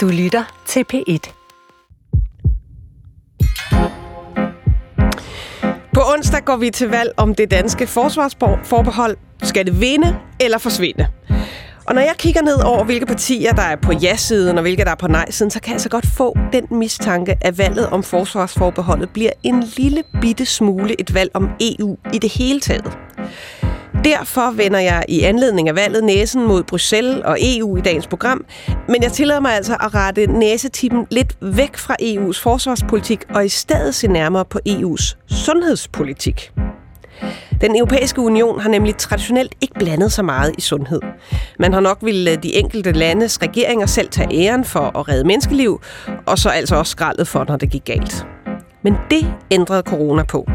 Du 0.00 0.08
lytter 0.08 0.62
til 0.66 0.84
P1. 0.92 1.32
På 5.94 6.00
onsdag 6.14 6.44
går 6.44 6.56
vi 6.56 6.70
til 6.70 6.88
valg 6.88 7.12
om 7.16 7.34
det 7.34 7.50
danske 7.50 7.86
forsvarsforbehold. 7.86 9.16
Skal 9.42 9.66
det 9.66 9.80
vinde 9.80 10.16
eller 10.40 10.58
forsvinde? 10.58 11.06
Og 11.86 11.94
når 11.94 12.02
jeg 12.02 12.14
kigger 12.18 12.42
ned 12.42 12.62
over, 12.64 12.84
hvilke 12.84 13.06
partier, 13.06 13.52
der 13.52 13.62
er 13.62 13.76
på 13.76 13.92
ja-siden 13.92 14.58
og 14.58 14.62
hvilke, 14.62 14.84
der 14.84 14.90
er 14.90 14.94
på 14.94 15.08
nej-siden, 15.08 15.50
så 15.50 15.60
kan 15.60 15.72
jeg 15.72 15.80
så 15.80 15.88
godt 15.88 16.06
få 16.06 16.36
den 16.52 16.66
mistanke, 16.70 17.36
at 17.40 17.58
valget 17.58 17.86
om 17.86 18.02
forsvarsforbeholdet 18.02 19.10
bliver 19.10 19.30
en 19.42 19.64
lille 19.76 20.02
bitte 20.20 20.46
smule 20.46 21.00
et 21.00 21.14
valg 21.14 21.30
om 21.34 21.48
EU 21.60 21.96
i 22.14 22.18
det 22.18 22.32
hele 22.32 22.60
taget. 22.60 22.98
Derfor 24.04 24.50
vender 24.50 24.78
jeg 24.80 25.04
i 25.08 25.20
anledning 25.20 25.68
af 25.68 25.74
valget 25.74 26.04
næsen 26.04 26.46
mod 26.46 26.62
Bruxelles 26.62 27.20
og 27.24 27.38
EU 27.40 27.76
i 27.76 27.80
dagens 27.80 28.06
program, 28.06 28.44
men 28.88 29.02
jeg 29.02 29.12
tillader 29.12 29.40
mig 29.40 29.54
altså 29.54 29.76
at 29.80 29.94
rette 29.94 30.26
næsetippen 30.26 31.06
lidt 31.10 31.36
væk 31.40 31.76
fra 31.76 31.96
EU's 32.02 32.42
forsvarspolitik 32.42 33.24
og 33.34 33.44
i 33.44 33.48
stedet 33.48 33.94
se 33.94 34.08
nærmere 34.08 34.44
på 34.44 34.58
EU's 34.68 35.16
sundhedspolitik. 35.28 36.52
Den 37.60 37.76
europæiske 37.76 38.20
union 38.20 38.60
har 38.60 38.68
nemlig 38.68 38.96
traditionelt 38.96 39.54
ikke 39.60 39.74
blandet 39.74 40.12
så 40.12 40.22
meget 40.22 40.54
i 40.58 40.60
sundhed. 40.60 41.00
Man 41.58 41.72
har 41.72 41.80
nok 41.80 41.98
ville 42.02 42.36
de 42.36 42.56
enkelte 42.56 42.92
landes 42.92 43.42
regeringer 43.42 43.86
selv 43.86 44.08
tage 44.08 44.28
æren 44.32 44.64
for 44.64 44.98
at 44.98 45.08
redde 45.08 45.24
menneskeliv, 45.24 45.80
og 46.26 46.38
så 46.38 46.48
altså 46.48 46.76
også 46.76 46.90
skraldet 46.90 47.28
for, 47.28 47.44
når 47.48 47.56
det 47.56 47.70
gik 47.70 47.84
galt. 47.84 48.26
Men 48.82 48.96
det 49.10 49.34
ændrede 49.50 49.82
corona 49.82 50.22
på. 50.22 50.48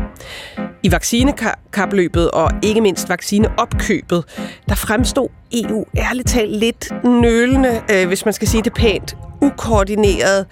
I 0.86 0.92
vaccinekapløbet 0.92 2.32
og 2.32 2.52
ikke 2.64 2.82
mindst 2.82 3.10
vaccineopkøbet, 3.10 4.24
der 4.70 4.76
fremstod 4.76 5.28
EU 5.54 5.86
ærligt 5.98 6.28
talt 6.28 6.56
lidt 6.56 6.92
nølende, 7.04 7.82
øh, 7.92 8.08
hvis 8.08 8.26
man 8.26 8.34
skal 8.34 8.48
sige 8.48 8.64
det 8.64 8.74
pænt, 8.74 9.18
ukoordineret. 9.42 10.46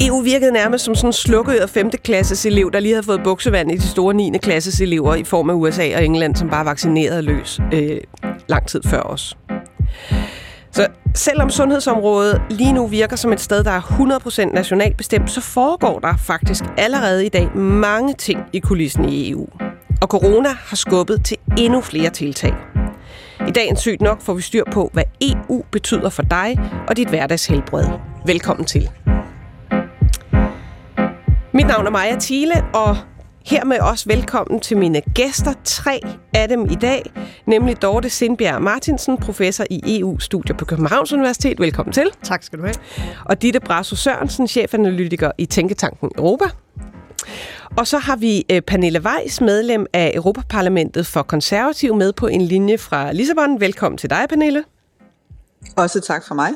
EU 0.00 0.20
virkede 0.20 0.52
nærmest 0.52 0.84
som 0.84 0.94
sådan 0.94 1.08
en 1.08 1.12
slukket 1.12 1.70
5. 1.70 1.90
klasses 1.90 2.46
elev, 2.46 2.72
der 2.72 2.80
lige 2.80 2.92
havde 2.94 3.06
fået 3.06 3.20
buksevand 3.24 3.72
i 3.72 3.76
de 3.76 3.88
store 3.88 4.14
9. 4.14 4.38
klasses 4.42 4.80
elever 4.80 5.14
i 5.14 5.24
form 5.24 5.50
af 5.50 5.54
USA 5.54 5.96
og 5.96 6.04
England, 6.04 6.36
som 6.36 6.50
bare 6.50 6.64
vaccinerede 6.64 7.22
løs 7.22 7.60
øh, 7.72 8.00
lang 8.48 8.66
tid 8.66 8.82
før 8.86 9.00
os. 9.00 9.36
Så 10.74 10.86
selvom 11.14 11.50
sundhedsområdet 11.50 12.42
lige 12.50 12.72
nu 12.72 12.86
virker 12.86 13.16
som 13.16 13.32
et 13.32 13.40
sted, 13.40 13.64
der 13.64 13.70
er 13.70 13.80
100% 14.50 14.54
nationalt 14.54 14.96
bestemt, 14.96 15.30
så 15.30 15.40
foregår 15.40 15.98
der 15.98 16.16
faktisk 16.16 16.64
allerede 16.76 17.26
i 17.26 17.28
dag 17.28 17.56
mange 17.56 18.14
ting 18.14 18.40
i 18.52 18.58
kulissen 18.58 19.04
i 19.04 19.30
EU. 19.30 19.46
Og 20.02 20.08
corona 20.08 20.48
har 20.48 20.76
skubbet 20.76 21.24
til 21.24 21.36
endnu 21.58 21.80
flere 21.80 22.10
tiltag. 22.10 22.54
I 23.48 23.50
dagens 23.50 23.80
Sygt 23.80 24.00
Nok 24.00 24.22
får 24.22 24.34
vi 24.34 24.42
styr 24.42 24.64
på, 24.72 24.90
hvad 24.92 25.04
EU 25.20 25.64
betyder 25.70 26.10
for 26.10 26.22
dig 26.22 26.60
og 26.88 26.96
dit 26.96 27.08
hverdagshelbred. 27.08 27.86
Velkommen 28.26 28.66
til. 28.66 28.90
Mit 31.52 31.66
navn 31.66 31.86
er 31.86 31.90
Maja 31.90 32.16
Thiele, 32.20 32.64
og 32.74 32.96
Hermed 33.46 33.78
også 33.80 34.04
velkommen 34.08 34.60
til 34.60 34.76
mine 34.76 35.00
gæster. 35.14 35.52
Tre 35.64 36.00
af 36.34 36.48
dem 36.48 36.70
i 36.70 36.74
dag, 36.74 37.12
nemlig 37.46 37.82
Dorte 37.82 38.10
Sindbjerg 38.10 38.62
Martinsen, 38.62 39.18
professor 39.18 39.64
i 39.70 40.00
EU-studier 40.00 40.56
på 40.56 40.64
Københavns 40.64 41.12
Universitet. 41.12 41.60
Velkommen 41.60 41.92
til. 41.92 42.10
Tak 42.22 42.42
skal 42.42 42.58
du 42.58 42.64
have. 42.64 42.74
Og 43.24 43.42
Ditte 43.42 43.60
Brasso 43.60 43.96
Sørensen, 43.96 44.48
chefanalytiker 44.48 45.30
i 45.38 45.46
Tænketanken 45.46 46.10
Europa. 46.18 46.44
Og 47.76 47.86
så 47.86 47.98
har 47.98 48.16
vi 48.16 48.44
øh, 48.50 48.62
Pernille 48.62 49.00
Weiss, 49.00 49.40
medlem 49.40 49.86
af 49.92 50.12
Europaparlamentet 50.14 51.06
for 51.06 51.22
Konservativ, 51.22 51.94
med 51.96 52.12
på 52.12 52.26
en 52.26 52.42
linje 52.42 52.78
fra 52.78 53.12
Lissabon. 53.12 53.60
Velkommen 53.60 53.98
til 53.98 54.10
dig, 54.10 54.26
Pernille. 54.28 54.64
Også 55.76 56.00
tak 56.00 56.26
for 56.26 56.34
mig. 56.34 56.50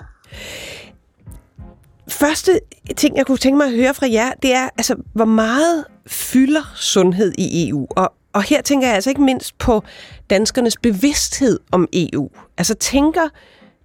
Første 2.09 2.61
ting, 2.97 3.17
jeg 3.17 3.27
kunne 3.27 3.39
tænke 3.39 3.57
mig 3.57 3.67
at 3.67 3.73
høre 3.73 3.95
fra 3.95 4.07
jer, 4.13 4.33
det 4.43 4.55
er, 4.55 4.69
altså, 4.79 4.97
hvor 5.15 5.25
meget 5.25 5.85
fylder 6.09 6.73
sundhed 6.77 7.33
i 7.39 7.69
EU? 7.69 7.87
Og, 7.91 8.13
og 8.33 8.43
her 8.43 8.63
tænker 8.63 8.87
jeg 8.87 8.95
altså 8.95 9.11
ikke 9.11 9.23
mindst 9.23 9.59
på 9.59 9.83
danskernes 10.31 10.77
bevidsthed 10.83 11.61
om 11.73 11.89
EU. 11.93 12.31
Altså 12.59 12.75
tænker 12.75 13.29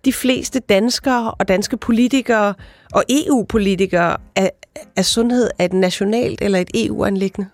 de 0.06 0.14
fleste 0.14 0.60
danskere 0.60 1.32
og 1.32 1.48
danske 1.48 1.78
politikere 1.78 2.54
og 2.94 3.04
EU-politikere, 3.10 4.18
at, 4.36 4.50
at 4.96 5.06
sundhed 5.06 5.50
er 5.60 5.66
et 5.66 5.74
nationalt 5.74 6.42
eller 6.42 6.60
et 6.60 6.70
EU-anlæggende? 6.76 7.50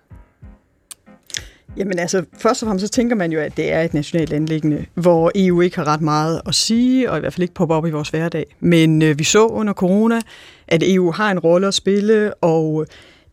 Jamen 1.76 1.98
altså, 1.98 2.24
først 2.38 2.62
og 2.62 2.66
fremmest 2.66 2.86
så 2.86 2.92
tænker 2.92 3.16
man 3.16 3.32
jo, 3.32 3.40
at 3.40 3.56
det 3.56 3.72
er 3.72 3.82
et 3.82 3.94
nationalt 3.94 4.32
anlæggende, 4.32 4.86
hvor 4.94 5.32
EU 5.34 5.60
ikke 5.60 5.76
har 5.76 5.86
ret 5.86 6.00
meget 6.00 6.40
at 6.46 6.54
sige, 6.54 7.10
og 7.10 7.16
i 7.16 7.20
hvert 7.20 7.32
fald 7.32 7.42
ikke 7.42 7.54
popper 7.54 7.74
op 7.74 7.86
i 7.86 7.90
vores 7.90 8.08
hverdag. 8.08 8.56
Men 8.60 9.02
øh, 9.02 9.18
vi 9.18 9.24
så 9.24 9.46
under 9.46 9.72
corona, 9.72 10.20
at 10.68 10.82
EU 10.86 11.10
har 11.10 11.30
en 11.30 11.38
rolle 11.38 11.66
at 11.66 11.74
spille, 11.74 12.34
og 12.34 12.86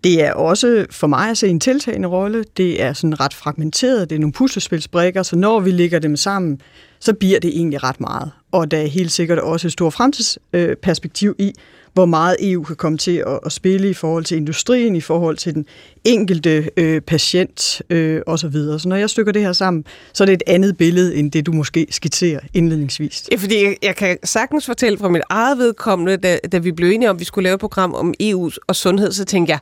det 0.03 0.23
er 0.23 0.33
også 0.33 0.85
for 0.91 1.07
mig 1.07 1.29
at 1.29 1.37
se 1.37 1.47
en 1.47 1.59
tiltagende 1.59 2.07
rolle. 2.07 2.45
Det 2.57 2.81
er 2.81 2.93
sådan 2.93 3.19
ret 3.19 3.33
fragmenteret. 3.33 4.09
Det 4.09 4.15
er 4.15 4.19
nogle 4.19 4.33
puslespilsbrikker, 4.33 5.23
så 5.23 5.35
når 5.35 5.59
vi 5.59 5.71
lægger 5.71 5.99
dem 5.99 6.15
sammen, 6.15 6.61
så 6.99 7.13
bliver 7.13 7.39
det 7.39 7.49
egentlig 7.49 7.83
ret 7.83 7.99
meget. 7.99 8.31
Og 8.57 8.71
der 8.71 8.77
er 8.77 8.85
helt 8.85 9.11
sikkert 9.11 9.39
også 9.39 9.67
et 9.67 9.71
stort 9.71 9.93
fremtidsperspektiv 9.93 11.35
i, 11.39 11.53
hvor 11.93 12.05
meget 12.05 12.35
EU 12.39 12.63
kan 12.63 12.75
komme 12.75 12.97
til 12.97 13.23
at, 13.45 13.51
spille 13.51 13.89
i 13.89 13.93
forhold 13.93 14.23
til 14.23 14.37
industrien, 14.37 14.95
i 14.95 15.01
forhold 15.01 15.37
til 15.37 15.53
den 15.53 15.65
enkelte 16.05 16.69
øh, 16.77 17.01
patient 17.01 17.81
øh, 17.89 18.21
osv. 18.27 18.51
Så, 18.51 18.79
så 18.79 18.89
når 18.89 18.95
jeg 18.95 19.09
stykker 19.09 19.31
det 19.31 19.41
her 19.41 19.53
sammen, 19.53 19.85
så 20.13 20.23
er 20.23 20.25
det 20.25 20.33
et 20.33 20.43
andet 20.47 20.77
billede, 20.77 21.15
end 21.15 21.31
det 21.31 21.45
du 21.45 21.51
måske 21.51 21.87
skitserer 21.89 22.39
indledningsvis. 22.53 23.27
Ja, 23.31 23.37
fordi 23.37 23.63
jeg, 23.63 23.77
jeg 23.83 23.95
kan 23.95 24.17
sagtens 24.23 24.65
fortælle 24.65 24.97
fra 24.97 25.09
mit 25.09 25.21
eget 25.29 25.57
vedkommende, 25.57 26.17
da, 26.17 26.39
da 26.51 26.57
vi 26.57 26.71
blev 26.71 26.91
enige 26.91 27.09
om, 27.09 27.15
at 27.15 27.19
vi 27.19 27.25
skulle 27.25 27.43
lave 27.43 27.53
et 27.53 27.59
program 27.59 27.93
om 27.93 28.13
EU 28.19 28.51
og 28.67 28.75
sundhed, 28.75 29.11
så 29.11 29.25
tænkte 29.25 29.51
jeg, 29.51 29.59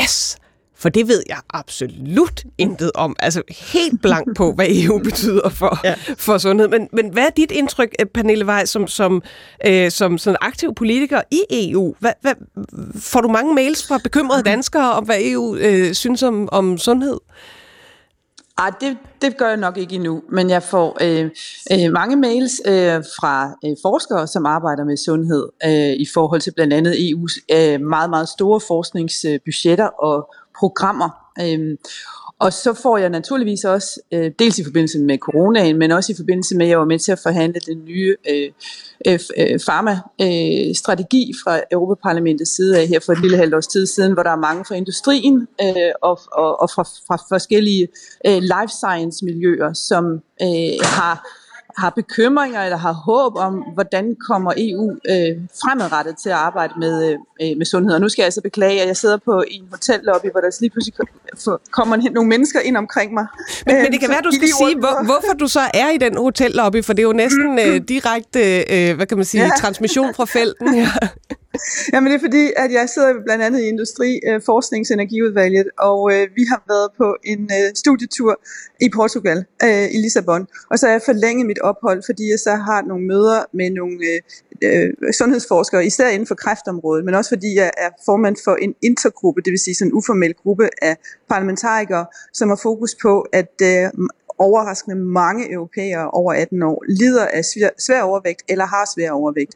yes, 0.00 0.36
for 0.80 0.88
det 0.88 1.08
ved 1.08 1.22
jeg 1.28 1.38
absolut 1.50 2.44
intet 2.58 2.90
om. 2.94 3.16
Altså 3.18 3.42
helt 3.72 4.02
blank 4.02 4.36
på, 4.36 4.52
hvad 4.52 4.66
EU 4.68 4.98
betyder 4.98 5.48
for, 5.48 5.80
ja. 5.84 5.94
for 6.18 6.38
sundhed. 6.38 6.68
Men, 6.68 6.88
men 6.92 7.12
hvad 7.12 7.22
er 7.22 7.30
dit 7.30 7.50
indtryk, 7.50 7.94
øh, 8.00 8.06
Pernille 8.06 8.46
Vej, 8.46 8.64
som, 8.64 8.86
som, 8.86 9.22
øh, 9.66 9.90
som 9.90 10.18
sådan 10.18 10.36
aktiv 10.40 10.74
politiker 10.74 11.20
i 11.30 11.40
EU? 11.50 11.94
Hvad, 11.98 12.12
hvad, 12.20 12.34
får 12.94 13.20
du 13.20 13.28
mange 13.28 13.54
mails 13.54 13.88
fra 13.88 13.98
bekymrede 13.98 14.42
danskere 14.42 14.92
om, 14.92 15.04
hvad 15.04 15.18
EU 15.20 15.56
øh, 15.56 15.94
synes 15.94 16.22
om, 16.22 16.48
om 16.52 16.78
sundhed? 16.78 17.16
Ej, 18.58 18.70
det, 18.80 18.96
det 19.22 19.36
gør 19.36 19.48
jeg 19.48 19.56
nok 19.56 19.76
ikke 19.76 19.94
endnu, 19.94 20.22
men 20.32 20.50
jeg 20.50 20.62
får 20.62 20.98
øh, 21.00 21.30
øh, 21.72 21.92
mange 21.92 22.16
mails 22.16 22.60
øh, 22.66 23.04
fra 23.20 23.54
øh, 23.64 23.76
forskere, 23.82 24.26
som 24.26 24.46
arbejder 24.46 24.84
med 24.84 24.96
sundhed 24.96 25.48
øh, 25.64 26.00
i 26.00 26.06
forhold 26.14 26.40
til 26.40 26.52
blandt 26.56 26.72
andet 26.72 26.92
EU's 26.92 27.56
øh, 27.56 27.80
meget, 27.80 28.10
meget 28.10 28.28
store 28.28 28.60
forskningsbudgetter 28.68 29.86
og 29.86 30.34
programmer. 30.60 31.10
Øh, 31.40 31.76
og 32.40 32.52
så 32.52 32.74
får 32.74 32.98
jeg 32.98 33.10
naturligvis 33.10 33.64
også, 33.64 34.00
øh, 34.12 34.30
dels 34.38 34.58
i 34.58 34.64
forbindelse 34.64 34.98
med 34.98 35.18
coronaen, 35.18 35.78
men 35.78 35.90
også 35.90 36.12
i 36.12 36.16
forbindelse 36.16 36.56
med, 36.56 36.66
at 36.66 36.70
jeg 36.70 36.78
var 36.78 36.84
med 36.84 36.98
til 36.98 37.12
at 37.12 37.18
forhandle 37.18 37.60
den 37.60 37.84
nye 37.84 38.16
øh, 38.30 38.50
øh, 39.06 39.18
øh 39.38 39.60
farma-strategi 39.66 41.30
øh, 41.30 41.34
fra 41.44 41.60
Europaparlamentets 41.72 42.56
side 42.56 42.78
af 42.78 42.86
her 42.86 43.00
for 43.00 43.12
et 43.12 43.20
lille 43.20 43.36
halvt 43.36 43.54
års 43.54 43.66
tid 43.66 43.86
siden, 43.86 44.12
hvor 44.12 44.22
der 44.22 44.30
er 44.30 44.36
mange 44.36 44.64
fra 44.64 44.74
industrien 44.74 45.48
øh, 45.62 45.92
og, 46.02 46.20
og, 46.32 46.60
og 46.60 46.70
fra, 46.70 46.82
fra 46.82 47.16
forskellige 47.28 47.88
øh, 48.26 48.42
life 48.42 48.72
science-miljøer, 48.80 49.72
som 49.72 50.04
øh, 50.42 50.78
har 50.82 51.39
har 51.78 51.90
bekymringer 51.90 52.62
eller 52.62 52.76
har 52.76 52.92
håb 52.92 53.36
om, 53.36 53.54
hvordan 53.74 54.16
kommer 54.28 54.52
EU 54.56 54.90
øh, 54.90 55.36
fremadrettet 55.62 56.14
til 56.22 56.28
at 56.28 56.34
arbejde 56.34 56.72
med, 56.78 57.16
øh, 57.42 57.56
med 57.56 57.66
sundhed. 57.66 57.94
Og 57.94 58.00
nu 58.00 58.08
skal 58.08 58.22
jeg 58.22 58.26
altså 58.26 58.40
beklage, 58.42 58.80
at 58.82 58.88
jeg 58.88 58.96
sidder 58.96 59.16
på 59.16 59.44
en 59.48 59.64
hotellobby, 59.70 60.26
hvor 60.30 60.40
der 60.40 60.56
lige 60.60 60.70
pludselig 60.70 60.94
kommer 61.70 61.96
nogle 62.12 62.28
mennesker 62.28 62.60
ind 62.60 62.76
omkring 62.76 63.14
mig. 63.14 63.26
Men, 63.66 63.74
men 63.74 63.86
det 63.86 63.94
øh, 63.94 64.00
kan 64.00 64.08
være, 64.10 64.20
du 64.20 64.30
skal 64.30 64.48
sige, 64.48 64.78
hvor, 64.78 65.04
hvorfor 65.04 65.32
du 65.40 65.48
så 65.48 65.60
er 65.74 65.90
i 65.90 65.98
den 65.98 66.16
hotellobby, 66.16 66.84
for 66.84 66.92
det 66.92 67.02
er 67.02 67.06
jo 67.06 67.12
næsten 67.12 67.58
øh, 67.58 67.80
direkte, 67.94 68.40
øh, 68.74 68.96
hvad 68.96 69.06
kan 69.06 69.16
man 69.16 69.24
sige, 69.24 69.44
ja. 69.44 69.50
transmission 69.58 70.14
fra 70.14 70.24
felten. 70.24 70.74
Ja. 70.74 70.88
Jamen 71.92 72.12
det 72.12 72.16
er 72.16 72.20
fordi, 72.28 72.52
at 72.56 72.72
jeg 72.72 72.88
sidder 72.88 73.12
blandt 73.24 73.44
andet 73.44 73.60
i 73.60 73.68
Industri, 73.68 74.20
øh, 74.28 74.40
Forsknings- 74.48 74.90
og 74.90 74.94
Energiudvalget, 74.94 75.68
og 75.78 76.12
øh, 76.14 76.28
vi 76.36 76.44
har 76.50 76.62
været 76.68 76.88
på 76.98 77.16
en 77.24 77.42
øh, 77.42 77.74
studietur 77.74 78.40
i 78.80 78.88
Portugal, 78.94 79.44
øh, 79.64 79.86
i 79.94 79.96
Lissabon. 80.02 80.46
Og 80.70 80.78
så 80.78 80.86
har 80.86 80.92
jeg 80.92 81.02
forlænget 81.04 81.46
mit 81.46 81.58
ophold, 81.58 82.02
fordi 82.06 82.30
jeg 82.30 82.38
så 82.38 82.54
har 82.54 82.82
nogle 82.82 83.06
møder 83.06 83.40
med 83.52 83.70
nogle 83.70 83.96
øh, 84.10 84.20
øh 84.62 85.12
sundhedsforskere, 85.12 85.86
især 85.86 86.08
inden 86.08 86.26
for 86.26 86.34
kræftområdet, 86.34 87.04
men 87.04 87.14
også 87.14 87.30
fordi 87.30 87.54
jeg 87.54 87.70
er 87.78 87.90
formand 88.04 88.36
for 88.44 88.54
en 88.54 88.74
intergruppe, 88.82 89.40
det 89.44 89.50
vil 89.50 89.58
sige 89.58 89.74
sådan 89.74 89.88
en 89.88 89.94
uformel 89.94 90.34
gruppe 90.34 90.68
af 90.82 90.96
parlamentarikere, 91.28 92.06
som 92.32 92.48
har 92.48 92.60
fokus 92.62 92.94
på 93.02 93.20
at 93.32 93.54
øh, 93.62 93.90
overraskende 94.40 94.96
mange 94.96 95.52
europæere 95.52 96.10
over 96.10 96.32
18 96.32 96.62
år 96.62 96.84
lider 96.88 97.26
af 97.26 97.44
svær, 97.44 97.70
svær 97.78 98.02
overvægt 98.02 98.42
eller 98.48 98.66
har 98.66 98.90
svær 98.94 99.10
overvægt 99.10 99.54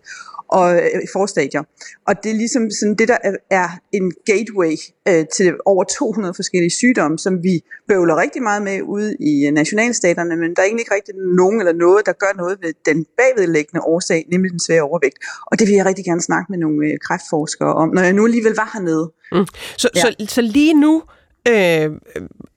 og 0.49 0.75
øh, 0.77 1.01
forstadier. 1.13 1.63
Og 2.09 2.15
det 2.23 2.31
er 2.31 2.35
ligesom 2.35 2.71
sådan 2.71 2.95
det, 2.95 3.09
der 3.09 3.19
er 3.51 3.69
en 3.93 4.13
gateway 4.27 4.75
øh, 5.09 5.25
til 5.37 5.55
over 5.65 5.85
200 5.85 6.35
forskellige 6.35 6.71
sygdomme, 6.71 7.19
som 7.19 7.43
vi 7.43 7.55
bøvler 7.89 8.17
rigtig 8.17 8.43
meget 8.43 8.63
med 8.63 8.83
ude 8.83 9.17
i 9.21 9.51
nationalstaterne, 9.51 10.37
men 10.37 10.49
der 10.55 10.63
er 10.63 10.67
egentlig 10.67 10.83
ikke 10.83 10.95
rigtig 10.95 11.15
nogen 11.37 11.59
eller 11.61 11.73
noget, 11.73 12.07
der 12.07 12.13
gør 12.13 12.33
noget 12.37 12.59
ved 12.63 12.73
den 12.87 13.07
bagvedlæggende 13.19 13.83
årsag, 13.83 14.27
nemlig 14.33 14.51
den 14.51 14.61
svære 14.61 14.83
overvægt. 14.83 15.19
Og 15.47 15.59
det 15.59 15.69
vil 15.69 15.75
jeg 15.75 15.87
rigtig 15.87 16.05
gerne 16.05 16.23
snakke 16.23 16.47
med 16.53 16.59
nogle 16.59 16.87
øh, 16.87 16.99
kræftforskere 17.07 17.73
om, 17.75 17.89
når 17.95 18.03
jeg 18.03 18.13
nu 18.13 18.25
alligevel 18.25 18.55
var 18.57 18.71
hernede. 18.75 19.13
Mm. 19.33 19.47
Så, 19.77 19.89
ja. 19.97 20.01
så, 20.01 20.09
så 20.29 20.41
lige 20.43 20.75
nu 20.81 21.03
øh, 21.49 21.91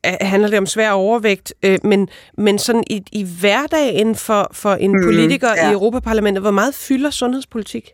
handler 0.05 0.47
det 0.47 0.57
om 0.57 0.65
svær 0.65 0.91
overvægt, 0.91 1.53
øh, 1.63 1.79
men, 1.83 2.09
men 2.37 2.59
sådan 2.59 2.83
i, 2.89 3.03
i 3.11 3.27
hverdagen 3.39 4.15
for, 4.15 4.49
for 4.53 4.73
en 4.73 4.91
mm, 4.91 5.03
politiker 5.03 5.49
ja. 5.57 5.69
i 5.69 5.73
Europaparlamentet, 5.73 6.43
hvor 6.43 6.51
meget 6.51 6.75
fylder 6.75 7.09
sundhedspolitik? 7.09 7.93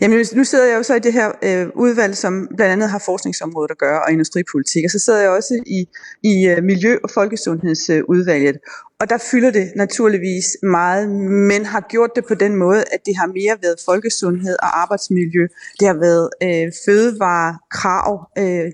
Jamen, 0.00 0.26
nu 0.34 0.44
sidder 0.44 0.66
jeg 0.66 0.76
jo 0.78 0.82
så 0.82 0.94
i 0.94 0.98
det 0.98 1.12
her 1.12 1.32
øh, 1.42 1.68
udvalg, 1.74 2.16
som 2.16 2.48
blandt 2.56 2.72
andet 2.72 2.90
har 2.90 3.02
forskningsområdet 3.04 3.70
at 3.70 3.78
gøre, 3.78 4.02
og 4.02 4.12
industripolitik, 4.12 4.84
og 4.84 4.90
så 4.90 4.98
sidder 4.98 5.20
jeg 5.20 5.30
også 5.30 5.62
i, 5.66 5.88
i 6.22 6.52
uh, 6.52 6.64
Miljø- 6.64 6.98
og 7.04 7.10
Folkesundhedsudvalget. 7.10 8.56
Og 9.00 9.10
der 9.10 9.18
fylder 9.30 9.50
det 9.50 9.72
naturligvis 9.76 10.56
meget, 10.62 11.10
men 11.50 11.64
har 11.64 11.80
gjort 11.80 12.10
det 12.16 12.24
på 12.26 12.34
den 12.34 12.56
måde, 12.56 12.84
at 12.92 13.00
det 13.06 13.16
har 13.16 13.26
mere 13.26 13.56
været 13.62 13.76
folkesundhed 13.84 14.56
og 14.62 14.80
arbejdsmiljø. 14.82 15.46
Det 15.80 15.86
har 15.88 15.94
været 15.94 16.30
øh, 16.42 16.72
fødevarekrav, 16.86 18.30
øh, 18.38 18.72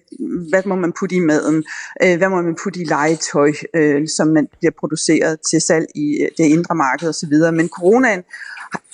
hvad 0.51 0.63
må 0.67 0.75
man 0.75 0.93
putte 0.99 1.17
i 1.17 1.21
maden, 1.21 1.65
øh, 2.03 2.17
hvad 2.19 2.29
må 2.29 2.43
man 2.43 2.57
putte 2.63 2.81
i 2.81 2.85
legetøj, 2.85 3.53
øh, 3.75 4.09
som 4.09 4.29
man 4.29 4.49
bliver 4.59 4.73
produceret 4.81 5.41
til 5.51 5.61
salg 5.61 5.87
i 5.95 6.23
øh, 6.23 6.29
det 6.39 6.45
indre 6.45 6.75
marked 6.75 7.09
osv. 7.09 7.35
Men 7.53 7.69
coronaen 7.69 8.23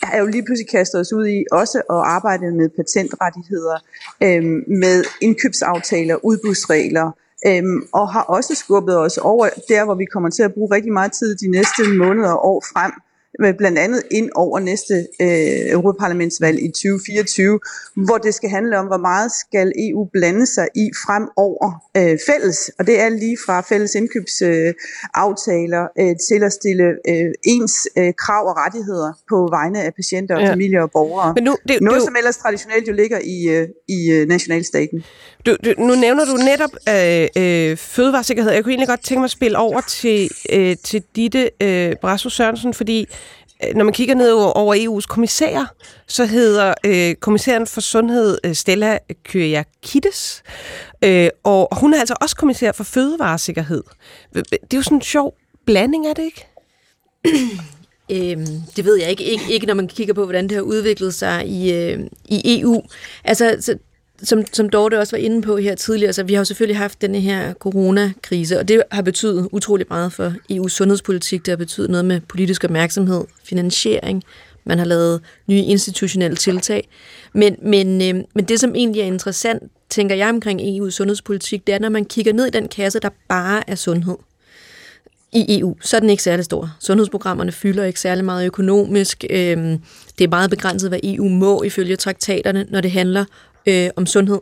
er 0.02 0.18
jo 0.18 0.26
lige 0.26 0.44
pludselig 0.44 0.70
kastet 0.70 1.00
os 1.00 1.12
ud 1.12 1.26
i 1.28 1.44
også 1.52 1.78
at 1.78 2.00
arbejde 2.16 2.50
med 2.50 2.68
patentrettigheder, 2.68 3.76
øh, 4.22 4.44
med 4.82 5.04
indkøbsaftaler, 5.20 6.24
udbudsregler, 6.24 7.10
øhm, 7.46 7.88
og 7.92 8.12
har 8.12 8.22
også 8.22 8.54
skubbet 8.54 8.98
os 8.98 9.18
over 9.18 9.48
der, 9.68 9.84
hvor 9.84 9.94
vi 9.94 10.04
kommer 10.04 10.30
til 10.30 10.42
at 10.42 10.54
bruge 10.54 10.74
rigtig 10.74 10.92
meget 10.92 11.12
tid 11.12 11.36
de 11.36 11.48
næste 11.50 11.82
måneder 11.98 12.32
og 12.32 12.44
år 12.44 12.64
frem, 12.72 12.92
blandt 13.58 13.78
andet 13.78 14.02
ind 14.10 14.30
over 14.34 14.58
næste 14.58 14.94
øh, 14.94 15.72
Europaparlamentsvalg 15.72 16.62
i 16.62 16.68
2024, 16.68 17.60
hvor 18.06 18.18
det 18.18 18.34
skal 18.34 18.50
handle 18.50 18.78
om, 18.78 18.86
hvor 18.86 18.96
meget 18.96 19.32
skal 19.32 19.72
EU 19.76 20.08
blande 20.12 20.46
sig 20.46 20.68
i 20.74 20.90
fremover 21.06 21.70
øh, 21.96 22.18
fælles. 22.26 22.70
Og 22.78 22.86
det 22.86 23.00
er 23.00 23.08
lige 23.08 23.38
fra 23.46 23.60
fælles 23.60 23.94
indkøbsaftaler 23.94 25.82
øh, 25.98 26.08
øh, 26.08 26.16
til 26.28 26.42
at 26.44 26.52
stille 26.52 26.84
øh, 27.08 27.32
ens 27.44 27.88
øh, 27.98 28.12
krav 28.18 28.46
og 28.46 28.56
rettigheder 28.56 29.12
på 29.28 29.48
vegne 29.50 29.82
af 29.82 29.94
patienter 29.94 30.34
og 30.36 30.42
ja. 30.42 30.52
familier 30.52 30.82
og 30.82 30.90
borgere. 30.90 31.34
Men 31.34 31.44
nu, 31.44 31.56
det, 31.68 31.80
Noget, 31.80 31.96
det, 31.96 32.06
som 32.06 32.16
ellers 32.16 32.36
traditionelt 32.36 32.88
jo 32.88 32.92
ligger 32.92 33.18
i, 33.24 33.48
øh, 33.48 33.68
i 33.88 34.10
øh, 34.10 34.28
nationalstaten. 34.28 35.04
Du, 35.46 35.56
du, 35.64 35.70
nu 35.78 35.94
nævner 35.94 36.24
du 36.24 36.36
netop 36.36 36.70
øh, 36.88 37.28
øh, 37.36 37.76
fødevaresikkerhed. 37.76 38.52
Jeg 38.52 38.64
kunne 38.64 38.72
egentlig 38.72 38.88
godt 38.88 39.04
tænke 39.04 39.18
mig 39.18 39.24
at 39.24 39.30
spille 39.30 39.58
over 39.58 39.80
til, 39.80 40.30
øh, 40.52 40.76
til 40.84 41.02
Ditte 41.16 41.50
øh, 41.62 41.92
Brasso 42.00 42.28
Sørensen, 42.28 42.74
fordi 42.74 43.08
Øh, 43.64 43.74
når 43.74 43.84
man 43.84 43.94
kigger 43.94 44.14
ned 44.14 44.32
over 44.32 44.74
EU's 44.74 45.06
kommissærer, 45.06 45.66
så 46.06 46.24
hedder 46.24 46.74
øh, 46.86 47.14
kommissæren 47.14 47.66
for 47.66 47.80
sundhed 47.80 48.38
øh, 48.44 48.54
Stella 48.54 48.98
Kyriakides, 49.24 50.42
øh, 51.04 51.28
og 51.44 51.68
hun 51.80 51.94
er 51.94 51.98
altså 51.98 52.14
også 52.20 52.36
kommissær 52.36 52.72
for 52.72 52.84
fødevaresikkerhed. 52.84 53.82
Det 54.34 54.44
er 54.52 54.76
jo 54.76 54.82
sådan 54.82 54.98
en 54.98 55.02
sjov 55.02 55.34
blanding, 55.66 56.06
er 56.06 56.14
det 56.14 56.22
ikke? 56.22 56.46
Øhm, 58.12 58.46
det 58.76 58.84
ved 58.84 58.96
jeg 58.96 59.10
ikke. 59.10 59.24
ikke. 59.24 59.44
Ikke 59.50 59.66
når 59.66 59.74
man 59.74 59.88
kigger 59.88 60.14
på, 60.14 60.24
hvordan 60.24 60.48
det 60.48 60.52
har 60.52 60.62
udviklet 60.62 61.14
sig 61.14 61.46
i, 61.46 61.72
øh, 61.72 62.00
i 62.28 62.60
EU. 62.60 62.82
Altså, 63.24 63.56
så 63.60 63.78
som, 64.22 64.44
som 64.52 64.68
Dorte 64.68 64.98
også 64.98 65.16
var 65.16 65.22
inde 65.22 65.42
på 65.42 65.56
her 65.56 65.74
tidligere, 65.74 66.12
så 66.12 66.22
vi 66.22 66.34
har 66.34 66.40
jo 66.40 66.44
selvfølgelig 66.44 66.78
haft 66.78 67.00
denne 67.00 67.20
her 67.20 67.54
coronakrise, 67.54 68.58
og 68.58 68.68
det 68.68 68.82
har 68.90 69.02
betydet 69.02 69.48
utrolig 69.52 69.86
meget 69.90 70.12
for 70.12 70.34
EU's 70.52 70.68
sundhedspolitik. 70.68 71.46
Det 71.46 71.52
har 71.52 71.56
betydet 71.56 71.90
noget 71.90 72.04
med 72.04 72.20
politisk 72.20 72.64
opmærksomhed, 72.64 73.24
finansiering, 73.44 74.22
man 74.64 74.78
har 74.78 74.84
lavet 74.84 75.20
nye 75.46 75.62
institutionelle 75.62 76.36
tiltag. 76.36 76.88
Men, 77.32 77.56
men, 77.62 78.02
øh, 78.02 78.24
men 78.34 78.44
det, 78.44 78.60
som 78.60 78.74
egentlig 78.74 79.02
er 79.02 79.06
interessant, 79.06 79.62
tænker 79.90 80.14
jeg 80.14 80.28
omkring 80.28 80.60
EU's 80.60 80.90
sundhedspolitik, 80.90 81.66
det 81.66 81.74
er, 81.74 81.78
når 81.78 81.88
man 81.88 82.04
kigger 82.04 82.32
ned 82.32 82.46
i 82.46 82.50
den 82.50 82.68
kasse, 82.68 83.00
der 83.00 83.10
bare 83.28 83.70
er 83.70 83.74
sundhed 83.74 84.16
i 85.32 85.58
EU, 85.58 85.76
så 85.80 85.96
er 85.96 86.00
den 86.00 86.10
ikke 86.10 86.22
særlig 86.22 86.44
stor. 86.44 86.76
Sundhedsprogrammerne 86.80 87.52
fylder 87.52 87.84
ikke 87.84 88.00
særlig 88.00 88.24
meget 88.24 88.46
økonomisk. 88.46 89.24
Øhm, 89.30 89.78
det 90.18 90.24
er 90.24 90.28
meget 90.28 90.50
begrænset, 90.50 90.90
hvad 90.90 91.00
EU 91.04 91.28
må 91.28 91.62
ifølge 91.62 91.96
traktaterne, 91.96 92.66
når 92.70 92.80
det 92.80 92.90
handler 92.90 93.24
øh, 93.66 93.90
om 93.96 94.06
sundhed. 94.06 94.40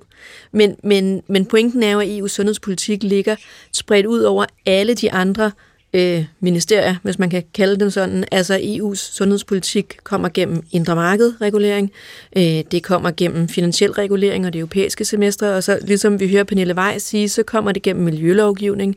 Men, 0.53 0.77
men, 0.85 1.23
men 1.29 1.47
pointen 1.47 1.83
er 1.83 1.93
jo, 1.93 2.01
at 2.01 2.09
EU's 2.09 2.29
sundhedspolitik 2.29 3.03
ligger 3.03 3.37
spredt 3.73 4.07
ud 4.07 4.21
over 4.21 4.45
alle 4.67 4.95
de 4.95 5.13
andre 5.13 5.51
øh, 5.93 6.25
ministerier, 6.41 6.97
hvis 7.03 7.19
man 7.19 7.31
kan 7.31 7.43
kalde 7.55 7.81
dem 7.81 7.91
sådan. 7.91 8.25
Altså 8.33 8.57
EU's 8.59 8.97
sundhedspolitik 8.97 9.97
kommer 10.05 10.29
gennem 10.29 10.63
indre 10.73 10.95
markedregulering, 10.95 11.93
øh, 12.37 12.43
det 12.43 12.83
kommer 12.83 13.11
gennem 13.11 13.49
finansiel 13.49 13.93
regulering 13.93 14.47
og 14.47 14.53
det 14.53 14.59
europæiske 14.59 15.05
semester, 15.05 15.55
og 15.55 15.63
så 15.63 15.79
ligesom 15.83 16.21
vi 16.21 16.29
hører 16.29 16.45
Pernille 16.45 16.75
Weiss 16.77 17.07
sige, 17.07 17.29
så 17.29 17.43
kommer 17.43 17.73
det 17.73 17.83
gennem 17.83 18.05
miljølovgivning, 18.05 18.97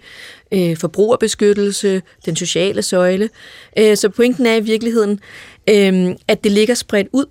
øh, 0.52 0.78
forbrugerbeskyttelse, 0.78 2.02
den 2.26 2.36
sociale 2.36 2.82
søjle. 2.82 3.30
Øh, 3.78 3.98
så 3.98 4.10
pointen 4.10 4.46
er 4.46 4.56
i 4.56 4.62
virkeligheden, 4.62 5.20
øh, 5.70 6.16
at 6.28 6.44
det 6.44 6.52
ligger 6.52 6.74
spredt 6.74 7.08
ud, 7.14 7.26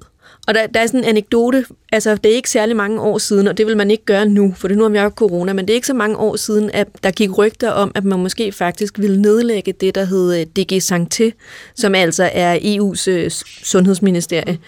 og 0.51 0.55
der, 0.55 0.67
der 0.67 0.81
er 0.81 0.87
sådan 0.87 1.01
en 1.01 1.07
anekdote, 1.07 1.65
altså 1.93 2.15
det 2.15 2.33
er 2.33 2.37
ikke 2.37 2.51
særlig 2.51 2.77
mange 2.77 3.01
år 3.01 3.19
siden, 3.19 3.47
og 3.49 3.59
det 3.59 3.67
vil 3.67 3.77
man 3.77 3.91
ikke 3.91 4.05
gøre 4.05 4.27
nu, 4.27 4.55
for 4.57 4.69
det 4.69 4.77
nu 4.77 4.83
har 4.83 4.91
vi 4.91 4.99
jo 4.99 5.09
corona, 5.09 5.53
men 5.53 5.69
det 5.69 5.73
er 5.73 5.75
ikke 5.75 5.87
så 5.87 5.95
mange 5.95 6.17
år 6.17 6.37
siden, 6.37 6.71
at 6.75 6.89
der 7.03 7.11
gik 7.11 7.39
rygter 7.39 7.71
om, 7.71 7.93
at 7.95 8.05
man 8.05 8.19
måske 8.19 8.53
faktisk 8.53 8.99
ville 8.99 9.23
nedlægge 9.23 9.73
det, 9.73 9.95
der 9.95 10.05
hed 10.05 10.41
øh, 10.41 10.47
DG 10.47 10.83
Santé, 10.83 11.31
som 11.75 11.95
altså 11.95 12.31
er 12.33 12.59
EU's 12.59 13.11
øh, 13.11 13.31
sundhedsministerie. 13.63 14.59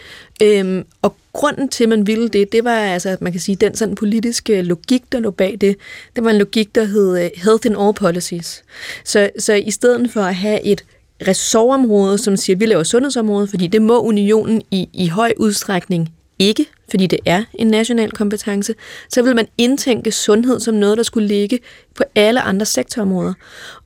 Øhm, 0.43 0.85
og 1.03 1.17
grunden 1.33 1.69
til, 1.69 1.85
at 1.85 1.89
man 1.89 2.07
ville 2.07 2.29
det, 2.29 2.53
det 2.53 2.65
var 2.65 2.79
altså, 2.79 3.09
at 3.09 3.23
man 3.23 3.33
kan 3.33 3.41
sige, 3.41 3.57
den 3.57 3.75
sådan 3.75 3.95
politiske 3.95 4.63
logik, 4.63 5.03
der 5.13 5.21
lå 5.21 5.31
bag 5.31 5.57
det, 5.61 5.77
det 6.17 6.25
var 6.25 6.31
en 6.31 6.39
logik, 6.39 6.75
der 6.75 6.85
hed 6.85 7.25
øh, 7.25 7.31
Health 7.37 7.67
in 7.67 7.77
All 7.77 7.95
Policies. 7.95 8.65
Så, 9.05 9.31
så 9.39 9.53
i 9.53 9.71
stedet 9.71 10.11
for 10.11 10.21
at 10.21 10.35
have 10.35 10.63
et 10.65 10.85
ressortområde, 11.29 12.19
som 12.19 12.37
siger, 12.37 12.57
at 12.57 12.61
vi 12.61 12.67
laver 12.67 12.83
sundhedsområdet, 12.83 13.51
fordi 13.51 13.67
det 13.67 13.83
må 13.83 14.01
unionen 14.01 14.63
i, 14.71 14.89
i 14.93 15.09
høj 15.09 15.33
udstrækning 15.37 16.09
ikke, 16.39 16.67
fordi 16.91 17.07
det 17.07 17.19
er 17.27 17.45
en 17.55 17.67
national 17.67 18.11
kompetence, 18.11 18.75
så 19.09 19.23
vil 19.23 19.37
man 19.37 19.47
indtænke 19.59 20.13
sundhed 20.13 20.61
som 20.61 20.75
noget, 20.75 20.97
der 20.97 21.03
skulle 21.03 21.29
ligge 21.29 21.59
på 21.97 22.03
alle 22.15 22.41
andre 22.41 22.67
sektorområder. 22.67 23.35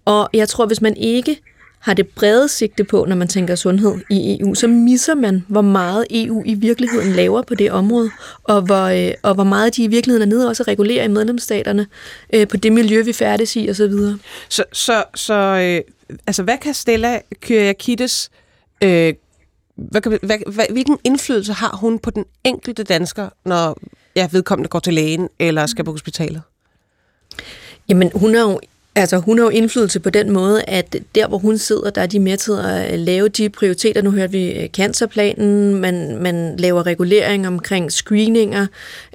Og 0.04 0.28
jeg 0.34 0.48
tror, 0.48 0.66
hvis 0.66 0.80
man 0.80 0.96
ikke 0.96 1.40
har 1.86 1.94
det 1.94 2.08
brede 2.08 2.48
sigte 2.48 2.84
på, 2.84 3.04
når 3.08 3.16
man 3.16 3.28
tænker 3.28 3.54
sundhed 3.54 3.94
i 4.10 4.38
EU, 4.40 4.54
så 4.54 4.66
misser 4.68 5.14
man, 5.14 5.44
hvor 5.48 5.60
meget 5.60 6.06
EU 6.10 6.42
i 6.46 6.54
virkeligheden 6.54 7.12
laver 7.12 7.42
på 7.42 7.54
det 7.54 7.70
område, 7.70 8.10
og 8.44 8.62
hvor, 8.62 8.84
øh, 8.84 9.14
og 9.22 9.34
hvor 9.34 9.44
meget 9.44 9.76
de 9.76 9.84
i 9.84 9.86
virkeligheden 9.86 10.32
er 10.32 10.36
nede 10.36 10.48
også 10.48 10.62
regulerer 10.62 11.04
i 11.04 11.08
medlemsstaterne 11.08 11.86
øh, 12.32 12.48
på 12.48 12.56
det 12.56 12.72
miljø, 12.72 13.02
vi 13.02 13.12
færdes 13.12 13.56
i 13.56 13.70
osv. 13.70 13.92
Så, 13.92 14.16
så, 14.48 14.64
så, 14.72 15.04
så 15.14 15.34
øh, 15.34 15.92
altså, 16.26 16.42
hvad 16.42 16.58
kan 16.58 16.74
Stella 16.74 17.20
Kyriakides 17.40 18.30
øh, 18.82 19.14
hvad, 19.76 20.18
hvad, 20.26 20.52
hvad, 20.52 20.64
hvilken 20.70 20.98
indflydelse 21.04 21.52
har 21.52 21.76
hun 21.76 21.98
på 21.98 22.10
den 22.10 22.24
enkelte 22.44 22.82
dansker, 22.82 23.28
når 23.44 23.78
ja, 24.16 24.28
vedkommende 24.32 24.68
går 24.68 24.78
til 24.78 24.94
lægen 24.94 25.28
eller 25.38 25.66
skal 25.66 25.84
på 25.84 25.90
hospitalet? 25.90 26.42
Jamen, 27.88 28.10
hun 28.14 28.34
er 28.34 28.40
jo 28.40 28.60
Altså, 28.98 29.16
hun 29.16 29.38
har 29.38 29.44
jo 29.44 29.50
indflydelse 29.50 30.00
på 30.00 30.10
den 30.10 30.30
måde, 30.30 30.62
at 30.62 30.96
der, 31.14 31.28
hvor 31.28 31.38
hun 31.38 31.58
sidder, 31.58 31.90
der 31.90 32.02
er 32.02 32.06
de 32.06 32.20
med 32.20 32.36
til 32.36 32.52
at 32.64 32.98
lave 32.98 33.28
de 33.28 33.48
prioriteter. 33.48 34.02
Nu 34.02 34.10
hørte 34.10 34.32
vi 34.32 34.52
øh, 34.52 34.68
cancerplanen, 34.68 35.74
man, 35.74 36.22
man 36.22 36.56
laver 36.56 36.86
regulering 36.86 37.46
omkring 37.46 37.92
screeninger, 37.92 38.66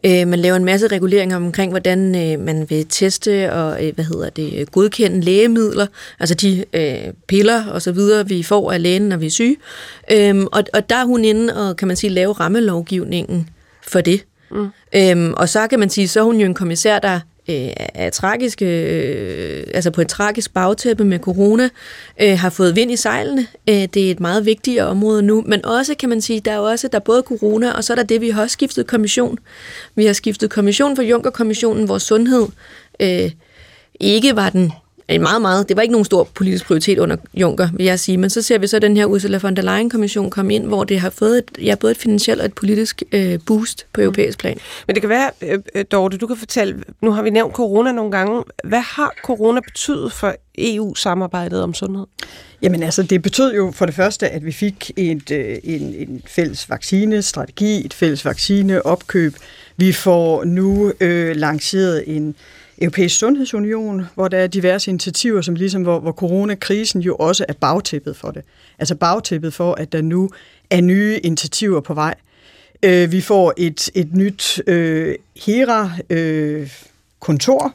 øh, 0.03 0.27
man 0.27 0.39
laver 0.39 0.55
en 0.55 0.65
masse 0.65 0.87
reguleringer 0.87 1.35
omkring, 1.35 1.71
hvordan 1.71 2.15
øh, 2.15 2.39
man 2.45 2.69
vil 2.69 2.85
teste 2.89 3.53
og, 3.53 3.85
øh, 3.85 3.95
hvad 3.95 4.05
hedder 4.05 4.29
det, 4.29 4.71
godkende 4.71 5.21
lægemidler, 5.21 5.87
altså 6.19 6.35
de 6.35 6.65
øh, 6.73 7.13
piller 7.27 7.65
og 7.67 7.81
så 7.81 7.91
videre, 7.91 8.27
vi 8.27 8.43
får 8.43 8.71
af 8.71 8.81
lægen, 8.81 9.01
når 9.01 9.17
vi 9.17 9.25
er 9.25 9.31
syge. 9.31 9.57
Øh, 10.11 10.45
og, 10.51 10.63
og 10.73 10.89
der 10.89 10.95
er 10.95 11.05
hun 11.05 11.25
inde 11.25 11.69
og, 11.69 11.75
kan 11.75 11.87
man 11.87 11.97
sige, 11.97 12.09
lave 12.09 12.33
rammelovgivningen 12.33 13.49
for 13.81 14.01
det. 14.01 14.25
Mm. 14.51 14.67
Øhm, 14.95 15.33
og 15.33 15.49
så 15.49 15.67
kan 15.67 15.79
man 15.79 15.89
sige, 15.89 16.07
så 16.07 16.19
er 16.19 16.23
hun 16.23 16.39
jo 16.39 16.45
en 16.45 16.53
kommissær, 16.53 16.99
der 16.99 17.19
øh, 17.51 17.73
er 17.77 18.09
tragiske, 18.09 18.65
øh, 18.65 19.63
altså 19.73 19.91
på 19.91 20.01
et 20.01 20.07
tragisk 20.07 20.53
bagtæppe 20.53 21.05
med 21.05 21.19
corona, 21.19 21.69
øh, 22.21 22.39
har 22.39 22.49
fået 22.49 22.75
vind 22.75 22.91
i 22.91 22.95
sejlene. 22.95 23.47
Øh, 23.69 23.87
det 23.93 23.97
er 23.97 24.11
et 24.11 24.19
meget 24.19 24.45
vigtigere 24.45 24.87
område 24.87 25.21
nu, 25.21 25.43
men 25.47 25.65
også 25.65 25.95
kan 25.95 26.09
man 26.09 26.21
sige, 26.21 26.39
der 26.39 26.51
er 26.51 26.59
også 26.59 26.87
der 26.87 26.97
er 26.97 27.03
både 27.03 27.21
corona, 27.21 27.71
og 27.71 27.83
så 27.83 27.93
er 27.93 27.95
der 27.95 28.03
det, 28.03 28.21
vi 28.21 28.29
har 28.29 28.47
skiftet 28.47 28.87
kommission. 28.87 29.37
Vi 29.95 30.05
har 30.05 30.13
skiftet 30.13 30.49
kommission 30.49 30.95
for 30.95 31.03
Junkerkommissionen, 31.03 31.85
hvor 31.85 31.97
sundhed 31.97 32.47
øh, 32.99 33.31
ikke 33.99 34.35
var 34.35 34.49
den 34.49 34.71
en 35.07 35.21
meget, 35.21 35.41
meget, 35.41 35.69
det 35.69 35.77
var 35.77 35.81
ikke 35.81 35.91
nogen 35.91 36.05
stor 36.05 36.23
politisk 36.23 36.65
prioritet 36.65 36.99
under 36.99 37.15
Juncker, 37.33 37.69
vil 37.73 37.85
jeg 37.85 37.99
sige, 37.99 38.17
men 38.17 38.29
så 38.29 38.41
ser 38.41 38.57
vi 38.57 38.67
så 38.67 38.79
den 38.79 38.97
her 38.97 39.05
Ursula 39.05 39.37
von 39.37 39.55
der 39.55 39.61
Leyen-kommission 39.61 40.29
komme 40.29 40.55
ind, 40.55 40.65
hvor 40.65 40.83
det 40.83 40.99
har 40.99 41.09
fået 41.09 41.37
et, 41.37 41.65
ja, 41.65 41.75
både 41.75 41.91
et 41.91 41.97
finansielt 41.97 42.39
og 42.39 42.45
et 42.45 42.53
politisk 42.53 43.03
øh, 43.11 43.39
boost 43.45 43.85
på 43.93 44.01
europæisk 44.01 44.39
plan. 44.39 44.57
Men 44.87 44.95
det 44.95 45.01
kan 45.01 45.09
være, 45.09 45.31
øh, 45.41 45.59
øh, 45.75 45.85
Dorte, 45.91 46.17
du 46.17 46.27
kan 46.27 46.37
fortælle, 46.37 46.83
nu 47.01 47.11
har 47.11 47.21
vi 47.21 47.29
nævnt 47.29 47.53
corona 47.53 47.91
nogle 47.91 48.11
gange. 48.11 48.43
Hvad 48.63 48.79
har 48.79 49.13
corona 49.23 49.59
betydet 49.59 50.11
for 50.11 50.35
EU-samarbejdet 50.57 51.63
om 51.63 51.73
sundhed? 51.73 52.05
Jamen 52.61 52.83
altså, 52.83 53.03
det 53.03 53.21
betød 53.21 53.53
jo 53.55 53.71
for 53.75 53.85
det 53.85 53.95
første, 53.95 54.29
at 54.29 54.45
vi 54.45 54.51
fik 54.51 54.91
et, 54.97 55.31
øh, 55.31 55.57
en, 55.63 55.81
en 55.81 56.21
fælles 56.27 56.69
vaccinestrategi, 56.69 57.85
et 57.85 57.93
fælles 57.93 58.25
vaccineopkøb. 58.25 59.35
Vi 59.77 59.91
får 59.91 60.43
nu 60.43 60.93
øh, 60.99 61.35
lanceret 61.35 62.03
en 62.07 62.35
europæisk 62.81 63.19
sundhedsunion, 63.19 64.05
hvor 64.15 64.27
der 64.27 64.37
er 64.37 64.47
diverse 64.47 64.91
initiativer, 64.91 65.41
som 65.41 65.55
ligesom, 65.55 65.81
hvor, 65.81 65.99
hvor 65.99 66.11
coronakrisen 66.11 67.01
jo 67.01 67.15
også 67.15 67.45
er 67.49 67.53
bagtæppet 67.53 68.15
for 68.15 68.31
det. 68.31 68.41
Altså 68.79 68.95
bagtæppet 68.95 69.53
for, 69.53 69.73
at 69.73 69.91
der 69.91 70.01
nu 70.01 70.29
er 70.69 70.81
nye 70.81 71.19
initiativer 71.23 71.79
på 71.79 71.93
vej. 71.93 72.15
Øh, 72.83 73.11
vi 73.11 73.21
får 73.21 73.53
et, 73.57 73.89
et 73.95 74.13
nyt 74.13 74.61
øh, 74.67 75.15
HERA-kontor. 75.45 77.65
Øh, 77.65 77.71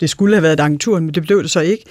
det 0.00 0.10
skulle 0.10 0.34
have 0.34 0.42
været 0.42 0.52
et 0.52 0.60
agentur, 0.60 1.00
men 1.00 1.14
det 1.14 1.22
blev 1.22 1.42
det 1.42 1.50
så 1.50 1.60
ikke. 1.60 1.84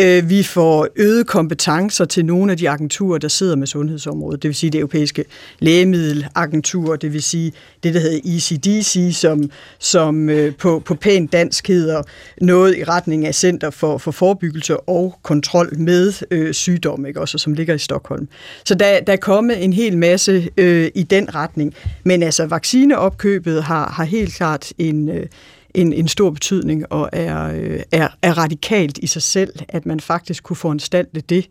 Øh, 0.00 0.30
vi 0.30 0.42
får 0.42 0.88
øget 0.96 1.26
kompetencer 1.26 2.04
til 2.04 2.24
nogle 2.24 2.52
af 2.52 2.58
de 2.58 2.70
agenturer, 2.70 3.18
der 3.18 3.28
sidder 3.28 3.56
med 3.56 3.66
sundhedsområdet. 3.66 4.42
Det 4.42 4.48
vil 4.48 4.54
sige 4.54 4.70
det 4.70 4.78
europæiske 4.78 5.24
lægemiddelagentur, 5.58 6.96
det 6.96 7.12
vil 7.12 7.22
sige 7.22 7.52
det, 7.82 7.94
der 7.94 8.00
hedder 8.00 8.20
ECDC, 8.24 9.16
som, 9.20 9.50
som 9.78 10.28
øh, 10.28 10.54
på, 10.54 10.82
på 10.84 10.94
pænt 10.94 11.32
dansk 11.32 11.68
hedder 11.68 12.02
noget 12.40 12.78
i 12.78 12.84
retning 12.84 13.26
af 13.26 13.34
Center 13.34 13.70
for, 13.70 13.98
for 13.98 14.10
Forebyggelse 14.10 14.80
og 14.80 15.18
Kontrol 15.22 15.78
med 15.78 16.12
øh, 16.30 16.54
sygdom, 16.54 17.06
ikke? 17.06 17.20
Også, 17.20 17.38
som 17.38 17.52
ligger 17.52 17.74
i 17.74 17.78
Stockholm. 17.78 18.28
Så 18.64 18.74
der, 18.74 19.00
der 19.00 19.12
er 19.12 19.16
kommet 19.16 19.64
en 19.64 19.72
hel 19.72 19.98
masse 19.98 20.48
øh, 20.56 20.90
i 20.94 21.02
den 21.02 21.34
retning. 21.34 21.74
Men 22.04 22.22
altså, 22.22 22.46
vaccineopkøbet 22.46 23.62
har, 23.62 23.90
har 23.90 24.04
helt 24.04 24.34
klart 24.34 24.72
en... 24.78 25.08
Øh, 25.08 25.26
en, 25.74 25.92
en 25.92 26.08
stor 26.08 26.30
betydning 26.30 26.92
og 26.92 27.10
er, 27.12 27.52
øh, 27.54 27.80
er, 27.92 28.08
er 28.22 28.38
radikalt 28.38 28.98
i 28.98 29.06
sig 29.06 29.22
selv, 29.22 29.52
at 29.68 29.86
man 29.86 30.00
faktisk 30.00 30.42
kunne 30.42 30.56
foranstalte 30.56 31.20
det 31.20 31.48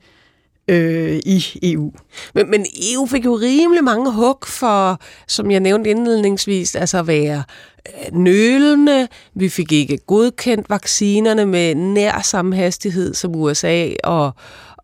øh, 0.68 1.20
i 1.26 1.44
EU. 1.64 1.92
Men, 2.36 2.52
men 2.52 2.66
EU 2.94 3.06
fik 3.06 3.26
jo 3.26 3.36
rimelig 3.36 3.84
mange 3.84 4.12
hug 4.12 4.38
for, 4.48 5.02
som 5.28 5.52
jeg 5.52 5.60
nævnte 5.60 5.90
indledningsvis, 5.90 6.76
altså 6.76 7.00
at 7.00 7.08
være 7.08 7.44
øh, 7.88 8.18
nølende. 8.18 9.08
Vi 9.34 9.50
fik 9.50 9.72
ikke 9.72 9.98
godkendt 9.98 10.70
vaccinerne 10.70 11.46
med 11.46 11.76
nær 11.76 12.22
samme 12.24 12.56
hastighed 12.56 13.14
som 13.14 13.36
USA 13.36 13.90
og, 14.04 14.32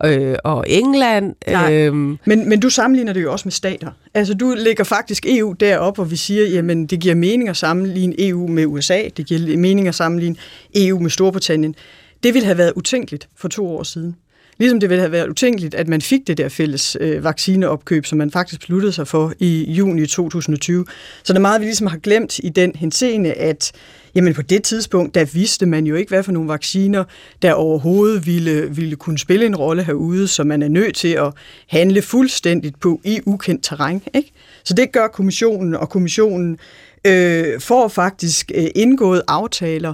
øh, 0.06 0.36
og 0.44 0.66
England. 0.68 1.36
Nej, 1.48 1.74
øhm. 1.74 2.18
men, 2.26 2.50
men 2.50 2.60
du 2.60 2.70
sammenligner 2.70 3.14
det 3.14 3.24
jo 3.24 3.32
også 3.32 3.46
med 3.46 3.52
stater. 3.52 3.92
Altså 4.14 4.34
du 4.34 4.56
lægger 4.58 4.84
faktisk 4.84 5.26
EU 5.28 5.54
derop, 5.60 5.96
hvor 5.96 6.04
vi 6.04 6.16
siger, 6.16 6.48
jamen 6.48 6.86
det 6.86 7.00
giver 7.00 7.16
mening 7.16 7.50
at 7.50 7.58
sammenligne 7.58 8.28
EU 8.28 8.48
med 8.48 8.66
USA, 8.66 9.04
det 9.18 9.26
giver 9.26 9.58
mening 9.58 9.88
at 9.88 9.96
sammenligne 9.96 10.36
EU 10.76 11.00
med 11.00 11.10
Storbritannien. 11.10 11.76
Det 12.24 12.34
ville 12.34 12.46
have 12.46 12.58
været 12.58 12.74
utænkeligt 12.76 13.30
for 13.36 13.48
to 13.48 13.68
år 13.68 13.84
siden. 13.84 14.16
Ligesom 14.60 14.80
det 14.80 14.90
ville 14.90 15.02
have 15.02 15.12
været 15.12 15.30
utænkeligt, 15.30 15.76
at 15.76 15.88
man 15.88 16.02
fik 16.02 16.28
det 16.28 16.38
der 16.38 16.50
fælles 16.50 16.98
øh, 17.00 17.24
vaccineopkøb, 17.24 18.06
som 18.06 18.18
man 18.18 18.32
faktisk 18.32 18.60
besluttede 18.60 18.92
sig 18.92 19.08
for 19.08 19.34
i 19.40 19.72
juni 19.72 20.06
2020. 20.06 20.86
Så 21.24 21.34
der 21.34 21.40
er 21.40 21.42
meget, 21.42 21.62
vi 21.62 21.66
ligesom 21.66 21.88
har 21.88 21.98
glemt 21.98 22.40
i 22.40 22.50
den 22.50 22.72
henseende, 22.76 23.34
at 23.34 23.72
jamen 24.16 24.34
på 24.34 24.42
det 24.42 24.64
tidspunkt, 24.64 25.16
der 25.16 25.26
vidste 25.26 25.66
man 25.66 25.86
jo 25.86 25.96
ikke, 25.96 26.10
hvad 26.10 26.24
for 26.24 26.32
nogle 26.32 26.50
vacciner, 26.50 27.04
der 27.42 27.54
overhovedet 27.54 28.26
ville, 28.26 28.76
ville 28.76 28.96
kunne 28.96 29.18
spille 29.18 29.46
en 29.46 29.56
rolle 29.56 29.84
herude, 29.84 30.28
så 30.28 30.44
man 30.44 30.62
er 30.62 30.68
nødt 30.68 30.96
til 30.96 31.14
at 31.14 31.34
handle 31.68 32.02
fuldstændigt 32.02 32.80
på 32.80 33.02
i 33.04 33.20
ukendt 33.26 33.64
terræn. 33.64 34.02
Ikke? 34.14 34.32
Så 34.64 34.74
det 34.74 34.92
gør 34.92 35.08
kommissionen, 35.08 35.76
og 35.76 35.90
kommissionen 35.90 36.58
øh, 37.06 37.60
får 37.60 37.88
faktisk 37.88 38.52
øh, 38.56 38.68
indgået 38.76 39.22
aftaler 39.28 39.94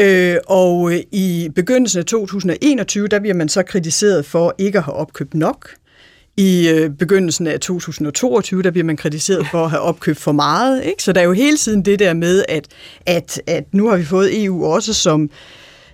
Øh, 0.00 0.36
og 0.46 0.92
øh, 0.92 1.00
i 1.12 1.50
begyndelsen 1.54 1.98
af 1.98 2.04
2021, 2.04 3.08
der 3.08 3.20
bliver 3.20 3.34
man 3.34 3.48
så 3.48 3.62
kritiseret 3.62 4.26
for 4.26 4.54
ikke 4.58 4.78
at 4.78 4.84
have 4.84 4.94
opkøbt 4.94 5.34
nok. 5.34 5.70
I 6.38 6.68
øh, 6.68 6.90
begyndelsen 6.90 7.46
af 7.46 7.60
2022, 7.60 8.62
der 8.62 8.70
bliver 8.70 8.84
man 8.84 8.96
kritiseret 8.96 9.46
for 9.50 9.64
at 9.64 9.70
have 9.70 9.80
opkøbt 9.80 10.18
for 10.18 10.32
meget. 10.32 10.84
Ikke? 10.84 11.02
Så 11.02 11.12
der 11.12 11.20
er 11.20 11.24
jo 11.24 11.32
hele 11.32 11.56
tiden 11.56 11.84
det 11.84 11.98
der 11.98 12.14
med, 12.14 12.44
at, 12.48 12.66
at, 13.06 13.42
at 13.46 13.74
nu 13.74 13.88
har 13.88 13.96
vi 13.96 14.04
fået 14.04 14.44
EU 14.44 14.66
også 14.66 14.94
som 14.94 15.30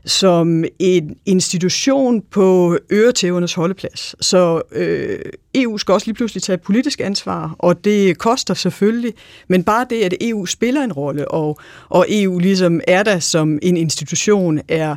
som 0.06 0.64
en 0.78 1.16
institution 1.26 2.22
på 2.30 2.78
øretævernes 2.92 3.54
holdeplads. 3.54 4.14
Så 4.20 4.62
øh, 4.72 5.18
EU 5.54 5.78
skal 5.78 5.92
også 5.92 6.06
lige 6.06 6.14
pludselig 6.14 6.42
tage 6.42 6.58
politisk 6.58 7.00
ansvar, 7.00 7.56
og 7.58 7.84
det 7.84 8.18
koster 8.18 8.54
selvfølgelig, 8.54 9.12
men 9.48 9.64
bare 9.64 9.86
det, 9.90 10.02
at 10.02 10.14
EU 10.20 10.46
spiller 10.46 10.82
en 10.82 10.92
rolle, 10.92 11.28
og, 11.28 11.58
og 11.88 12.06
EU 12.08 12.38
ligesom 12.38 12.80
er 12.88 13.02
der 13.02 13.18
som 13.18 13.58
en 13.62 13.76
institution, 13.76 14.60
er, 14.68 14.96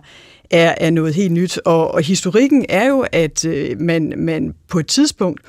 er, 0.50 0.75
er 0.77 0.89
noget 0.89 1.13
helt 1.13 1.32
nyt. 1.32 1.58
Og, 1.58 1.94
og 1.94 2.01
historikken 2.01 2.66
er 2.70 2.88
jo, 2.88 3.06
at 3.12 3.46
øh, 3.46 3.82
man, 3.82 4.13
man 4.18 4.54
på 4.68 4.80
et 4.80 4.88
tidspunkt 4.88 5.42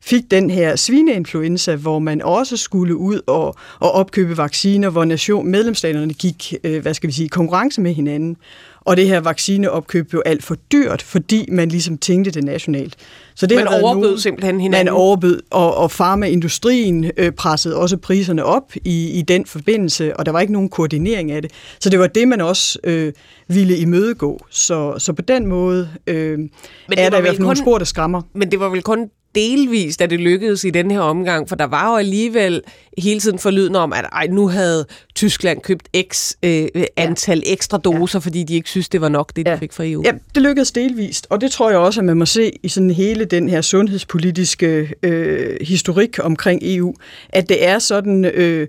fik 0.00 0.30
den 0.30 0.50
her 0.50 0.76
svineinfluenza, 0.76 1.74
hvor 1.74 1.98
man 1.98 2.22
også 2.22 2.56
skulle 2.56 2.96
ud 2.96 3.20
og, 3.26 3.56
og 3.78 3.92
opkøbe 3.92 4.36
vacciner, 4.36 4.90
hvor 4.90 5.04
nation, 5.04 5.46
medlemsstaterne 5.46 6.14
gik, 6.14 6.54
øh, 6.64 6.82
hvad 6.82 6.94
skal 6.94 7.08
vi 7.08 7.12
sige, 7.12 7.28
konkurrence 7.28 7.80
med 7.80 7.94
hinanden. 7.94 8.36
Og 8.84 8.96
det 8.96 9.08
her 9.08 9.20
vaccineopkøb 9.20 10.08
blev 10.08 10.22
alt 10.26 10.44
for 10.44 10.54
dyrt, 10.54 11.02
fordi 11.02 11.46
man 11.48 11.68
ligesom 11.68 11.98
tænkte 11.98 12.30
det 12.30 12.44
nationalt. 12.44 12.96
Så 13.34 13.46
det 13.46 13.56
man 13.56 13.68
overbød 13.68 14.02
nogen, 14.02 14.18
simpelthen 14.18 14.60
hinanden? 14.60 14.86
Man 14.86 14.94
overbød, 14.94 15.40
og, 15.50 15.76
og 15.76 15.90
farmaindustrien 15.90 17.10
øh, 17.16 17.32
pressede 17.32 17.76
også 17.76 17.96
priserne 17.96 18.44
op 18.44 18.72
i, 18.84 19.10
i 19.10 19.22
den 19.22 19.46
forbindelse, 19.46 20.16
og 20.16 20.26
der 20.26 20.32
var 20.32 20.40
ikke 20.40 20.52
nogen 20.52 20.68
koordinering 20.68 21.30
af 21.30 21.42
det. 21.42 21.50
Så 21.80 21.90
det 21.90 21.98
var 21.98 22.06
det, 22.06 22.28
man 22.28 22.40
også 22.40 22.78
øh, 22.84 23.12
ville 23.48 23.78
imødegå. 23.78 24.38
Så, 24.50 24.98
så 24.98 25.12
på 25.12 25.22
den 25.22 25.46
måde 25.46 25.88
øh, 26.06 26.38
men 26.38 26.48
er 26.96 27.10
der 27.10 27.18
i 27.18 27.20
hvert 27.20 27.24
fald 27.24 27.36
kun, 27.36 27.42
nogle 27.42 27.56
spor, 27.56 27.78
der 27.78 27.84
skræmmer. 27.84 28.22
Men 28.34 28.50
det 28.50 28.60
var 28.60 28.68
vel 28.68 28.82
kun 28.82 29.10
delvist, 29.34 30.02
at 30.02 30.10
det 30.10 30.20
lykkedes 30.20 30.64
i 30.64 30.70
den 30.70 30.90
her 30.90 31.00
omgang, 31.00 31.48
for 31.48 31.56
der 31.56 31.64
var 31.64 31.90
jo 31.90 31.96
alligevel 31.96 32.62
hele 32.98 33.20
tiden 33.20 33.38
forlydende 33.38 33.78
om, 33.78 33.92
at 33.92 34.04
ej, 34.12 34.26
nu 34.26 34.48
havde 34.48 34.86
Tyskland 35.14 35.60
købt 35.60 35.88
x 36.12 36.32
øh, 36.42 36.68
antal 36.96 37.42
ja. 37.46 37.52
ekstra 37.52 37.78
doser, 37.78 38.18
ja. 38.18 38.20
fordi 38.20 38.42
de 38.42 38.54
ikke 38.54 38.68
synes, 38.68 38.88
det 38.88 39.00
var 39.00 39.08
nok, 39.08 39.36
det 39.36 39.46
de 39.46 39.50
ja. 39.50 39.56
fik 39.56 39.72
fra 39.72 39.84
EU. 39.86 40.02
Ja, 40.04 40.12
det 40.34 40.42
lykkedes 40.42 40.72
delvist, 40.72 41.26
og 41.30 41.40
det 41.40 41.50
tror 41.50 41.70
jeg 41.70 41.78
også, 41.78 42.00
at 42.00 42.04
man 42.04 42.16
må 42.16 42.26
se 42.26 42.52
i 42.62 42.68
sådan 42.68 42.90
hele 42.90 43.24
den 43.24 43.48
her 43.48 43.60
sundhedspolitiske 43.60 44.94
øh, 45.02 45.56
historik 45.60 46.18
omkring 46.22 46.60
EU, 46.62 46.94
at 47.28 47.48
det 47.48 47.66
er 47.66 47.78
sådan... 47.78 48.24
Øh, 48.24 48.68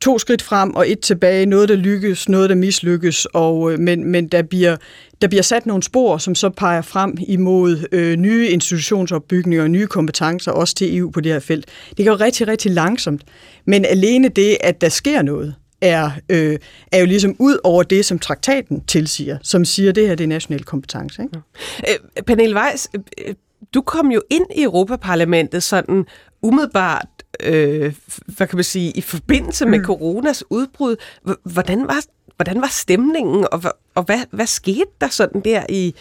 to 0.00 0.18
skridt 0.18 0.42
frem 0.42 0.74
og 0.74 0.90
et 0.90 1.00
tilbage, 1.00 1.46
noget 1.46 1.68
der 1.68 1.76
lykkes, 1.76 2.28
noget 2.28 2.50
der 2.50 2.56
mislykkes, 2.56 3.26
og, 3.32 3.72
øh, 3.72 3.78
men, 3.78 4.04
men 4.04 4.28
der, 4.28 4.42
bliver, 4.42 4.76
der 5.22 5.28
bliver 5.28 5.42
sat 5.42 5.66
nogle 5.66 5.82
spor, 5.82 6.18
som 6.18 6.34
så 6.34 6.50
peger 6.50 6.82
frem 6.82 7.16
imod 7.28 7.88
øh, 7.92 8.16
nye 8.16 8.48
institutionsopbygninger 8.48 9.62
og 9.62 9.70
nye 9.70 9.86
kompetencer, 9.86 10.52
også 10.52 10.74
til 10.74 10.96
EU 10.96 11.10
på 11.10 11.20
det 11.20 11.32
her 11.32 11.38
felt. 11.38 11.66
Det 11.96 12.06
går 12.06 12.20
rigtig, 12.20 12.48
rigtig 12.48 12.70
langsomt, 12.70 13.22
men 13.64 13.84
alene 13.84 14.28
det, 14.28 14.56
at 14.60 14.80
der 14.80 14.88
sker 14.88 15.22
noget, 15.22 15.54
er, 15.80 16.10
øh, 16.28 16.58
er 16.92 16.98
jo 16.98 17.06
ligesom 17.06 17.36
ud 17.38 17.58
over 17.64 17.82
det, 17.82 18.04
som 18.04 18.18
traktaten 18.18 18.80
tilsiger, 18.80 19.38
som 19.42 19.64
siger, 19.64 19.88
at 19.88 19.94
det 19.94 20.08
her 20.08 20.14
det 20.14 20.24
er 20.24 20.28
national 20.28 20.64
kompetence. 20.64 21.22
Ikke? 21.22 21.38
Ja. 21.86 21.92
Øh, 21.92 22.22
Pernille 22.26 22.56
Weiss, 22.56 22.88
øh, 22.94 23.00
øh 23.28 23.34
du 23.74 23.80
kom 23.80 24.10
jo 24.10 24.22
ind 24.30 24.46
i 24.56 24.62
Europaparlamentet 24.62 25.62
sådan 25.62 26.06
umiddelbart 26.42 27.06
øh, 27.42 27.94
hvad 28.26 28.46
kan 28.46 28.56
man 28.56 28.64
sige, 28.64 28.90
i 28.90 29.00
forbindelse 29.00 29.66
med 29.66 29.78
mm. 29.78 29.84
coronas 29.84 30.44
udbrud. 30.50 30.96
Hvordan 31.44 31.86
var, 31.86 32.04
hvordan 32.36 32.60
var 32.60 32.68
stemningen, 32.70 33.46
og, 33.52 33.62
og 33.94 34.02
hvad, 34.02 34.20
hvad 34.30 34.46
skete 34.46 34.90
der 35.00 35.08
sådan 35.08 35.40
der, 35.40 35.66
i, 35.68 35.94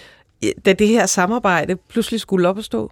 da 0.66 0.74
det 0.74 0.88
her 0.88 1.06
samarbejde 1.06 1.76
pludselig 1.76 2.20
skulle 2.20 2.48
op 2.48 2.58
og 2.58 2.64
stå? 2.64 2.92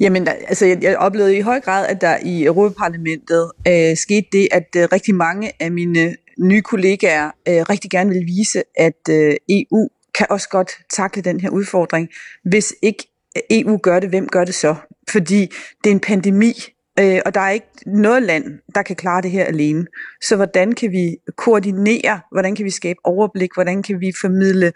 Jamen, 0.00 0.28
altså, 0.28 0.66
jeg, 0.66 0.82
jeg 0.82 0.96
oplevede 0.96 1.36
i 1.36 1.40
høj 1.40 1.60
grad, 1.60 1.86
at 1.86 2.00
der 2.00 2.18
i 2.22 2.44
Europaparlamentet 2.44 3.50
øh, 3.68 3.96
skete 3.96 4.26
det, 4.32 4.48
at 4.52 4.66
øh, 4.76 4.88
rigtig 4.92 5.14
mange 5.14 5.52
af 5.60 5.72
mine 5.72 6.16
nye 6.38 6.62
kollegaer 6.62 7.30
øh, 7.48 7.62
rigtig 7.70 7.90
gerne 7.90 8.10
vil 8.10 8.26
vise, 8.26 8.62
at 8.76 9.08
øh, 9.10 9.36
EU 9.48 9.88
kan 10.14 10.26
også 10.30 10.48
godt 10.48 10.70
takle 10.96 11.22
den 11.22 11.40
her 11.40 11.50
udfordring. 11.50 12.08
Hvis 12.44 12.74
ikke 12.82 13.08
EU 13.50 13.76
gør 13.76 14.00
det, 14.00 14.08
hvem 14.08 14.28
gør 14.28 14.44
det 14.44 14.54
så? 14.54 14.74
Fordi 15.10 15.40
det 15.84 15.90
er 15.90 15.94
en 15.94 16.00
pandemi, 16.00 16.52
øh, 17.00 17.20
og 17.26 17.34
der 17.34 17.40
er 17.40 17.50
ikke 17.50 17.66
noget 17.86 18.22
land, 18.22 18.44
der 18.74 18.82
kan 18.82 18.96
klare 18.96 19.22
det 19.22 19.30
her 19.30 19.44
alene. 19.44 19.86
Så 20.22 20.36
hvordan 20.36 20.72
kan 20.72 20.92
vi 20.92 21.16
koordinere, 21.36 22.20
hvordan 22.32 22.54
kan 22.54 22.64
vi 22.64 22.70
skabe 22.70 22.98
overblik, 23.04 23.50
hvordan 23.54 23.82
kan 23.82 24.00
vi 24.00 24.12
formidle 24.20 24.72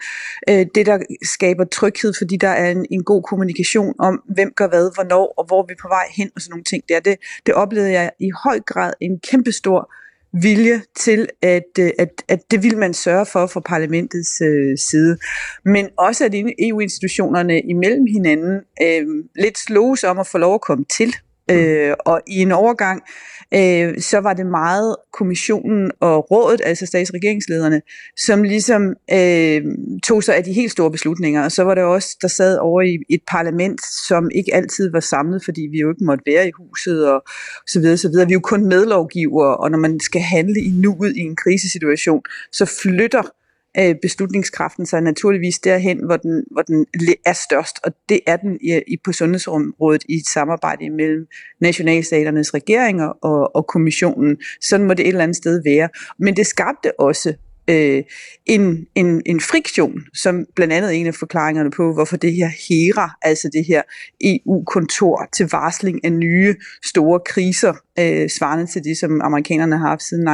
øh, 0.49 0.67
det, 0.75 0.87
der 0.87 0.99
skaber 1.23 1.65
tryghed, 1.65 2.13
fordi 2.19 2.37
der 2.37 2.49
er 2.49 2.71
en, 2.71 2.87
en 2.91 3.05
god 3.05 3.23
kommunikation 3.23 3.95
om, 3.99 4.23
hvem 4.35 4.53
gør 4.57 4.69
hvad, 4.69 4.95
hvornår, 4.95 5.35
og 5.39 5.47
hvor 5.47 5.67
vi 5.69 5.73
er 5.73 5.83
på 5.83 5.89
vej 5.89 6.05
hen, 6.17 6.31
og 6.35 6.41
sådan 6.41 6.51
nogle 6.51 6.65
ting 6.65 6.83
der. 6.89 7.01
Det, 7.01 7.17
det 7.47 7.55
oplevede 7.55 7.93
jeg 7.93 8.11
i 8.21 8.31
høj 8.45 8.61
grad 8.61 8.93
en 9.01 9.21
kæmpestor 9.31 9.93
vilje 10.33 10.83
til, 10.97 11.29
at, 11.43 11.79
øh, 11.79 11.91
at, 11.99 12.09
at 12.29 12.51
det 12.51 12.63
vil 12.63 12.79
man 12.79 12.95
sørge 12.95 13.27
for 13.27 13.47
fra 13.47 13.61
parlamentets 13.61 14.41
øh, 14.41 14.79
side. 14.79 15.19
Men 15.65 15.89
også 15.99 16.25
at 16.25 16.35
EU-institutionerne 16.59 17.61
imellem 17.61 18.07
hinanden 18.07 18.61
øh, 18.83 19.25
lidt 19.37 19.59
sloges 19.59 20.05
om 20.05 20.19
at 20.19 20.27
få 20.27 20.39
lov 20.39 20.55
at 20.55 20.61
komme 20.61 20.85
til. 20.85 21.15
Øh, 21.51 21.95
og 22.07 22.21
i 22.27 22.37
en 22.37 22.53
overgang, 22.53 23.03
øh, 23.55 24.01
så 24.01 24.19
var 24.19 24.33
det 24.33 24.47
meget 24.47 24.97
kommissionen 25.13 25.91
og 26.01 26.31
rådet, 26.31 26.61
altså 26.65 26.87
statsregeringslederne, 26.87 27.83
som 28.17 28.43
ligesom 28.43 28.83
øh, 29.13 29.63
tog 30.03 30.25
sig 30.25 30.37
af 30.37 30.45
de 30.45 30.53
helt 30.53 30.73
store 30.73 30.91
beslutninger. 30.91 31.45
Og 31.45 31.53
så 31.53 31.63
var 31.63 31.75
det 31.75 31.85
også, 31.85 32.17
der 32.23 32.29
sad 32.29 32.59
over 32.59 32.83
i 32.83 32.99
et 33.11 33.21
parlament, 33.31 33.81
som 34.09 34.31
ikke 34.35 34.55
altid 34.55 34.93
var 34.93 35.01
samlet, 35.01 35.45
fordi 35.45 35.61
vi 35.73 35.79
jo 35.79 35.91
ikke 35.91 36.05
måtte 36.05 36.25
være 36.27 36.49
i 36.49 36.53
huset 36.59 37.09
og 37.09 37.23
så 37.67 37.81
videre, 37.81 37.97
så 37.97 38.09
videre. 38.09 38.27
Vi 38.27 38.33
er 38.33 38.35
jo 38.37 38.41
kun 38.41 38.65
medlovgivere, 38.67 39.57
og 39.57 39.71
når 39.71 39.79
man 39.79 40.01
skal 40.01 40.21
handle 40.21 40.61
i 40.61 40.71
nuet 40.71 41.17
i 41.17 41.21
en 41.21 41.37
krisesituation, 41.37 42.23
så 42.53 42.65
flytter 42.83 43.23
øh, 43.79 43.95
beslutningskraften 44.03 44.87
sig 44.87 45.01
naturligvis 45.01 45.59
derhen, 45.59 46.05
hvor 46.07 46.17
den, 46.17 46.45
hvor 46.51 46.63
den 46.63 46.87
er 47.27 47.33
størst, 47.33 47.77
og 47.85 47.93
det 48.09 48.21
er 48.27 48.37
den 48.37 48.59
i, 48.61 48.81
i 48.87 48.97
på 49.05 49.13
sundhedsområdet 49.13 50.05
i 50.09 50.15
et 50.15 50.27
samarbejde 50.27 50.91
mellem 50.91 51.27
nationalstaternes 51.61 52.55
regeringer 52.55 53.07
og, 53.07 53.57
og 53.57 53.67
kommissionen. 53.67 54.37
Sådan 54.61 54.87
må 54.87 54.95
det 54.95 55.03
et 55.03 55.09
eller 55.09 55.23
andet 55.23 55.37
sted 55.37 55.63
være. 55.65 55.89
Men 56.19 56.37
det 56.37 56.47
skabte 56.47 57.01
også 57.01 57.35
øh, 57.69 58.03
en, 58.47 58.87
en, 58.95 59.23
en 59.27 59.41
friktion, 59.41 60.01
som 60.15 60.47
blandt 60.57 60.75
andet 60.75 60.95
en 60.95 61.07
af 61.07 61.15
forklaringerne 61.15 61.71
på, 61.71 61.93
hvorfor 61.93 62.17
det 62.17 62.33
her 62.33 62.49
HERA, 62.49 63.11
altså 63.23 63.51
det 63.53 63.65
her 63.65 63.83
EU-kontor 64.21 65.29
til 65.33 65.49
varsling 65.53 66.05
af 66.05 66.13
nye 66.13 66.55
store 66.85 67.21
kriser, 67.27 67.75
øh, 67.99 68.31
svarende 68.31 68.67
til 68.67 68.85
det, 68.85 68.99
som 68.99 69.21
amerikanerne 69.21 69.79
har 69.79 69.89
haft 69.89 70.03
siden 70.03 70.29
9-11, 70.29 70.31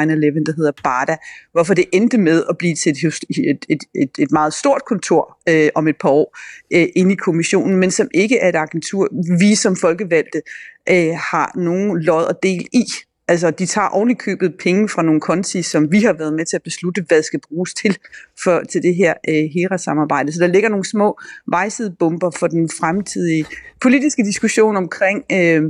der 0.47 0.53
hedder 0.57 0.73
BARDA, 0.83 1.17
hvorfor 1.53 1.75
det 1.75 1.85
endte 1.93 2.19
med 2.19 2.45
at 2.51 2.59
blive 2.59 2.75
til 2.75 2.91
et, 2.91 3.05
et, 3.31 3.65
et, 3.69 3.81
et, 3.95 4.11
et 4.19 4.31
meget 4.33 4.55
stort 4.55 4.83
kontor 4.87 5.39
øh, 5.49 5.69
om 5.75 5.89
et 5.89 5.97
par 6.01 6.09
år 6.09 6.39
øh, 6.75 6.87
inde 6.97 7.13
i 7.13 7.17
kommissionen, 7.17 7.77
men 7.77 7.91
som 7.91 8.09
ikke 8.15 8.39
er 8.39 8.49
et 8.49 8.57
agentur, 8.57 9.09
vi 9.39 9.55
som 9.55 9.77
folkevalgte 9.77 10.43
øh, 10.89 11.17
har 11.31 11.53
nogen 11.59 12.03
lod 12.03 12.25
og 12.25 12.39
del 12.43 12.67
i. 12.73 12.85
Altså, 13.29 13.51
de 13.51 13.67
tager 13.67 13.89
ovenikøbet 13.89 14.41
købet 14.41 14.59
penge 14.59 14.89
fra 14.89 15.03
nogle 15.03 15.21
konti, 15.21 15.63
som 15.63 15.93
vi 15.93 16.01
har 16.01 16.13
været 16.13 16.33
med 16.33 16.47
til 16.47 16.57
at 16.57 16.63
beslutte, 16.63 17.05
hvad 17.09 17.23
skal 17.23 17.41
bruges 17.49 17.75
til, 17.75 17.99
for, 18.45 18.63
til 18.71 18.83
det 18.83 18.95
her 18.95 19.15
øh, 19.29 19.35
HERA-samarbejde. 19.35 20.33
Så 20.33 20.41
der 20.41 20.47
ligger 20.47 20.69
nogle 20.69 20.85
små 20.85 21.21
vejsidebomber 21.47 22.31
for 22.31 22.47
den 22.47 22.69
fremtidige 22.81 23.47
politiske 23.81 24.25
diskussion 24.25 24.77
omkring 24.77 25.25
øh, 25.33 25.63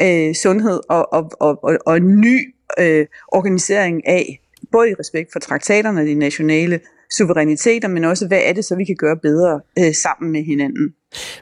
øh, 0.00 0.34
sundhed 0.34 0.80
og, 0.88 1.12
og, 1.12 1.30
og, 1.40 1.64
og, 1.64 1.78
og 1.86 1.96
en 1.96 2.20
ny 2.20 2.54
øh, 2.78 3.06
organisering 3.28 4.06
af, 4.06 4.40
både 4.72 4.90
i 4.90 4.94
respekt 4.94 5.32
for 5.32 5.38
traktaterne 5.38 6.00
og 6.00 6.06
de 6.06 6.14
nationale 6.14 6.80
suveræniteter, 7.12 7.88
men 7.88 8.04
også, 8.04 8.26
hvad 8.26 8.40
er 8.44 8.52
det 8.52 8.64
så, 8.64 8.76
vi 8.76 8.84
kan 8.84 8.96
gøre 8.96 9.16
bedre 9.16 9.60
øh, 9.78 9.94
sammen 9.94 10.32
med 10.32 10.42
hinanden. 10.44 10.94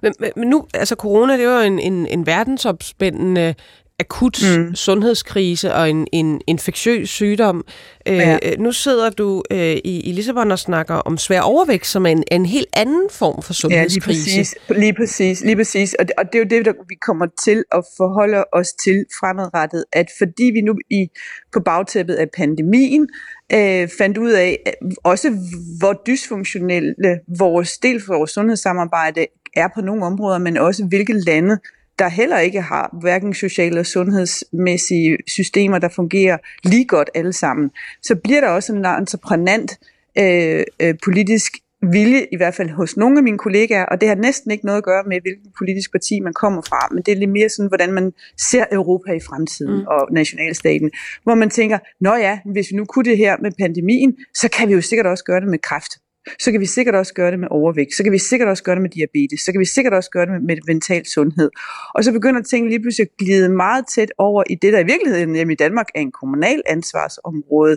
Men, 0.02 0.12
men 0.36 0.48
nu, 0.48 0.66
altså 0.74 0.94
corona, 0.94 1.38
det 1.38 1.46
var 1.46 1.60
jo 1.60 1.66
en, 1.66 1.78
en, 1.78 2.06
en 2.06 2.26
verdensopspændende 2.26 3.54
akut 3.98 4.38
mm. 4.58 4.74
sundhedskrise 4.74 5.74
og 5.74 5.90
en, 5.90 6.06
en 6.12 6.40
infektiøs 6.46 7.10
sygdom. 7.10 7.64
Øh, 8.08 8.16
ja. 8.16 8.38
Øh, 8.42 8.58
nu 8.58 8.72
sidder 8.72 9.10
du 9.10 9.42
øh, 9.50 9.58
i, 9.58 10.00
i 10.00 10.12
Lissabon 10.12 10.50
og 10.50 10.58
snakker 10.58 10.94
om 10.94 11.18
svær 11.18 11.40
overvægt, 11.40 11.86
som 11.86 12.06
er 12.06 12.10
en, 12.10 12.24
en 12.32 12.46
helt 12.46 12.68
anden 12.72 13.08
form 13.10 13.42
for 13.42 13.52
sundhedskrise. 13.52 14.30
Ja, 14.30 14.36
lige 14.36 14.44
præcis. 14.44 14.78
Lige 14.80 14.94
præcis, 14.94 15.40
lige 15.40 15.56
præcis. 15.56 15.94
Og, 15.94 16.08
det, 16.08 16.14
og 16.18 16.24
det 16.24 16.34
er 16.34 16.38
jo 16.38 16.48
det, 16.50 16.64
der 16.64 16.72
vi 16.88 16.94
kommer 16.94 17.26
til 17.44 17.64
at 17.72 17.84
forholde 17.96 18.44
os 18.52 18.72
til 18.72 19.04
fremadrettet, 19.20 19.84
at 19.92 20.06
fordi 20.18 20.44
vi 20.44 20.60
nu 20.60 20.74
i 20.90 21.08
på 21.52 21.60
bagtæppet 21.60 22.14
af 22.14 22.26
pandemien 22.36 23.08
øh, 23.52 23.88
fandt 23.98 24.18
ud 24.18 24.30
af 24.30 24.58
også, 25.04 25.38
hvor 25.78 26.02
dysfunktionelle 26.06 27.20
vores 27.38 27.78
del 27.78 28.02
for 28.06 28.14
vores 28.14 28.30
sundhedssamarbejde 28.30 29.26
er 29.56 29.68
på 29.74 29.80
nogle 29.80 30.04
områder, 30.04 30.38
men 30.38 30.56
også 30.56 30.84
hvilke 30.84 31.12
lande 31.12 31.58
der 31.98 32.08
heller 32.08 32.38
ikke 32.38 32.60
har 32.60 32.98
hverken 33.00 33.34
sociale 33.34 33.80
og 33.80 33.86
sundhedsmæssige 33.86 35.18
systemer, 35.26 35.78
der 35.78 35.88
fungerer 35.88 36.38
lige 36.64 36.84
godt 36.84 37.10
alle 37.14 37.32
sammen, 37.32 37.70
så 38.02 38.14
bliver 38.24 38.40
der 38.40 38.48
også 38.48 38.72
en 38.72 38.84
entreprenant 38.84 39.78
øh, 40.18 40.64
øh, 40.82 40.94
politisk 41.04 41.52
vilje, 41.92 42.26
i 42.32 42.36
hvert 42.36 42.54
fald 42.54 42.70
hos 42.70 42.96
nogle 42.96 43.18
af 43.18 43.22
mine 43.22 43.38
kollegaer, 43.38 43.84
og 43.84 44.00
det 44.00 44.08
har 44.08 44.16
næsten 44.16 44.50
ikke 44.50 44.66
noget 44.66 44.78
at 44.78 44.84
gøre 44.84 45.04
med, 45.06 45.20
hvilken 45.20 45.52
politisk 45.58 45.92
parti 45.92 46.20
man 46.20 46.32
kommer 46.32 46.62
fra, 46.62 46.88
men 46.94 47.02
det 47.02 47.12
er 47.12 47.16
lidt 47.16 47.30
mere 47.30 47.48
sådan, 47.48 47.68
hvordan 47.68 47.92
man 47.92 48.12
ser 48.50 48.64
Europa 48.72 49.12
i 49.12 49.20
fremtiden 49.20 49.76
mm. 49.80 49.86
og 49.86 50.08
nationalstaten, 50.12 50.90
hvor 51.22 51.34
man 51.34 51.50
tænker, 51.50 51.78
nå 52.00 52.14
ja, 52.14 52.38
hvis 52.52 52.70
vi 52.70 52.76
nu 52.76 52.84
kunne 52.84 53.04
det 53.04 53.16
her 53.16 53.36
med 53.42 53.52
pandemien, 53.58 54.16
så 54.34 54.48
kan 54.48 54.68
vi 54.68 54.72
jo 54.74 54.80
sikkert 54.80 55.06
også 55.06 55.24
gøre 55.24 55.40
det 55.40 55.48
med 55.48 55.58
kræft 55.58 55.92
så 56.38 56.52
kan 56.52 56.60
vi 56.60 56.66
sikkert 56.66 56.94
også 56.94 57.14
gøre 57.14 57.30
det 57.30 57.38
med 57.38 57.48
overvægt, 57.50 57.94
så 57.94 58.02
kan 58.02 58.12
vi 58.12 58.18
sikkert 58.18 58.48
også 58.48 58.62
gøre 58.62 58.74
det 58.74 58.82
med 58.82 58.90
diabetes, 58.90 59.40
så 59.40 59.52
kan 59.52 59.60
vi 59.60 59.64
sikkert 59.64 59.94
også 59.94 60.10
gøre 60.10 60.26
det 60.26 60.32
med, 60.32 60.40
med 60.40 60.56
mental 60.66 61.06
sundhed. 61.06 61.50
Og 61.94 62.04
så 62.04 62.12
begynder 62.12 62.42
tingene 62.42 62.70
lige 62.70 62.82
pludselig 62.82 63.08
at 63.10 63.16
glide 63.18 63.48
meget 63.48 63.84
tæt 63.94 64.12
over 64.18 64.44
i 64.50 64.54
det, 64.54 64.72
der 64.72 64.78
i 64.78 64.84
virkeligheden 64.84 65.34
hjemme 65.34 65.52
i 65.52 65.56
Danmark 65.56 65.86
er 65.94 66.00
en 66.00 66.12
kommunal 66.12 66.62
ansvarsområde, 66.66 67.76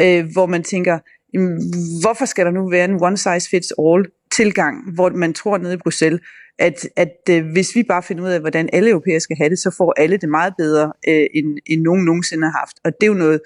øh, 0.00 0.24
hvor 0.32 0.46
man 0.46 0.62
tænker, 0.62 0.98
hvorfor 2.02 2.24
skal 2.24 2.46
der 2.46 2.52
nu 2.52 2.70
være 2.70 2.84
en 2.84 3.02
one 3.02 3.16
size 3.16 3.48
fits 3.50 3.72
all 3.78 4.06
tilgang, 4.32 4.94
hvor 4.94 5.10
man 5.10 5.32
tror 5.32 5.58
nede 5.58 5.74
i 5.74 5.76
Bruxelles, 5.76 6.20
at, 6.58 6.88
at 6.96 7.16
øh, 7.30 7.44
hvis 7.52 7.74
vi 7.74 7.82
bare 7.82 8.02
finder 8.02 8.24
ud 8.24 8.30
af, 8.30 8.40
hvordan 8.40 8.68
alle 8.72 8.90
europæer 8.90 9.18
skal 9.18 9.36
have 9.36 9.50
det, 9.50 9.58
så 9.58 9.74
får 9.78 9.94
alle 9.96 10.16
det 10.16 10.28
meget 10.28 10.54
bedre, 10.58 10.92
øh, 11.08 11.26
end, 11.34 11.58
end 11.66 11.82
nogen 11.82 12.04
nogensinde 12.04 12.44
har 12.46 12.58
haft. 12.58 12.76
Og 12.84 12.92
det 13.00 13.06
er 13.06 13.12
jo 13.12 13.18
noget, 13.18 13.40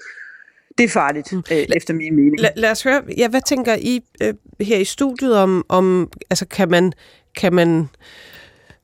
det 0.77 0.83
er 0.83 0.89
farligt, 0.89 1.31
mm. 1.31 1.43
øh, 1.51 1.65
efter 1.75 1.93
min 1.93 2.15
mening. 2.15 2.39
Lad, 2.39 2.49
lad 2.55 2.71
os 2.71 2.83
høre, 2.83 3.01
ja, 3.17 3.27
hvad 3.27 3.41
tænker 3.45 3.75
I 3.75 4.01
øh, 4.21 4.33
her 4.61 4.77
i 4.77 4.83
studiet 4.83 5.37
om, 5.37 5.65
om 5.69 6.11
altså 6.29 6.45
kan 6.45 6.69
man, 6.69 6.93
kan 7.37 7.53
man 7.53 7.89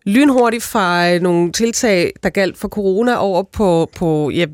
lynhurtigt 0.05 0.63
fra 0.63 1.17
nogle 1.17 1.51
tiltag, 1.51 2.13
der 2.23 2.29
galt 2.29 2.57
for 2.57 2.67
corona, 2.67 3.15
over 3.15 3.43
på, 3.43 3.89
på 3.95 4.29
ja, 4.29 4.45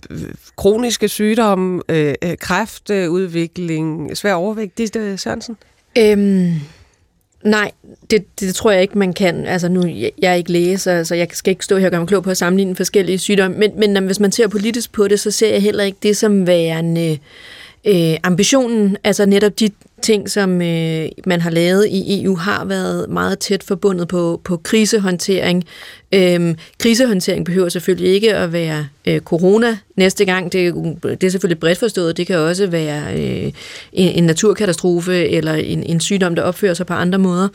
kroniske 0.56 1.08
sygdomme, 1.08 1.82
øh, 1.90 2.16
øh 2.24 2.38
kræftudvikling, 2.38 4.18
svær 4.18 4.34
overvægt, 4.34 4.78
det 4.78 5.20
Sørensen? 5.20 5.58
Øhm, 5.98 6.54
Nej, 7.48 7.72
det, 8.12 8.40
det 8.40 8.56
tror 8.56 8.72
jeg 8.72 8.82
ikke, 8.82 8.98
man 8.98 9.14
kan. 9.14 9.46
Altså 9.46 9.70
nu, 9.70 9.86
jeg, 9.86 10.12
jeg 10.22 10.32
er 10.32 10.36
ikke 10.36 10.52
læser, 10.52 11.04
så 11.04 11.16
jeg 11.16 11.28
skal 11.32 11.52
ikke 11.52 11.66
stå 11.66 11.78
her 11.78 11.86
og 11.86 11.92
gøre 11.92 12.02
mig 12.02 12.08
klog 12.08 12.24
på 12.24 12.30
at 12.30 12.38
sammenligne 12.38 12.76
forskellige 12.76 13.18
sygdomme. 13.18 13.58
Men, 13.58 13.72
men 13.78 14.06
hvis 14.06 14.20
man 14.20 14.32
ser 14.32 14.48
politisk 14.48 14.92
på 14.92 15.08
det, 15.08 15.20
så 15.20 15.32
ser 15.32 15.52
jeg 15.52 15.62
heller 15.62 15.84
ikke 15.84 15.98
det 16.04 16.18
som 16.18 16.48
værende 16.48 17.20
øh, 17.86 18.18
ambitionen. 18.24 18.98
Altså 19.04 19.26
netop 19.26 19.60
de 19.60 19.70
ting, 20.02 20.30
som 20.30 20.62
øh, 20.62 21.10
man 21.26 21.42
har 21.42 21.50
lavet 21.50 21.88
i 21.90 22.24
EU, 22.24 22.36
har 22.36 22.66
været 22.66 23.10
meget 23.10 23.40
tæt 23.40 23.64
forbundet 23.64 24.08
på, 24.08 24.42
på 24.44 24.58
krisehåndtering. 24.58 25.64
Øhm, 26.12 26.56
krisehåndtering 26.80 27.46
behøver 27.46 27.70
selvfølgelig 27.70 28.14
ikke 28.14 28.36
at 28.36 28.54
være 28.54 28.88
øh, 29.08 29.20
corona 29.20 29.78
næste 29.96 30.26
gang. 30.26 30.52
Det, 30.54 30.76
det 31.04 31.24
er 31.24 31.30
selvfølgelig 31.30 31.60
bredt 31.60 31.80
forstået. 31.80 32.18
Det 32.18 32.28
kan 32.28 32.38
også 32.38 32.68
være 32.68 33.14
øh, 33.14 33.52
en, 33.94 34.12
en 34.12 34.24
naturkatastrofe 34.24 35.30
eller 35.30 35.54
en, 35.54 35.84
en 35.84 36.00
sygdom, 36.00 36.36
der 36.36 36.42
opfører 36.42 36.74
sig 36.74 36.86
på 36.86 36.94
andre 36.94 37.20
måder. 37.20 37.48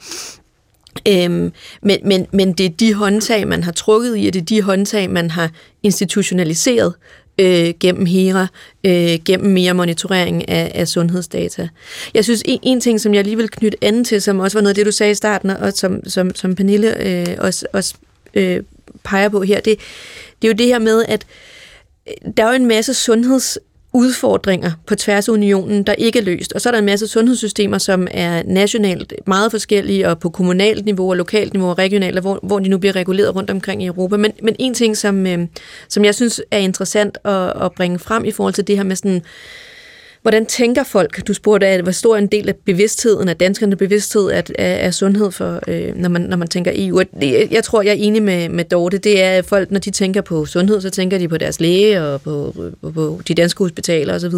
Øhm, 1.08 1.52
men, 1.82 1.98
men, 2.04 2.26
men 2.32 2.52
det 2.52 2.66
er 2.66 2.70
de 2.70 2.94
håndtag, 2.94 3.48
man 3.48 3.62
har 3.62 3.72
trukket 3.72 4.18
i, 4.18 4.26
og 4.26 4.34
det 4.34 4.40
er 4.40 4.44
de 4.44 4.62
håndtag, 4.62 5.10
man 5.10 5.30
har 5.30 5.50
institutionaliseret, 5.82 6.94
øh, 7.38 7.74
gennem 7.80 8.06
HERA, 8.06 8.46
øh, 8.84 9.18
gennem 9.24 9.52
mere 9.52 9.74
monitorering 9.74 10.48
af, 10.48 10.72
af 10.74 10.88
sundhedsdata. 10.88 11.68
Jeg 12.14 12.24
synes, 12.24 12.42
en, 12.44 12.60
en 12.62 12.80
ting, 12.80 13.00
som 13.00 13.14
jeg 13.14 13.24
lige 13.24 13.36
vil 13.36 13.50
knytte 13.50 13.78
anden 13.82 14.04
til, 14.04 14.22
som 14.22 14.38
også 14.38 14.58
var 14.58 14.62
noget 14.62 14.70
af 14.70 14.74
det, 14.74 14.86
du 14.86 14.92
sagde 14.92 15.10
i 15.12 15.14
starten, 15.14 15.50
og 15.50 15.72
som, 15.72 16.00
som, 16.08 16.34
som 16.34 16.54
Pernille 16.54 17.06
øh, 17.06 17.36
også, 17.38 17.66
også 17.72 17.94
øh, 18.34 18.62
peger 19.04 19.28
på 19.28 19.42
her, 19.42 19.60
det, 19.60 19.78
det 20.42 20.48
er 20.48 20.52
jo 20.52 20.56
det 20.58 20.66
her 20.66 20.78
med, 20.78 21.04
at 21.08 21.26
øh, 22.08 22.32
der 22.36 22.44
er 22.44 22.48
jo 22.48 22.54
en 22.54 22.68
masse 22.68 22.94
sundheds 22.94 23.58
udfordringer 23.92 24.72
på 24.86 24.94
tværs 24.94 25.28
af 25.28 25.32
unionen, 25.32 25.82
der 25.82 25.92
ikke 25.92 26.18
er 26.18 26.22
løst. 26.22 26.52
Og 26.52 26.60
så 26.60 26.68
er 26.68 26.70
der 26.70 26.78
en 26.78 26.86
masse 26.86 27.08
sundhedssystemer, 27.08 27.78
som 27.78 28.08
er 28.10 28.42
nationalt 28.46 29.14
meget 29.26 29.50
forskellige, 29.50 30.08
og 30.08 30.18
på 30.18 30.30
kommunalt 30.30 30.84
niveau, 30.84 31.10
og 31.10 31.16
lokalt 31.16 31.52
niveau, 31.52 31.68
og 31.68 31.78
regionalt, 31.78 32.20
hvor, 32.20 32.38
hvor 32.42 32.58
de 32.58 32.68
nu 32.68 32.78
bliver 32.78 32.96
reguleret 32.96 33.34
rundt 33.34 33.50
omkring 33.50 33.82
i 33.82 33.86
Europa. 33.86 34.16
Men, 34.16 34.32
men 34.42 34.56
en 34.58 34.74
ting, 34.74 34.96
som, 34.96 35.26
øh, 35.26 35.46
som 35.88 36.04
jeg 36.04 36.14
synes 36.14 36.42
er 36.50 36.58
interessant 36.58 37.18
at, 37.24 37.62
at 37.64 37.72
bringe 37.76 37.98
frem 37.98 38.24
i 38.24 38.30
forhold 38.30 38.54
til 38.54 38.66
det 38.66 38.76
her 38.76 38.84
med 38.84 38.96
sådan 38.96 39.22
Hvordan 40.22 40.46
tænker 40.46 40.84
folk? 40.84 41.26
Du 41.28 41.34
spurgte, 41.34 41.66
at 41.66 41.80
hvor 41.80 41.92
stor 41.92 42.16
en 42.16 42.26
del 42.26 42.48
af 42.48 42.54
bevidstheden, 42.56 43.28
af 43.28 43.36
danskernes 43.36 43.78
bevidsthed 43.78 44.22
er, 44.22 44.42
af, 44.58 44.86
af 44.86 44.94
sundhed, 44.94 45.30
for, 45.30 45.60
øh, 45.68 45.96
når, 45.96 46.08
man, 46.08 46.20
når 46.22 46.36
man 46.36 46.48
tænker 46.48 46.72
EU. 46.74 47.02
Jeg 47.50 47.64
tror, 47.64 47.82
jeg 47.82 47.90
er 47.90 47.94
enig 47.98 48.22
med, 48.22 48.48
med 48.48 48.64
Dorte. 48.64 48.98
Det 48.98 49.22
er, 49.22 49.30
at 49.30 49.44
folk, 49.44 49.70
når 49.70 49.80
de 49.80 49.90
tænker 49.90 50.20
på 50.20 50.46
sundhed, 50.46 50.80
så 50.80 50.90
tænker 50.90 51.18
de 51.18 51.28
på 51.28 51.38
deres 51.38 51.60
læge 51.60 52.02
og 52.02 52.22
på, 52.22 52.54
på, 52.80 52.90
på 52.90 53.20
de 53.28 53.34
danske 53.34 53.64
hospitaler 53.64 54.14
osv. 54.14 54.34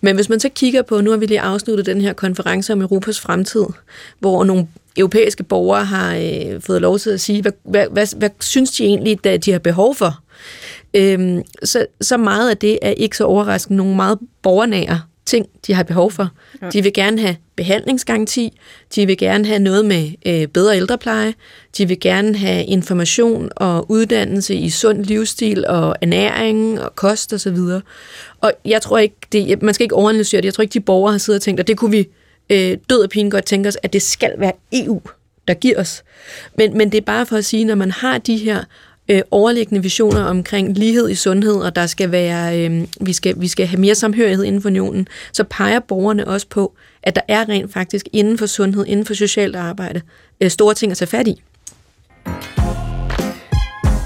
Men 0.00 0.14
hvis 0.14 0.28
man 0.28 0.40
så 0.40 0.48
kigger 0.48 0.82
på, 0.82 1.00
nu 1.00 1.10
har 1.10 1.18
vi 1.18 1.26
lige 1.26 1.40
afsluttet 1.40 1.86
den 1.86 2.00
her 2.00 2.12
konference 2.12 2.72
om 2.72 2.80
Europas 2.80 3.20
fremtid, 3.20 3.64
hvor 4.18 4.44
nogle 4.44 4.66
europæiske 4.96 5.42
borgere 5.42 5.84
har 5.84 6.16
øh, 6.16 6.60
fået 6.60 6.80
lov 6.80 6.98
til 6.98 7.10
at 7.10 7.20
sige, 7.20 7.42
hvad, 7.42 7.52
hvad, 7.64 7.86
hvad, 7.90 8.16
hvad 8.16 8.30
synes 8.40 8.70
de 8.70 8.84
egentlig, 8.84 9.26
at 9.26 9.44
de 9.44 9.52
har 9.52 9.58
behov 9.58 9.94
for? 9.94 10.23
Øhm, 10.94 11.42
så, 11.64 11.86
så 12.00 12.16
meget 12.16 12.50
af 12.50 12.56
det 12.56 12.78
er 12.82 12.90
ikke 12.90 13.16
så 13.16 13.24
overraskende 13.24 13.76
nogle 13.76 13.96
meget 13.96 14.18
borgernære 14.42 15.00
ting, 15.26 15.46
de 15.66 15.74
har 15.74 15.82
behov 15.82 16.10
for. 16.10 16.30
Ja. 16.62 16.68
De 16.68 16.82
vil 16.82 16.92
gerne 16.92 17.20
have 17.20 17.36
behandlingsgaranti, 17.56 18.58
de 18.94 19.06
vil 19.06 19.18
gerne 19.18 19.46
have 19.46 19.58
noget 19.58 19.84
med 19.84 20.10
øh, 20.26 20.46
bedre 20.46 20.76
ældrepleje, 20.76 21.34
de 21.78 21.88
vil 21.88 22.00
gerne 22.00 22.36
have 22.36 22.64
information 22.64 23.50
og 23.56 23.90
uddannelse 23.90 24.54
i 24.54 24.70
sund 24.70 25.04
livsstil 25.04 25.66
og 25.66 25.96
ernæring 26.00 26.80
og 26.80 26.94
kost 26.94 27.32
osv. 27.32 27.34
Og, 27.34 27.40
så 27.40 27.50
videre. 27.50 27.82
og 28.40 28.52
jeg 28.64 28.82
tror 28.82 28.98
ikke, 28.98 29.16
det, 29.32 29.62
man 29.62 29.74
skal 29.74 29.84
ikke 29.84 29.94
overanalysere 29.94 30.40
det, 30.40 30.46
jeg 30.46 30.54
tror 30.54 30.62
ikke, 30.62 30.74
de 30.74 30.80
borgere 30.80 31.12
har 31.12 31.18
siddet 31.18 31.38
og 31.38 31.42
tænkt, 31.42 31.60
og 31.60 31.66
det 31.66 31.76
kunne 31.76 31.90
vi 31.90 32.08
øh, 32.50 32.78
død 32.90 33.02
og 33.02 33.10
pine 33.10 33.30
godt 33.30 33.44
tænke 33.44 33.68
os, 33.68 33.78
at 33.82 33.92
det 33.92 34.02
skal 34.02 34.32
være 34.38 34.52
EU, 34.72 35.00
der 35.48 35.54
giver 35.54 35.80
os. 35.80 36.02
Men, 36.58 36.78
men 36.78 36.92
det 36.92 36.98
er 36.98 37.04
bare 37.04 37.26
for 37.26 37.36
at 37.36 37.44
sige, 37.44 37.64
når 37.64 37.74
man 37.74 37.90
har 37.90 38.18
de 38.18 38.36
her 38.36 38.64
øh, 39.08 39.22
overliggende 39.30 39.82
visioner 39.82 40.24
omkring 40.24 40.78
lighed 40.78 41.10
i 41.10 41.14
sundhed, 41.14 41.54
og 41.54 41.76
der 41.76 41.86
skal 41.86 42.12
være, 42.12 42.64
øh, 42.64 42.86
vi, 43.00 43.12
skal, 43.12 43.40
vi 43.40 43.48
skal 43.48 43.66
have 43.66 43.80
mere 43.80 43.94
samhørighed 43.94 44.44
inden 44.44 44.62
for 44.62 44.68
unionen, 44.68 45.08
så 45.32 45.44
peger 45.44 45.80
borgerne 45.80 46.26
også 46.28 46.46
på, 46.48 46.74
at 47.02 47.14
der 47.14 47.22
er 47.28 47.48
rent 47.48 47.72
faktisk 47.72 48.08
inden 48.12 48.38
for 48.38 48.46
sundhed, 48.46 48.86
inden 48.86 49.06
for 49.06 49.14
socialt 49.14 49.56
arbejde, 49.56 50.00
øh, 50.40 50.50
store 50.50 50.74
ting 50.74 50.92
at 50.92 50.98
tage 50.98 51.08
fat 51.08 51.28
i. 51.28 51.42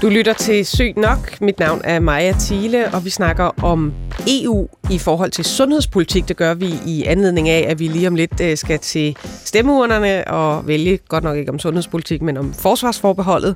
Du 0.01 0.09
lytter 0.09 0.33
til 0.33 0.65
Sygt 0.65 0.97
Nok. 0.97 1.41
Mit 1.41 1.59
navn 1.59 1.81
er 1.83 1.99
Maja 1.99 2.33
Thiele, 2.39 2.93
og 2.93 3.05
vi 3.05 3.09
snakker 3.09 3.63
om 3.63 3.93
EU 4.27 4.67
i 4.91 4.97
forhold 4.97 5.31
til 5.31 5.45
sundhedspolitik. 5.45 6.27
Det 6.27 6.37
gør 6.37 6.53
vi 6.53 6.73
i 6.85 7.03
anledning 7.03 7.49
af, 7.49 7.65
at 7.69 7.79
vi 7.79 7.87
lige 7.87 8.07
om 8.07 8.15
lidt 8.15 8.41
øh, 8.41 8.57
skal 8.57 8.79
til 8.79 9.17
stemmeurnerne 9.45 10.27
og 10.27 10.67
vælge, 10.67 10.99
godt 11.07 11.23
nok 11.23 11.37
ikke 11.37 11.51
om 11.51 11.59
sundhedspolitik, 11.59 12.21
men 12.21 12.37
om 12.37 12.53
forsvarsforbeholdet. 12.53 13.55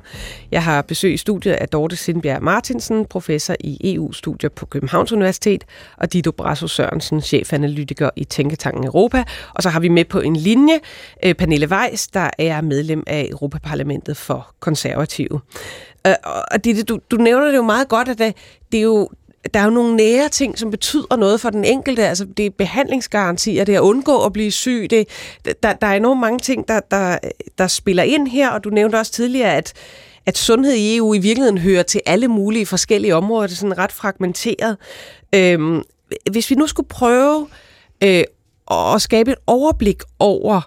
Jeg 0.50 0.64
har 0.64 0.82
besøg 0.82 1.12
i 1.12 1.16
studiet 1.16 1.52
af 1.52 1.68
Dorte 1.68 1.96
Sindbjerg 1.96 2.42
Martinsen, 2.42 3.04
professor 3.04 3.54
i 3.60 3.94
EU-studier 3.94 4.50
på 4.50 4.66
Københavns 4.66 5.12
Universitet, 5.12 5.64
og 5.98 6.12
Dido 6.12 6.30
Brasso 6.30 6.68
Sørensen, 6.68 7.20
chefanalytiker 7.20 8.10
i 8.16 8.24
Tænketanken 8.24 8.84
Europa. 8.84 9.24
Og 9.54 9.62
så 9.62 9.68
har 9.68 9.80
vi 9.80 9.88
med 9.88 10.04
på 10.04 10.20
en 10.20 10.36
linje 10.36 10.80
øh, 11.24 11.34
Pernille 11.34 11.68
Weiss, 11.68 12.08
der 12.08 12.30
er 12.38 12.60
medlem 12.60 13.02
af 13.06 13.28
Europaparlamentet 13.30 14.16
for 14.16 14.54
konservative. 14.60 15.40
Øh, 16.06 16.14
og 16.50 16.64
det, 16.64 16.88
du, 16.88 16.98
du 17.10 17.16
nævner 17.16 17.46
det 17.46 17.56
jo 17.56 17.62
meget 17.62 17.88
godt, 17.88 18.08
at 18.08 18.18
det, 18.18 18.36
det 18.72 18.78
er 18.78 18.82
jo, 18.82 19.08
der 19.54 19.60
er 19.60 19.64
jo 19.64 19.70
nogle 19.70 19.96
nære 19.96 20.28
ting, 20.28 20.58
som 20.58 20.70
betyder 20.70 21.16
noget 21.16 21.40
for 21.40 21.50
den 21.50 21.64
enkelte. 21.64 22.08
Altså, 22.08 22.24
det 22.24 22.46
er 22.46 22.50
behandlingsgarantier, 22.50 23.64
det 23.64 23.74
er 23.74 23.80
at 23.80 23.84
undgå 23.84 24.24
at 24.24 24.32
blive 24.32 24.50
syg. 24.50 24.86
Det, 24.90 25.08
der, 25.62 25.72
der 25.72 25.86
er 25.86 25.94
enormt 25.94 26.20
mange 26.20 26.38
ting, 26.38 26.68
der, 26.68 26.80
der, 26.90 27.18
der 27.58 27.66
spiller 27.66 28.02
ind 28.02 28.28
her, 28.28 28.50
og 28.50 28.64
du 28.64 28.70
nævnte 28.70 28.96
også 28.96 29.12
tidligere, 29.12 29.54
at, 29.54 29.72
at 30.26 30.38
sundhed 30.38 30.72
i 30.72 30.96
EU 30.96 31.14
i 31.14 31.18
virkeligheden 31.18 31.58
hører 31.58 31.82
til 31.82 32.00
alle 32.06 32.28
mulige 32.28 32.66
forskellige 32.66 33.16
områder. 33.16 33.46
Det 33.46 33.54
er 33.54 33.56
sådan 33.56 33.78
ret 33.78 33.92
fragmenteret. 33.92 34.76
Øhm, 35.34 35.82
hvis 36.30 36.50
vi 36.50 36.54
nu 36.54 36.66
skulle 36.66 36.88
prøve 36.88 37.48
øh, 38.02 38.24
at 38.70 39.02
skabe 39.02 39.30
et 39.30 39.38
overblik 39.46 40.02
over 40.18 40.60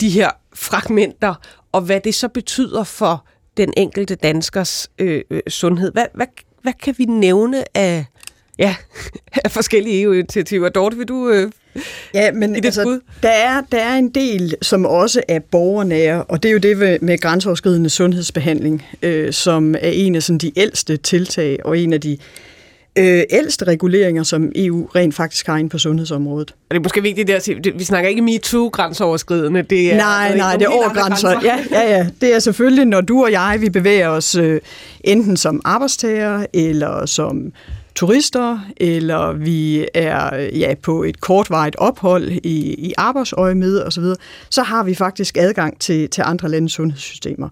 de 0.00 0.10
her 0.10 0.30
fragmenter, 0.54 1.34
og 1.72 1.80
hvad 1.80 2.00
det 2.00 2.14
så 2.14 2.28
betyder 2.28 2.84
for 2.84 3.24
den 3.56 3.72
enkelte 3.76 4.14
danskers 4.14 4.90
øh, 4.98 5.22
øh, 5.30 5.40
sundhed. 5.48 5.92
Hvad, 5.92 6.06
hvad, 6.14 6.26
hvad 6.62 6.72
kan 6.82 6.94
vi 6.98 7.04
nævne 7.04 7.64
af, 7.76 8.04
ja, 8.58 8.76
af 9.44 9.50
forskellige 9.50 10.02
EU-initiativer? 10.02 10.68
Dorte, 10.68 10.96
vil 10.96 11.08
du 11.08 11.28
øh, 11.28 11.50
Ja, 12.14 12.32
men 12.32 12.56
altså, 12.56 13.00
der, 13.22 13.28
er, 13.28 13.62
der 13.72 13.78
er 13.78 13.96
en 13.96 14.08
del, 14.08 14.54
som 14.62 14.86
også 14.86 15.22
er 15.28 15.38
borgernære, 15.38 16.24
og 16.24 16.42
det 16.42 16.48
er 16.48 16.52
jo 16.52 16.58
det 16.58 16.78
med, 16.78 16.98
med 17.00 17.18
grænseoverskridende 17.18 17.90
sundhedsbehandling, 17.90 18.84
øh, 19.02 19.32
som 19.32 19.74
er 19.74 19.90
en 19.92 20.14
af 20.14 20.22
sådan, 20.22 20.38
de 20.38 20.52
ældste 20.56 20.96
tiltag, 20.96 21.58
og 21.64 21.78
en 21.78 21.92
af 21.92 22.00
de 22.00 22.18
øh, 22.98 23.22
ældste 23.30 23.64
reguleringer, 23.64 24.22
som 24.22 24.52
EU 24.54 24.86
rent 24.94 25.14
faktisk 25.14 25.46
har 25.46 25.56
inde 25.56 25.70
på 25.70 25.78
sundhedsområdet. 25.78 26.50
Og 26.50 26.70
det 26.70 26.76
er 26.76 26.82
måske 26.82 27.02
vigtigt 27.02 27.30
at 27.30 27.42
sige, 27.42 27.74
vi 27.74 27.84
snakker 27.84 28.10
ikke 28.10 28.22
MeToo-grænseoverskridende. 28.22 29.62
Det 29.62 29.92
er, 29.92 29.96
nej, 29.96 30.36
nej, 30.36 30.56
det 30.56 30.64
er 30.64 30.68
over 30.68 30.94
grænser. 30.94 31.30
Ja, 31.44 31.58
ja, 31.70 31.96
ja. 31.96 32.06
Det 32.20 32.34
er 32.34 32.38
selvfølgelig, 32.38 32.84
når 32.84 33.00
du 33.00 33.24
og 33.24 33.32
jeg, 33.32 33.58
vi 33.60 33.70
bevæger 33.70 34.08
os 34.08 34.34
øh, 34.34 34.60
enten 35.00 35.36
som 35.36 35.62
arbejdstager 35.64 36.46
eller 36.52 37.06
som 37.06 37.52
turister, 37.94 38.58
eller 38.76 39.32
vi 39.32 39.86
er 39.94 40.36
ja, 40.36 40.74
på 40.82 41.02
et 41.02 41.20
kortvarigt 41.20 41.76
ophold 41.76 42.30
i, 42.30 42.74
i 42.74 42.92
arbejdsøje 42.98 43.54
med 43.54 43.82
osv., 43.82 44.04
så 44.50 44.62
har 44.62 44.82
vi 44.82 44.94
faktisk 44.94 45.36
adgang 45.36 45.80
til, 45.80 46.10
til 46.10 46.22
andre 46.26 46.48
landes 46.48 46.72
sundhedssystemer. 46.72 47.48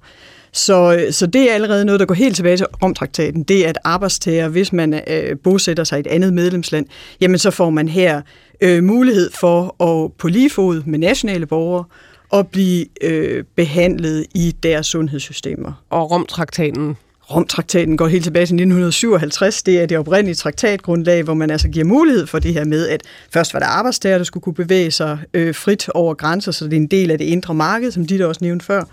Så, 0.52 1.06
så 1.10 1.26
det 1.26 1.50
er 1.50 1.54
allerede 1.54 1.84
noget, 1.84 2.00
der 2.00 2.06
går 2.06 2.14
helt 2.14 2.36
tilbage 2.36 2.56
til 2.56 2.66
Romtraktaten. 2.82 3.42
Det 3.42 3.64
er, 3.64 3.68
at 3.68 3.78
arbejdstager, 3.84 4.48
hvis 4.48 4.72
man 4.72 5.00
øh, 5.06 5.36
bosætter 5.44 5.84
sig 5.84 5.98
i 5.98 6.00
et 6.00 6.06
andet 6.06 6.32
medlemsland, 6.32 6.86
jamen 7.20 7.38
så 7.38 7.50
får 7.50 7.70
man 7.70 7.88
her 7.88 8.22
øh, 8.60 8.84
mulighed 8.84 9.30
for 9.30 9.82
at 9.82 10.12
på 10.12 10.28
lige 10.28 10.50
fod 10.50 10.82
med 10.86 10.98
nationale 10.98 11.46
borgere 11.46 11.84
at 12.32 12.48
blive 12.48 12.86
øh, 13.02 13.44
behandlet 13.56 14.26
i 14.34 14.54
deres 14.62 14.86
sundhedssystemer. 14.86 15.72
Og 15.90 16.10
Romtraktaten 16.10 16.96
Romtraktaten 17.30 17.96
går 17.96 18.06
helt 18.06 18.24
tilbage 18.24 18.46
til 18.46 18.54
1957. 18.54 19.62
Det 19.62 19.82
er 19.82 19.86
det 19.86 19.98
oprindelige 19.98 20.34
traktatgrundlag, 20.34 21.22
hvor 21.22 21.34
man 21.34 21.50
altså 21.50 21.68
giver 21.68 21.84
mulighed 21.84 22.26
for 22.26 22.38
det 22.38 22.54
her 22.54 22.64
med, 22.64 22.88
at 22.88 23.02
først 23.32 23.54
var 23.54 23.60
der 23.60 23.66
arbejdstager, 23.66 24.16
der 24.16 24.24
skulle 24.24 24.42
kunne 24.42 24.54
bevæge 24.54 24.90
sig 24.90 25.18
øh, 25.34 25.54
frit 25.54 25.88
over 25.88 26.14
grænser, 26.14 26.52
så 26.52 26.64
det 26.64 26.72
er 26.72 26.76
en 26.76 26.86
del 26.86 27.10
af 27.10 27.18
det 27.18 27.24
indre 27.24 27.54
marked, 27.54 27.90
som 27.90 28.06
de 28.06 28.18
der 28.18 28.26
også 28.26 28.44
nævnte 28.44 28.64
før. 28.64 28.84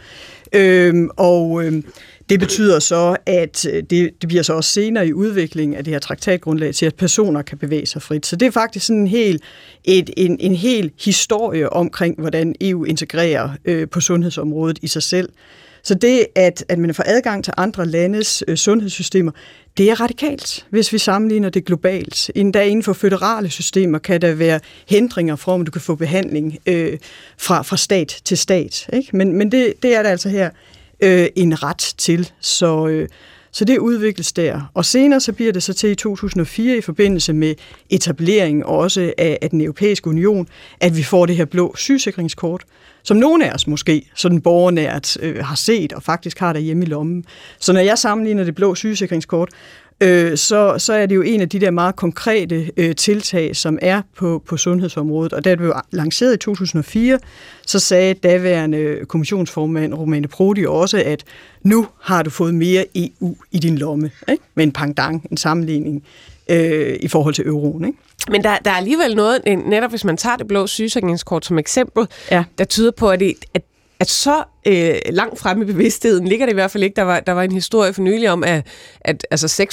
Øhm, 0.54 1.10
og 1.18 1.66
øhm, 1.66 1.86
det 2.30 2.40
betyder 2.40 2.80
så, 2.80 3.18
at 3.26 3.66
øh, 3.66 3.84
det, 3.90 4.22
det 4.22 4.28
bliver 4.28 4.44
så 4.44 4.54
også 4.54 4.70
senere 4.70 5.08
i 5.08 5.14
udviklingen 5.14 5.78
af 5.78 5.84
det 5.84 5.94
her 5.94 6.00
traktatgrundlag 6.00 6.76
til, 6.76 6.86
at 6.86 6.96
personer 6.96 7.42
kan 7.42 7.58
bevæge 7.58 7.86
sig 7.86 8.02
frit. 8.02 8.26
Så 8.26 8.36
det 8.36 8.46
er 8.46 8.52
faktisk 8.52 8.86
sådan 8.86 9.02
en 9.02 9.08
hel, 9.08 9.42
et, 9.84 10.10
en, 10.18 10.38
en 10.40 10.56
hel 10.56 10.92
historie 11.00 11.74
omkring, 11.74 12.20
hvordan 12.20 12.56
EU 12.62 12.84
integrerer 12.84 13.50
øh, 13.66 13.90
på 13.90 14.02
sundhedsområdet 14.02 14.80
i 14.82 14.88
sig 14.88 15.04
selv. 15.04 15.30
Så 15.86 15.94
det, 15.94 16.26
at, 16.36 16.66
at 16.70 16.80
man 16.80 16.94
får 16.94 17.04
adgang 17.08 17.44
til 17.44 17.54
andre 17.58 17.86
landes 17.86 18.44
øh, 18.48 18.58
sundhedssystemer, 18.58 19.32
det 19.78 19.90
er 19.90 20.02
radikalt, 20.02 20.66
hvis 20.70 20.94
vi 20.94 20.98
sammenligner 20.98 21.50
det 21.50 21.66
globalt. 21.66 22.32
Endda 22.36 22.64
inden 22.64 22.84
for 22.84 22.94
føderale 22.94 23.50
systemer 23.50 24.00
kan 24.00 24.22
der 24.22 24.34
være 24.34 24.60
hindringer 24.90 25.36
for, 25.36 25.54
om 25.54 25.66
du 25.66 25.72
kan 25.72 25.82
få 25.82 25.96
behandling 25.96 26.58
øh, 26.66 26.98
fra, 27.38 27.62
fra 27.62 27.78
stat 27.78 28.22
til 28.26 28.38
stat. 28.38 28.90
Ikke? 28.94 29.18
Men, 29.18 29.34
men 29.34 29.52
det, 29.52 29.74
det 29.84 29.96
er 29.96 30.04
der 30.04 30.10
altså 30.10 30.30
her 30.30 30.50
øh, 31.00 31.28
en 31.36 31.64
ret 31.64 31.94
til. 31.98 32.32
Så, 32.40 32.88
øh, 32.88 33.10
så 33.56 33.66
det 33.66 33.78
udvikles 33.78 34.34
der. 34.34 34.72
Og 34.74 34.86
senere 34.86 35.20
så 35.20 35.34
bliver 35.34 35.54
det 35.54 35.64
så 35.64 35.74
til 35.74 35.92
i 35.92 35.96
2004 35.96 36.78
i 36.78 36.82
forbindelse 36.82 37.34
med 37.34 37.56
etableringen 37.90 38.64
også 38.64 39.14
af, 39.18 39.38
af 39.42 39.50
den 39.50 39.62
europæiske 39.62 40.08
union, 40.08 40.48
at 40.80 40.98
vi 40.98 41.04
får 41.04 41.26
det 41.26 41.36
her 41.36 41.46
blå 41.46 41.76
sygesikringskort, 41.76 42.64
som 43.04 43.18
nogle 43.18 43.50
af 43.50 43.54
os 43.54 43.68
måske 43.68 44.10
sådan 44.16 44.42
borgernært 44.42 45.18
øh, 45.22 45.46
har 45.46 45.56
set 45.56 45.94
og 45.94 46.04
faktisk 46.04 46.40
har 46.40 46.54
derhjemme 46.54 46.84
i 46.86 46.88
lommen. 46.88 47.26
Så 47.60 47.74
når 47.74 47.80
jeg 47.80 47.98
sammenligner 47.98 48.44
det 48.44 48.56
blå 48.56 48.76
sygesikringskort, 48.76 49.50
øh, 50.02 50.38
så, 50.38 50.76
så 50.78 50.94
er 50.94 51.06
det 51.06 51.16
jo 51.16 51.22
en 51.22 51.42
af 51.42 51.50
de 51.50 51.60
der 51.60 51.72
meget 51.72 51.96
konkrete 51.96 52.72
øh, 52.78 52.96
tiltag, 52.96 53.56
som 53.56 53.80
er 53.82 54.02
på, 54.16 54.44
på 54.46 54.58
sundhedsområdet. 54.58 55.34
Og 55.34 55.44
da 55.44 55.50
det 55.50 55.58
blev 55.58 55.74
lanceret 55.92 56.34
i 56.34 56.38
2004, 56.38 57.20
så 57.66 57.80
sagde 57.80 58.14
daværende 58.14 59.00
kommissionsformand 59.08 59.94
Romane 59.94 60.28
Prodi 60.28 60.66
også, 60.66 61.04
at 61.06 61.24
nu 61.64 61.88
har 62.02 62.24
du 62.24 62.30
fået 62.30 62.54
mere 62.54 62.86
EU 62.96 63.36
i 63.52 63.60
din 63.60 63.78
lomme, 63.78 64.12
ikke? 64.30 64.44
med 64.56 64.64
en 64.64 64.72
pangdang, 64.72 65.28
en 65.32 65.38
sammenligning 65.38 66.04
øh, 66.50 66.98
i 67.00 67.08
forhold 67.08 67.34
til 67.34 67.48
euroen. 67.48 67.86
Ikke? 67.86 68.00
Men 68.30 68.44
der, 68.44 68.58
der 68.58 68.72
er 68.72 68.76
alligevel 68.76 69.16
noget, 69.16 69.42
netop 69.46 69.90
hvis 69.90 70.06
man 70.06 70.18
tager 70.18 70.36
det 70.36 70.48
blå 70.48 70.68
sygesikringskort 70.68 71.46
som 71.46 71.60
eksempel, 71.60 72.08
ja. 72.32 72.44
der 72.58 72.64
tyder 72.64 72.92
på, 72.92 73.10
at, 73.10 73.20
det, 73.20 73.34
at 73.54 73.62
at 74.00 74.10
så 74.10 74.44
øh, 74.68 74.96
langt 75.10 75.40
fremme 75.40 75.64
i 75.64 75.68
bevidstheden 75.68 76.28
ligger 76.28 76.46
det 76.46 76.54
i 76.54 76.56
hvert 76.56 76.72
fald 76.72 76.84
ikke. 76.84 76.96
Der 76.96 77.02
var, 77.02 77.20
der 77.20 77.32
var 77.32 77.44
en 77.44 77.52
historie 77.52 77.94
for 77.94 78.02
nylig 78.02 78.30
om, 78.30 78.44
at, 78.44 78.68
at 79.02 79.28
altså 79.32 79.64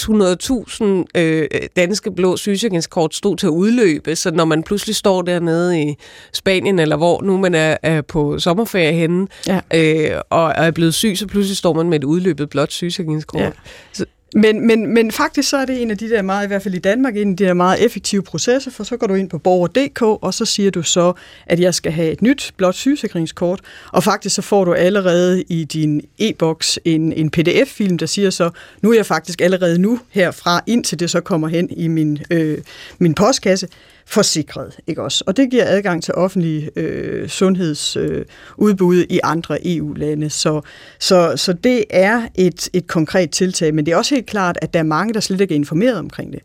600.000 1.15 1.21
øh, 1.21 1.49
danske 1.77 2.13
blå 2.13 2.37
sygesikringskort 2.37 3.15
stod 3.15 3.37
til 3.37 3.47
at 3.47 3.51
udløbe, 3.51 4.17
så 4.17 4.31
når 4.31 4.45
man 4.45 4.63
pludselig 4.63 4.97
står 4.97 5.23
dernede 5.23 5.83
i 5.83 5.97
Spanien, 6.33 6.79
eller 6.79 6.97
hvor 6.97 7.23
nu 7.23 7.37
man 7.37 7.55
er, 7.55 7.77
er 7.83 8.03
på 8.03 8.39
sommerferie 8.39 8.93
henne, 8.93 9.27
ja. 9.47 9.61
øh, 9.75 10.21
og 10.31 10.53
er 10.57 10.71
blevet 10.71 10.95
syg, 10.95 11.19
så 11.19 11.27
pludselig 11.27 11.57
står 11.57 11.73
man 11.73 11.89
med 11.89 11.99
et 11.99 12.05
udløbet 12.05 12.51
blåt 12.51 12.73
sygesikringskort. 12.73 13.43
Ja. 13.43 13.51
Så, 13.93 14.07
men, 14.35 14.66
men, 14.66 14.95
men 14.95 15.12
faktisk 15.12 15.49
så 15.49 15.57
er 15.57 15.64
det 15.64 15.83
en 15.83 15.90
af 15.90 15.99
de 15.99 16.11
der 16.11 16.23
meget, 16.23 16.45
i 16.45 16.47
hvert 16.47 16.62
fald 16.62 16.75
i 16.75 16.79
Danmark, 16.79 17.16
en 17.16 17.31
af 17.31 17.37
de 17.37 17.45
der 17.45 17.55
meget 17.55 17.85
effektive 17.85 18.23
processer, 18.23 18.71
for 18.71 18.85
så 18.85 18.97
går 18.97 19.07
du 19.07 19.14
ind 19.14 19.31
på 19.31 19.38
borger.dk, 19.38 20.03
og 20.03 20.35
så 20.35 20.45
siger 20.45 20.71
du 20.71 20.83
så, 20.83 21.12
at 21.47 21.61
jeg 21.61 21.75
skal 21.75 21.92
have 21.92 22.12
et 22.12 22.23
nyt 22.23 22.53
blåt 22.57 22.75
sygesikringskort, 22.75 23.61
og 23.92 24.05
faktisk 24.05 24.35
så 24.35 24.42
får 24.42 24.64
du 24.64 24.73
allerede 24.73 25.42
i 25.42 25.64
din 25.64 26.01
e-boks 26.18 26.79
en, 26.85 27.12
en 27.12 27.31
pdf-film, 27.31 27.99
der 27.99 28.07
siger 28.07 28.31
så, 28.31 28.51
nu 28.83 28.90
er 28.90 28.97
jeg 28.97 29.07
faktisk 29.07 29.40
allerede 29.40 29.79
nu 29.79 30.01
herfra, 30.11 30.61
indtil 30.66 31.01
det 31.01 31.11
så 31.11 31.21
kommer 31.21 31.49
hen 31.49 31.71
i 31.71 31.88
min, 31.88 32.18
øh, 32.31 32.59
min 32.99 33.14
postkasse, 33.14 33.68
forsikret, 34.12 34.77
ikke 34.87 35.03
også? 35.03 35.25
Og 35.27 35.37
det 35.37 35.51
giver 35.51 35.64
adgang 35.66 36.03
til 36.03 36.14
offentlige 36.14 36.70
øh, 36.77 37.29
sundhedsudbud 37.29 38.96
øh, 38.96 39.07
i 39.11 39.20
andre 39.22 39.59
EU-lande. 39.66 40.31
Så, 40.31 40.61
så, 40.98 41.33
så 41.37 41.53
det 41.53 41.85
er 41.90 42.29
et, 42.35 42.68
et 42.72 42.87
konkret 42.87 43.31
tiltag, 43.31 43.75
men 43.75 43.87
det 43.87 43.92
er 43.92 43.96
også 43.96 44.14
helt 44.14 44.27
klart, 44.27 44.59
at 44.62 44.75
der 44.75 44.81
er 44.81 44.85
mange, 44.85 45.14
der 45.14 45.20
slet 45.20 45.40
ikke 45.40 45.55
er 45.55 45.59
informeret 45.59 45.98
omkring 45.98 46.33
det 46.33 46.40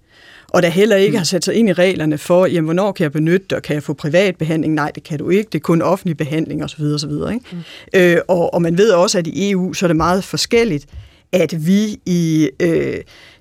og 0.49 0.61
der 0.63 0.69
heller 0.69 0.95
ikke 0.95 1.11
mm. 1.11 1.17
har 1.17 1.23
sat 1.23 1.45
sig 1.45 1.55
ind 1.55 1.69
i 1.69 1.73
reglerne 1.73 2.17
for, 2.17 2.45
jamen, 2.45 2.65
hvornår 2.65 2.91
kan 2.91 3.03
jeg 3.03 3.11
benytte 3.11 3.55
og 3.55 3.61
kan 3.61 3.73
jeg 3.73 3.83
få 3.83 3.93
privat 3.93 4.35
behandling? 4.35 4.73
Nej, 4.73 4.91
det 4.95 5.03
kan 5.03 5.19
du 5.19 5.29
ikke. 5.29 5.49
Det 5.51 5.55
er 5.55 5.63
kun 5.63 5.81
offentlig 5.81 6.17
behandling 6.17 6.63
osv. 6.63 6.81
osv. 6.81 7.11
Ikke? 7.11 7.39
Mm. 7.51 7.57
Øh, 7.93 8.17
og, 8.27 8.53
og 8.53 8.61
man 8.61 8.77
ved 8.77 8.91
også, 8.91 9.17
at 9.17 9.27
i 9.27 9.51
EU 9.51 9.73
så 9.73 9.85
er 9.85 9.87
det 9.87 9.95
meget 9.95 10.23
forskelligt, 10.23 10.85
at 11.31 11.67
vi 11.67 11.99
i 12.05 12.49
øh, 12.59 12.97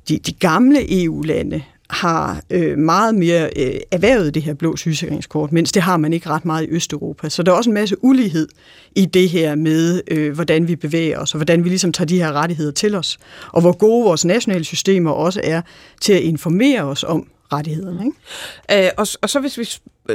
de, 0.08 0.18
de 0.18 0.32
gamle 0.32 1.04
EU-lande 1.04 1.62
har 1.90 2.40
øh, 2.50 2.78
meget 2.78 3.14
mere 3.14 3.50
øh, 3.56 3.80
erhvervet 3.90 4.34
det 4.34 4.42
her 4.42 4.54
blå 4.54 4.76
sygesikringskort, 4.76 5.52
mens 5.52 5.72
det 5.72 5.82
har 5.82 5.96
man 5.96 6.12
ikke 6.12 6.28
ret 6.28 6.44
meget 6.44 6.64
i 6.64 6.70
Østeuropa. 6.70 7.28
Så 7.28 7.42
der 7.42 7.52
er 7.52 7.56
også 7.56 7.70
en 7.70 7.74
masse 7.74 8.04
ulighed 8.04 8.48
i 8.96 9.06
det 9.06 9.28
her 9.28 9.54
med, 9.54 10.00
øh, 10.10 10.34
hvordan 10.34 10.68
vi 10.68 10.76
bevæger 10.76 11.18
os, 11.18 11.34
og 11.34 11.38
hvordan 11.38 11.64
vi 11.64 11.68
ligesom 11.68 11.92
tager 11.92 12.06
de 12.06 12.18
her 12.18 12.32
rettigheder 12.32 12.72
til 12.72 12.94
os, 12.94 13.18
og 13.52 13.60
hvor 13.60 13.72
gode 13.72 14.04
vores 14.04 14.24
nationale 14.24 14.64
systemer 14.64 15.10
også 15.10 15.40
er 15.44 15.62
til 16.00 16.12
at 16.12 16.20
informere 16.20 16.82
os 16.82 17.04
om 17.04 17.26
rettighederne. 17.52 18.04
Ikke? 18.04 18.86
Øh, 18.86 18.90
og, 18.96 19.06
og 19.22 19.30
så 19.30 19.40
hvis 19.40 19.58
vi 19.58 19.64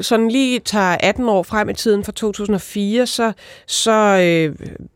sådan 0.02 0.30
lige 0.30 0.60
tager 0.60 0.98
18 1.00 1.30
år 1.30 1.44
frem 1.44 1.70
i 1.70 1.74
tiden 1.74 2.04
fra 2.04 2.12
2004, 2.12 3.08
så, 3.08 3.34
så 3.68 3.92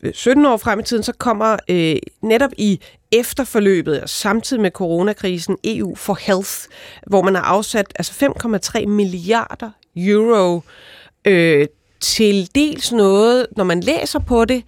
øh, 0.04 0.14
17 0.14 0.46
år 0.46 0.58
frem 0.58 0.80
i 0.80 0.84
tiden, 0.84 1.04
så 1.04 1.14
kommer 1.14 1.58
øh, 1.70 1.96
netop 2.22 2.52
i 2.58 2.80
efterforløbet, 3.12 4.02
og 4.02 4.10
samtidig 4.10 4.62
med 4.62 4.72
coronakrisen, 4.72 5.58
EU 5.64 5.96
for 5.96 6.18
Health, 6.22 6.52
hvor 7.08 7.22
man 7.22 7.36
har 7.36 7.42
afsat 7.42 7.86
altså 7.96 8.26
5,3 8.76 8.86
milliarder 8.86 9.70
euro 9.96 10.62
øh, 11.26 11.68
til 12.00 12.50
dels 12.56 12.92
noget, 12.92 13.48
når 13.58 13.64
man 13.64 13.82
læser 13.82 14.20
på 14.20 14.46
det, 14.46 14.64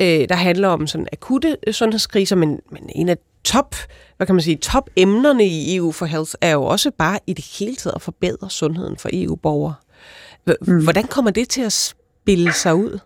øh, 0.00 0.28
der 0.28 0.34
handler 0.34 0.68
om 0.68 0.86
sådan 0.86 1.08
akutte 1.12 1.56
sundhedskriser, 1.72 2.36
men, 2.36 2.60
men 2.70 2.90
en 2.94 3.08
af 3.08 3.16
top, 3.44 3.76
hvad 4.16 4.26
kan 4.26 4.34
man 4.34 4.42
sige, 4.42 4.56
top 4.56 4.90
emnerne 4.96 5.46
i 5.46 5.76
EU 5.76 5.92
for 5.92 6.06
Health 6.06 6.32
er 6.40 6.52
jo 6.52 6.62
også 6.62 6.90
bare 6.98 7.18
i 7.26 7.32
det 7.32 7.44
hele 7.58 7.76
taget 7.76 7.94
at 7.94 8.02
forbedre 8.02 8.50
sundheden 8.50 8.96
for 8.96 9.10
EU-borgere. 9.12 9.74
Mm. 10.66 10.82
Hvordan 10.82 11.04
kommer 11.04 11.30
det 11.30 11.48
til 11.48 11.62
at 11.62 11.72
spille 11.72 12.52
sig 12.52 12.74
ud? 12.74 12.98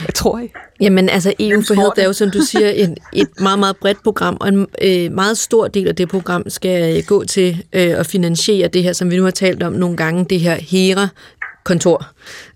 Hvad 0.00 0.12
tror 0.14 0.38
I? 0.38 0.52
Jamen 0.80 1.08
altså 1.08 1.34
EU 1.40 1.62
for 1.62 1.74
Health 1.74 1.94
er 1.96 2.04
jo, 2.04 2.12
som 2.12 2.30
du 2.30 2.40
siger, 2.40 2.70
en, 2.84 2.96
et 3.12 3.40
meget, 3.40 3.58
meget 3.58 3.76
bredt 3.76 4.02
program, 4.02 4.36
og 4.40 4.48
en 4.48 4.66
øh, 4.82 5.12
meget 5.12 5.38
stor 5.38 5.68
del 5.68 5.88
af 5.88 5.96
det 5.96 6.08
program 6.08 6.50
skal 6.50 7.04
gå 7.04 7.24
til 7.24 7.64
øh, 7.72 7.98
at 7.98 8.06
finansiere 8.06 8.68
det 8.68 8.82
her, 8.82 8.92
som 8.92 9.10
vi 9.10 9.16
nu 9.16 9.24
har 9.24 9.30
talt 9.30 9.62
om 9.62 9.72
nogle 9.72 9.96
gange, 9.96 10.24
det 10.24 10.40
her 10.40 10.54
HERA-kontor. 10.54 12.06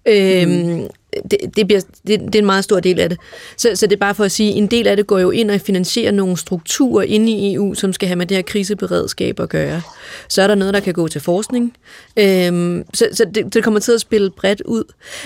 Øhm, 0.06 0.50
mm 0.50 0.88
det, 1.30 1.38
det, 1.56 1.66
bliver, 1.66 1.80
det, 2.06 2.20
det 2.20 2.34
er 2.34 2.38
en 2.38 2.46
meget 2.46 2.64
stor 2.64 2.80
del 2.80 3.00
af 3.00 3.08
det. 3.08 3.18
Så, 3.56 3.70
så 3.74 3.86
det 3.86 3.92
er 3.92 4.00
bare 4.00 4.14
for 4.14 4.24
at 4.24 4.32
sige, 4.32 4.52
en 4.52 4.66
del 4.66 4.86
af 4.86 4.96
det 4.96 5.06
går 5.06 5.18
jo 5.18 5.30
ind 5.30 5.50
og 5.50 5.60
finansierer 5.60 6.12
nogle 6.12 6.36
strukturer 6.36 7.02
inde 7.02 7.32
i 7.32 7.54
EU, 7.54 7.74
som 7.74 7.92
skal 7.92 8.08
have 8.08 8.16
med 8.16 8.26
det 8.26 8.36
her 8.36 8.42
kriseberedskab 8.42 9.40
at 9.40 9.48
gøre. 9.48 9.82
Så 10.28 10.42
er 10.42 10.46
der 10.46 10.54
noget, 10.54 10.74
der 10.74 10.80
kan 10.80 10.94
gå 10.94 11.08
til 11.08 11.20
forskning. 11.20 11.76
Øhm, 12.16 12.84
så 12.94 13.08
så 13.12 13.24
det, 13.34 13.54
det 13.54 13.64
kommer 13.64 13.80
til 13.80 13.92
at 13.92 14.00
spille 14.00 14.30
bredt 14.30 14.60
ud. 14.60 14.84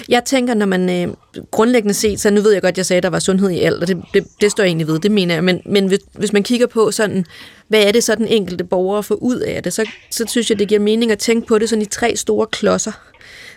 Jeg 0.09 0.25
tænker, 0.25 0.55
når 0.55 0.67
man 0.67 0.91
øh, 0.91 1.15
grundlæggende 1.51 1.95
set, 1.95 2.21
så 2.21 2.31
nu 2.31 2.41
ved 2.41 2.53
jeg 2.53 2.63
godt, 2.63 2.77
jeg 2.77 2.87
sagde, 2.87 2.99
at 2.99 3.03
der 3.03 3.11
var 3.11 3.19
sundhed 3.19 3.51
i 3.51 3.61
alt, 3.61 3.83
og 3.83 3.89
det, 3.89 4.03
det, 4.15 4.25
det 4.41 4.51
står 4.51 4.63
jeg 4.63 4.69
egentlig 4.69 4.87
ved, 4.87 4.99
det 4.99 5.11
mener 5.11 5.35
jeg, 5.35 5.45
men, 5.45 5.61
men 5.67 5.87
hvis, 5.87 5.99
hvis 6.13 6.33
man 6.33 6.43
kigger 6.43 6.67
på 6.67 6.91
sådan, 6.91 7.25
hvad 7.69 7.83
er 7.83 7.93
det 7.93 8.05
så 8.05 8.15
den 8.15 8.27
enkelte 8.27 8.65
borger 8.65 9.03
får 9.03 9.15
ud 9.15 9.37
af 9.37 9.63
det, 9.63 9.73
så, 9.73 9.91
så 10.11 10.25
synes 10.29 10.51
jeg, 10.51 10.59
det 10.59 10.69
giver 10.69 10.81
mening 10.81 11.13
at 11.13 11.19
tænke 11.19 11.47
på 11.47 11.59
det 11.59 11.69
sådan 11.69 11.83
i 11.83 11.87
tre 11.87 12.17
store 12.17 12.47
klodser. 12.47 12.93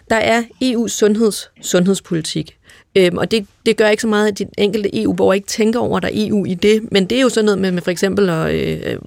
Der 0.09 0.15
er 0.15 0.43
EU's 0.63 0.87
sundheds, 0.87 1.49
sundhedspolitik. 1.61 2.57
Øhm, 2.97 3.17
og 3.17 3.31
det, 3.31 3.47
det 3.65 3.77
gør 3.77 3.87
ikke 3.89 4.01
så 4.01 4.07
meget, 4.07 4.27
at 4.27 4.39
de 4.39 4.45
enkelte 4.57 5.03
EU-borgere 5.03 5.35
ikke 5.35 5.47
tænker 5.47 5.79
over, 5.79 5.97
at 5.97 6.03
der 6.03 6.09
er 6.09 6.13
EU 6.15 6.45
i 6.45 6.53
det, 6.53 6.91
men 6.91 7.05
det 7.05 7.17
er 7.17 7.21
jo 7.21 7.29
sådan 7.29 7.45
noget 7.45 7.59
med, 7.59 7.71
med 7.71 7.81
for 7.81 7.91
eksempel 7.91 8.29
øh, 8.29 8.79
øh, 8.85 8.97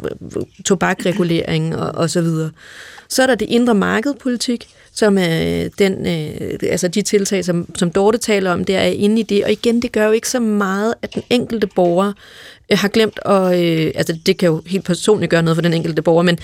tobakregulering 0.65 1.77
og, 1.77 1.95
og 1.95 2.11
så 2.11 2.21
videre. 2.21 2.51
Så 3.09 3.23
er 3.23 3.27
der 3.27 3.35
det 3.35 3.47
indre 3.49 3.75
markedpolitik, 3.75 4.69
som 4.93 5.19
er 5.19 5.65
øh, 5.65 5.71
den, 5.79 6.07
øh, 6.07 6.59
altså 6.63 6.89
de 6.89 7.03
tiltag, 7.03 7.45
som, 7.45 7.75
som 7.75 7.91
Dorte 7.91 8.19
taler 8.19 8.53
om, 8.53 8.65
det 8.65 8.77
er 8.77 8.83
inde 8.83 9.21
i 9.21 9.23
det. 9.23 9.45
Og 9.45 9.53
igen, 9.53 9.83
det 9.83 9.93
gør 9.93 10.07
jo 10.07 10.13
ikke 10.13 10.29
så 10.29 10.41
meget, 10.41 10.95
at 11.03 11.15
den 11.15 11.23
enkelte 11.31 11.67
borger 11.67 12.13
øh, 12.73 12.79
har 12.79 12.89
glemt, 12.89 13.19
og 13.19 13.65
øh, 13.65 13.93
altså 13.95 14.19
det 14.27 14.39
kan 14.39 14.49
jo 14.49 14.63
helt 14.67 14.85
personligt 14.85 15.31
gøre 15.31 15.43
noget 15.43 15.57
for 15.57 15.63
den 15.63 15.75
enkelte 15.75 16.03
borger, 16.03 16.23
men 16.23 16.39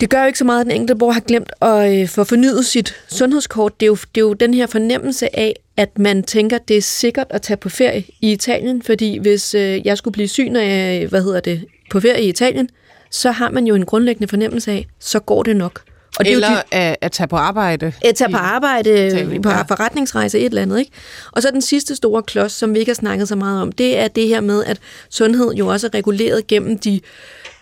det 0.00 0.10
gør 0.10 0.20
jo 0.20 0.26
ikke 0.26 0.38
så 0.38 0.44
meget, 0.44 0.60
at 0.60 0.66
den 0.66 0.74
enkelte 0.74 0.94
borger 0.94 1.12
har 1.12 1.20
glemt 1.20 1.52
at 1.62 2.00
øh, 2.00 2.08
få 2.08 2.24
fornyet 2.24 2.66
sit 2.66 2.94
sundhedskort. 3.08 3.80
Det 3.80 3.86
er, 3.86 3.88
jo, 3.88 3.94
det 3.94 4.20
er 4.20 4.24
jo 4.24 4.32
den 4.32 4.54
her 4.54 4.66
fornemmelse 4.66 5.38
af, 5.38 5.54
at 5.76 5.98
man 5.98 6.22
tænker, 6.22 6.58
det 6.58 6.76
er 6.76 6.82
sikkert 6.82 7.26
at 7.30 7.42
tage 7.42 7.56
på 7.56 7.68
ferie 7.68 8.04
i 8.20 8.32
Italien, 8.32 8.82
fordi 8.82 9.18
hvis 9.18 9.54
øh, 9.54 9.86
jeg 9.86 9.98
skulle 9.98 10.12
blive 10.12 10.28
syg, 10.28 10.50
når 10.50 10.60
jeg 10.60 11.06
hvad 11.06 11.22
hedder 11.22 11.40
det, 11.40 11.64
på 11.90 12.00
ferie 12.00 12.22
i 12.22 12.28
Italien, 12.28 12.68
så 13.10 13.30
har 13.30 13.50
man 13.50 13.66
jo 13.66 13.74
en 13.74 13.86
grundlæggende 13.86 14.28
fornemmelse 14.28 14.72
af, 14.72 14.86
så 14.98 15.20
går 15.20 15.42
det 15.42 15.56
nok. 15.56 15.82
Og 16.18 16.24
det 16.24 16.32
eller 16.32 16.48
er 16.48 16.52
jo 16.52 16.56
de, 16.56 16.76
at, 16.76 16.96
at 17.00 17.12
tage 17.12 17.28
på 17.28 17.36
arbejde. 17.36 17.92
At 18.04 18.14
tage 18.14 18.30
på 18.30 18.36
arbejde, 18.36 19.06
Italien, 19.06 19.42
på 19.42 19.48
ja. 19.48 19.62
forretningsrejse, 19.62 20.38
et 20.38 20.44
eller 20.44 20.62
andet. 20.62 20.78
Ikke? 20.78 20.90
Og 21.32 21.42
så 21.42 21.50
den 21.50 21.62
sidste 21.62 21.96
store 21.96 22.22
klods, 22.22 22.52
som 22.52 22.74
vi 22.74 22.78
ikke 22.78 22.90
har 22.90 22.94
snakket 22.94 23.28
så 23.28 23.36
meget 23.36 23.62
om, 23.62 23.72
det 23.72 23.98
er 23.98 24.08
det 24.08 24.28
her 24.28 24.40
med, 24.40 24.64
at 24.64 24.78
sundhed 25.10 25.52
jo 25.52 25.66
også 25.66 25.86
er 25.86 25.94
reguleret 25.94 26.46
gennem 26.46 26.78
de 26.78 27.00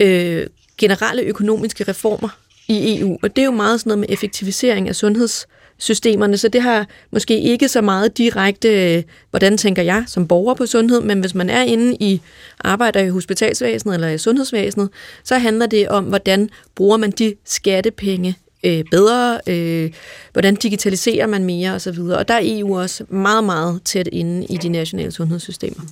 øh, 0.00 0.46
generelle 0.80 1.22
økonomiske 1.22 1.84
reformer 1.84 2.28
i 2.68 3.00
EU, 3.00 3.18
og 3.22 3.36
det 3.36 3.42
er 3.42 3.46
jo 3.46 3.50
meget 3.50 3.80
sådan 3.80 3.88
noget 3.90 3.98
med 3.98 4.08
effektivisering 4.08 4.88
af 4.88 4.96
sundhedssystemerne, 4.96 6.36
så 6.36 6.48
det 6.48 6.62
har 6.62 6.86
måske 7.10 7.40
ikke 7.40 7.68
så 7.68 7.80
meget 7.80 8.18
direkte, 8.18 9.04
hvordan 9.30 9.56
tænker 9.56 9.82
jeg 9.82 10.04
som 10.06 10.28
borger 10.28 10.54
på 10.54 10.66
sundhed, 10.66 11.00
men 11.00 11.20
hvis 11.20 11.34
man 11.34 11.50
er 11.50 11.62
inde 11.62 11.96
i 12.00 12.20
arbejder 12.60 13.00
i 13.00 13.08
hospitalsvæsenet 13.08 13.94
eller 13.94 14.08
i 14.08 14.18
sundhedsvæsenet, 14.18 14.88
så 15.24 15.38
handler 15.38 15.66
det 15.66 15.88
om, 15.88 16.04
hvordan 16.04 16.50
bruger 16.74 16.96
man 16.96 17.10
de 17.10 17.34
skattepenge 17.44 18.36
øh, 18.64 18.84
bedre, 18.90 19.40
øh, 19.46 19.90
hvordan 20.32 20.54
digitaliserer 20.54 21.26
man 21.26 21.44
mere 21.44 21.72
osv. 21.72 21.98
Og 21.98 22.28
der 22.28 22.34
er 22.34 22.40
EU 22.42 22.78
også 22.78 23.04
meget, 23.08 23.44
meget 23.44 23.80
tæt 23.84 24.08
inde 24.12 24.46
i 24.46 24.56
de 24.56 24.68
nationale 24.68 25.10
sundhedssystemer. 25.10 25.82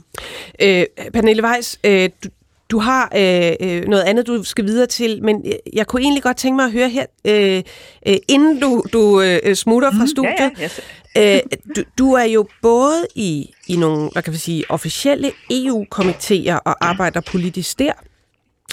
Øh, 0.63 0.85
Pernille 1.13 1.45
Weiss, 1.45 1.79
øh, 1.85 2.11
du, 2.25 2.29
du 2.71 2.79
har 2.79 3.13
øh, 3.17 3.53
øh, 3.61 3.85
noget 3.89 4.03
andet, 4.03 4.27
du 4.27 4.45
skal 4.45 4.65
videre 4.65 4.87
til, 4.87 5.23
men 5.23 5.45
jeg 5.73 5.87
kunne 5.87 6.03
egentlig 6.03 6.23
godt 6.23 6.37
tænke 6.37 6.57
mig 6.57 6.65
at 6.65 6.73
høre 6.73 6.89
her, 6.89 7.07
øh, 7.25 7.63
øh, 8.07 8.17
inden 8.29 8.61
du, 8.61 8.85
du 8.93 9.21
øh, 9.21 9.55
smutter 9.55 9.91
fra 9.91 10.07
studiet. 10.07 10.35
Mm, 10.39 10.61
ja, 10.61 10.69
ja, 11.17 11.35
yes. 11.35 11.45
øh, 11.45 11.59
du, 11.77 11.83
du 11.99 12.13
er 12.13 12.25
jo 12.25 12.49
både 12.63 13.07
i, 13.15 13.51
i 13.69 13.77
nogle, 13.77 14.11
hvad 14.13 14.23
kan 14.23 14.33
vi 14.33 14.39
sige, 14.39 14.65
officielle 14.69 15.33
EU-komiteer 15.51 16.57
og 16.57 16.87
arbejder 16.87 17.21
politisk 17.21 17.79
der, 17.79 17.93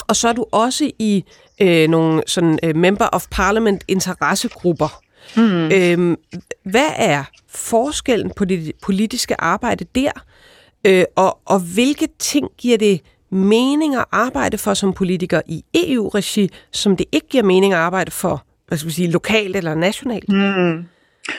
og 0.08 0.16
så 0.16 0.28
er 0.28 0.34
du 0.34 0.46
også 0.52 0.92
i 1.00 1.24
øh, 1.62 1.90
nogle 1.90 2.24
sådan 2.28 2.60
øh, 2.64 2.76
member 2.76 3.06
of 3.12 3.26
parliament 3.32 3.84
interessegrupper. 3.88 5.02
Mm. 5.38 5.72
Øh, 5.72 6.18
hvad 6.64 6.90
er 6.96 7.24
forskellen 7.50 8.32
på 8.36 8.46
det 8.46 8.72
politiske 8.82 9.42
arbejde 9.42 9.86
der, 9.96 10.12
øh, 10.86 11.04
og, 11.16 11.40
og 11.46 11.60
hvilke 11.60 12.08
ting 12.20 12.48
giver 12.58 12.78
det 12.78 13.02
mening 13.36 13.96
at 13.96 14.06
arbejde 14.12 14.58
for 14.58 14.74
som 14.74 14.94
politiker 14.94 15.42
i 15.48 15.64
EU-regi, 15.74 16.50
som 16.72 16.98
det 16.98 17.06
ikke 17.12 17.28
giver 17.28 17.44
mening 17.44 17.74
at 17.74 17.80
arbejde 17.80 18.12
for, 18.12 18.46
hvad 18.68 18.78
skal 18.78 18.88
vi 18.88 18.94
sige, 18.94 19.12
lokalt 19.12 19.56
eller 19.56 19.76
nationalt? 19.76 20.30
Mm. 20.30 20.86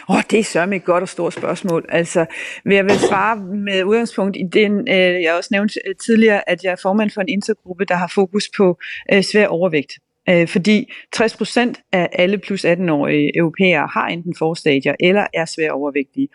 Åh, 0.08 0.16
oh, 0.16 0.22
det 0.30 0.38
er 0.38 0.44
sørme 0.44 0.76
et 0.76 0.84
godt 0.84 1.02
og 1.02 1.08
stort 1.08 1.32
spørgsmål. 1.32 1.84
Altså, 1.88 2.26
jeg 2.64 2.84
vil 2.84 2.98
svare 2.98 3.36
med 3.36 3.84
udgangspunkt 3.84 4.36
i 4.36 4.42
den, 4.52 4.88
øh, 4.88 5.22
jeg 5.22 5.34
også 5.34 5.48
nævnte 5.52 5.80
øh, 5.86 5.94
tidligere, 5.94 6.48
at 6.50 6.64
jeg 6.64 6.72
er 6.72 6.76
formand 6.82 7.10
for 7.10 7.20
en 7.20 7.28
intergruppe, 7.28 7.84
der 7.84 7.94
har 7.94 8.12
fokus 8.14 8.50
på 8.56 8.78
øh, 9.12 9.22
svær 9.22 9.46
overvægt. 9.46 9.92
Øh, 10.28 10.48
fordi 10.48 10.92
60% 11.16 11.72
af 11.92 12.08
alle 12.12 12.38
plus 12.38 12.64
18-årige 12.64 13.38
europæere 13.38 13.88
har 13.92 14.06
enten 14.06 14.34
forstadier 14.38 14.94
eller 15.00 15.26
er 15.34 15.44
svær 15.44 15.70
overvægtige. 15.70 16.28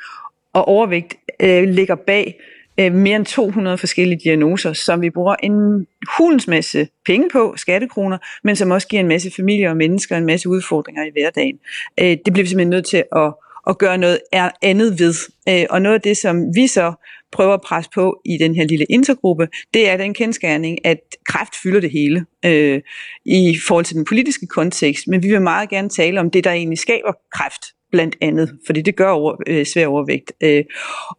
Og 0.54 0.68
overvægt 0.68 1.16
øh, 1.40 1.64
ligger 1.64 1.96
bag 1.96 2.40
øh, 2.82 2.94
mere 2.94 3.16
end 3.16 3.26
200 3.26 3.78
forskellige 3.78 4.20
diagnoser, 4.24 4.74
som 4.74 5.02
vi 5.02 5.10
bruger 5.10 5.36
en 5.44 5.88
hulens 6.18 6.48
masse 6.48 6.88
penge 7.06 7.30
på, 7.32 7.54
skattekroner, 7.58 8.18
men 8.44 8.56
som 8.56 8.72
også 8.72 8.88
giver 8.88 9.00
en 9.00 9.08
masse 9.08 9.32
familier 9.36 9.70
og 9.70 9.78
mennesker 9.78 10.18
en 10.18 10.26
masse 10.26 10.50
udfordringer 10.50 11.04
i 11.04 11.10
hverdagen. 11.12 11.60
Øh, 12.00 12.18
det 12.26 12.34
bliver 12.34 12.44
vi 12.44 12.48
simpelthen 12.48 12.70
nødt 12.70 12.86
til 12.86 13.04
at, 13.16 13.34
at 13.68 13.78
gøre 13.78 13.98
noget 13.98 14.20
andet 14.62 15.00
ved. 15.00 15.14
Øh, 15.50 15.66
og 15.70 15.82
noget 15.82 15.96
af 15.96 16.02
det, 16.02 16.18
som 16.18 16.56
vi 16.56 16.68
så 16.68 16.94
prøver 17.32 17.54
at 17.54 17.62
presse 17.62 17.92
på 17.94 18.22
i 18.26 18.38
den 18.38 18.56
her 18.56 18.66
lille 18.66 18.86
intergruppe, 18.90 19.48
det 19.74 19.90
er 19.90 19.98
den 19.98 20.14
kendskærning, 20.14 20.86
at 20.86 20.98
kræft 21.28 21.56
fylder 21.64 21.80
det 21.80 21.92
hele 21.92 22.26
øh, 22.46 22.82
i 23.26 23.58
forhold 23.68 23.86
til 23.86 23.96
den 23.96 24.06
politiske 24.06 24.48
kontekst, 24.48 25.08
men 25.08 25.24
vi 25.24 25.28
vil 25.28 25.42
meget 25.42 25.70
gerne 25.70 25.90
tale 25.90 26.20
om 26.20 26.32
det, 26.32 26.44
der 26.44 26.52
egentlig 26.52 26.80
skaber 26.80 27.14
kræft 27.34 27.62
blandt 27.92 28.16
andet, 28.22 28.58
fordi 28.66 28.82
det 28.82 28.96
gør 28.96 29.10
over, 29.10 29.36
øh, 29.48 29.66
svær 29.66 29.88
overvægt. 29.88 30.32
Øh, 30.44 30.64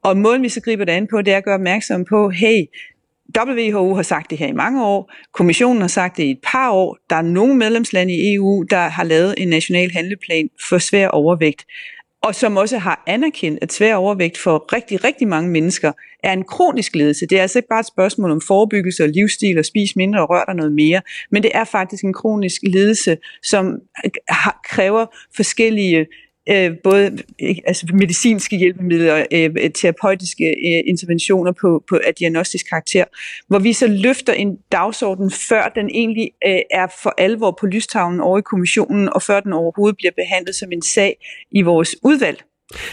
og 0.03 0.17
måden 0.17 0.43
vi 0.43 0.49
så 0.49 0.61
griber 0.61 0.85
det 0.85 0.93
an 0.93 1.07
på, 1.07 1.23
det 1.23 1.33
er 1.33 1.37
at 1.37 1.45
gøre 1.45 1.55
opmærksom 1.55 2.05
på, 2.05 2.31
hey, 2.31 2.65
WHO 3.39 3.95
har 3.95 4.03
sagt 4.03 4.31
det 4.31 4.39
her 4.39 4.47
i 4.47 4.53
mange 4.53 4.85
år, 4.85 5.13
kommissionen 5.33 5.81
har 5.81 5.89
sagt 5.89 6.17
det 6.17 6.23
i 6.23 6.31
et 6.31 6.41
par 6.53 6.71
år, 6.71 6.99
der 7.11 7.17
er 7.17 7.23
nogle 7.23 7.57
medlemslande 7.57 8.15
i 8.15 8.35
EU, 8.35 8.63
der 8.71 8.89
har 8.89 9.05
lavet 9.05 9.35
en 9.39 9.49
national 9.49 9.91
handleplan 9.91 10.49
for 10.69 10.79
svær 10.79 11.09
overvægt, 11.09 11.65
og 12.23 12.35
som 12.35 12.57
også 12.57 12.79
har 12.79 13.03
anerkendt, 13.07 13.59
at 13.63 13.73
svær 13.73 13.95
overvægt 13.95 14.39
for 14.39 14.75
rigtig, 14.75 15.05
rigtig 15.05 15.29
mange 15.29 15.51
mennesker 15.51 15.93
er 16.23 16.33
en 16.33 16.45
kronisk 16.45 16.97
ledelse. 16.97 17.27
Det 17.27 17.39
er 17.39 17.43
altså 17.43 17.59
ikke 17.59 17.69
bare 17.69 17.81
et 17.81 17.87
spørgsmål 17.87 18.31
om 18.31 18.41
forebyggelse 18.41 19.05
og 19.05 19.09
livsstil 19.09 19.59
og 19.59 19.65
spise 19.65 19.93
mindre 19.97 20.21
og 20.21 20.31
rør 20.31 20.45
dig 20.45 20.55
noget 20.55 20.73
mere, 20.73 21.03
men 21.31 21.43
det 21.43 21.51
er 21.55 21.65
faktisk 21.65 22.05
en 22.05 22.13
kronisk 22.13 22.63
ledelse, 22.63 23.17
som 23.43 23.79
kræver 24.65 25.07
forskellige 25.37 26.07
øh, 26.49 26.73
både 26.85 27.19
altså 27.67 27.87
medicinske 27.95 28.57
hjælpemidler, 28.57 29.27
øh, 29.33 29.71
terapeutiske 29.71 30.45
øh, 30.45 30.83
interventioner 30.87 31.53
på, 31.53 31.85
på 31.89 32.01
af 32.07 32.15
diagnostisk 32.15 32.69
karakter, 32.69 33.05
hvor 33.49 33.59
vi 33.59 33.73
så 33.73 33.87
løfter 33.87 34.33
en 34.33 34.59
dagsorden, 34.73 35.31
før 35.31 35.69
den 35.75 35.91
egentlig 35.91 36.31
øh, 36.47 36.59
er 36.71 36.87
for 37.03 37.15
alvor 37.19 37.57
på 37.61 37.67
lystavlen 37.67 38.21
over 38.21 38.39
i 38.39 38.43
kommissionen, 38.43 39.09
og 39.09 39.23
før 39.23 39.41
den 39.41 39.53
overhovedet 39.53 39.97
bliver 39.97 40.13
behandlet 40.17 40.55
som 40.55 40.73
en 40.73 40.83
sag 40.83 41.17
i 41.51 41.63
vores 41.63 41.97
udvalg. 42.03 42.43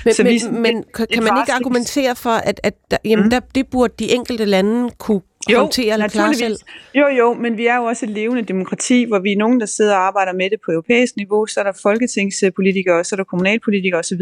Men, 0.05 0.13
så 0.13 0.23
men, 0.23 0.33
vi, 0.33 0.39
men 0.51 0.83
kan, 0.95 1.07
kan 1.13 1.23
man 1.23 1.37
ikke 1.41 1.53
argumentere 1.53 2.15
for, 2.15 2.29
at, 2.29 2.59
at 2.63 2.73
der, 2.91 2.97
jamen, 3.05 3.23
mm. 3.23 3.29
der, 3.29 3.39
det 3.55 3.67
burde 3.67 3.93
de 3.99 4.11
enkelte 4.11 4.45
lande 4.45 4.91
kunne 4.97 5.21
jo, 5.51 5.59
håndtere 5.59 5.93
eller 5.93 6.07
klare 6.07 6.35
selv? 6.35 6.57
Jo, 6.95 7.07
jo, 7.07 7.33
men 7.33 7.57
vi 7.57 7.67
er 7.67 7.75
jo 7.75 7.83
også 7.83 8.05
et 8.05 8.11
levende 8.11 8.41
demokrati, 8.41 9.03
hvor 9.03 9.19
vi 9.19 9.31
er 9.31 9.37
nogen, 9.37 9.59
der 9.59 9.65
sidder 9.65 9.95
og 9.95 10.01
arbejder 10.01 10.33
med 10.33 10.49
det 10.49 10.59
på 10.65 10.71
europæisk 10.71 11.15
niveau, 11.15 11.45
så 11.45 11.59
er 11.59 11.63
der 11.63 11.79
folketingspolitikere, 11.81 13.03
så 13.03 13.15
er 13.15 13.17
der 13.17 13.23
kommunalpolitikere 13.23 13.99
osv., 13.99 14.21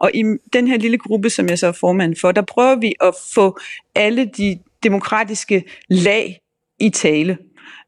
og 0.00 0.10
i 0.14 0.22
den 0.52 0.68
her 0.68 0.78
lille 0.78 0.98
gruppe, 0.98 1.30
som 1.30 1.48
jeg 1.48 1.58
så 1.58 1.66
er 1.66 1.72
formand 1.72 2.16
for, 2.20 2.32
der 2.32 2.42
prøver 2.42 2.76
vi 2.76 2.94
at 3.00 3.14
få 3.34 3.58
alle 3.94 4.24
de 4.24 4.58
demokratiske 4.82 5.64
lag 5.88 6.40
i 6.80 6.90
tale. 6.90 7.38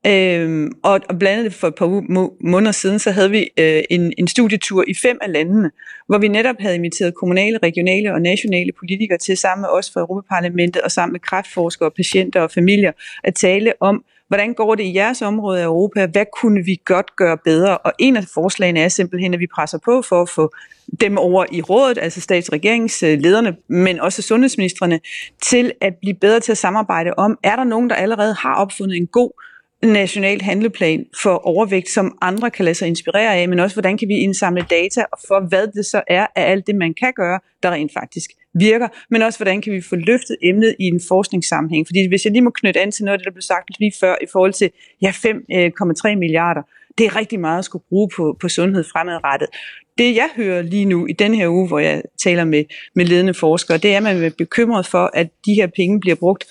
Øhm, 0.07 0.73
og, 0.83 1.01
og 1.09 1.19
blandt 1.19 1.39
andet 1.39 1.55
for 1.55 1.69
et 1.69 1.75
par 1.75 2.03
måneder 2.41 2.73
siden, 2.73 2.99
så 2.99 3.11
havde 3.11 3.31
vi 3.31 3.49
øh, 3.59 3.83
en, 3.91 4.13
en 4.19 4.29
studietur 4.29 4.85
i 4.89 4.95
fem 5.03 5.19
af 5.23 5.33
landene, 5.33 5.71
hvor 6.09 6.19
vi 6.19 6.29
netop 6.29 6.57
havde 6.59 6.75
inviteret 6.75 7.15
kommunale, 7.15 7.59
regionale 7.63 8.13
og 8.13 8.21
nationale 8.21 8.73
politikere 8.79 9.19
til 9.19 9.37
sammen 9.37 9.63
med 9.63 9.69
os 9.69 9.91
fra 9.93 10.01
Europaparlamentet 10.01 10.83
og 10.83 10.91
sammen 10.91 11.13
med 11.13 11.21
kræftforskere, 11.21 11.91
patienter 11.91 12.41
og 12.41 12.51
familier 12.51 12.93
at 13.25 13.35
tale 13.35 13.73
om, 13.81 14.05
hvordan 14.29 14.55
går 14.55 14.75
det 14.75 14.85
i 14.85 14.95
jeres 14.95 15.23
område 15.23 15.61
af 15.61 15.65
Europa, 15.65 16.07
hvad 16.07 16.25
kunne 16.41 16.65
vi 16.65 16.81
godt 16.85 17.17
gøre 17.17 17.39
bedre? 17.45 17.79
Og 17.79 17.93
en 17.99 18.17
af 18.17 18.25
forslagene 18.35 18.81
er 18.81 18.89
simpelthen, 18.89 19.35
at 19.35 19.41
vi 19.41 19.47
presser 19.55 19.79
på 19.85 20.03
for 20.03 20.23
at 20.23 20.29
få 20.29 20.53
dem 21.01 21.19
over 21.19 21.45
i 21.53 21.63
rådet, 21.63 21.99
altså 21.99 22.21
statsregeringslederne, 22.21 23.57
men 23.69 24.01
også 24.01 24.23
sundhedsministerne, 24.23 25.01
til 25.43 25.73
at 25.81 25.95
blive 26.01 26.15
bedre 26.15 26.41
til 26.41 26.53
at 26.53 26.59
samarbejde 26.59 27.11
om, 27.17 27.39
er 27.43 27.57
der 27.57 27.65
nogen, 27.65 27.91
der 27.91 27.97
allerede 27.97 28.35
har 28.35 28.55
opfundet 28.55 28.97
en 28.97 29.07
god 29.07 29.31
national 29.83 30.41
handleplan 30.41 31.07
for 31.23 31.47
overvægt, 31.47 31.89
som 31.89 32.19
andre 32.23 32.51
kan 32.51 32.65
lade 32.65 32.75
sig 32.75 32.89
inspirere 32.89 33.37
af, 33.37 33.49
men 33.49 33.61
også 33.61 33.77
hvordan 33.77 33.99
kan 33.99 34.09
vi 34.09 34.15
indsamle 34.15 34.67
data 34.71 35.05
for, 35.29 35.49
hvad 35.49 35.67
det 35.67 35.87
så 35.87 36.03
er 36.09 36.27
af 36.37 36.51
alt 36.51 36.67
det, 36.67 36.75
man 36.75 36.95
kan 36.95 37.13
gøre, 37.17 37.41
der 37.63 37.71
rent 37.71 37.93
faktisk 37.93 38.31
virker, 38.55 38.89
men 39.11 39.23
også 39.23 39.39
hvordan 39.39 39.63
kan 39.63 39.73
vi 39.73 39.81
få 39.81 39.97
løftet 39.97 40.37
emnet 40.43 40.77
i 40.81 40.85
en 40.85 41.01
forskningssammenhæng. 41.09 41.87
Fordi 41.87 42.09
hvis 42.09 42.25
jeg 42.25 42.33
lige 42.33 42.43
må 42.43 42.51
knytte 42.51 42.81
an 42.81 42.93
til 42.93 43.05
noget 43.05 43.13
af 43.13 43.19
det, 43.19 43.25
der 43.25 43.33
blev 43.33 43.43
sagt 43.43 43.81
lige 43.81 43.93
før 44.01 44.15
i 44.23 44.27
forhold 44.33 44.53
til 44.53 44.71
ja, 45.03 45.11
5,3 45.11 46.11
øh, 46.11 46.19
milliarder, 46.19 46.63
det 46.99 47.07
er 47.07 47.17
rigtig 47.17 47.41
meget 47.41 47.59
at 47.59 47.65
skulle 47.65 47.85
bruge 47.89 48.09
på, 48.17 48.37
på 48.41 48.49
sundhed 48.49 48.85
fremadrettet. 48.93 49.49
Det 49.99 50.17
jeg 50.17 50.29
hører 50.37 50.63
lige 50.63 50.85
nu 50.85 51.07
i 51.07 51.13
den 51.13 51.35
her 51.35 51.49
uge, 51.49 51.69
hvor 51.69 51.79
jeg 51.79 52.03
taler 52.19 52.45
med, 52.45 52.65
med 52.95 53.05
ledende 53.05 53.35
forskere, 53.35 53.79
det 53.79 53.93
er, 53.93 53.97
at 53.97 54.03
man 54.03 54.25
er 54.25 54.31
bekymret 54.39 54.87
for, 54.87 55.11
at 55.15 55.29
de 55.47 55.55
her 55.55 55.67
penge 55.67 56.01
bliver 56.01 56.17
brugt 56.17 56.45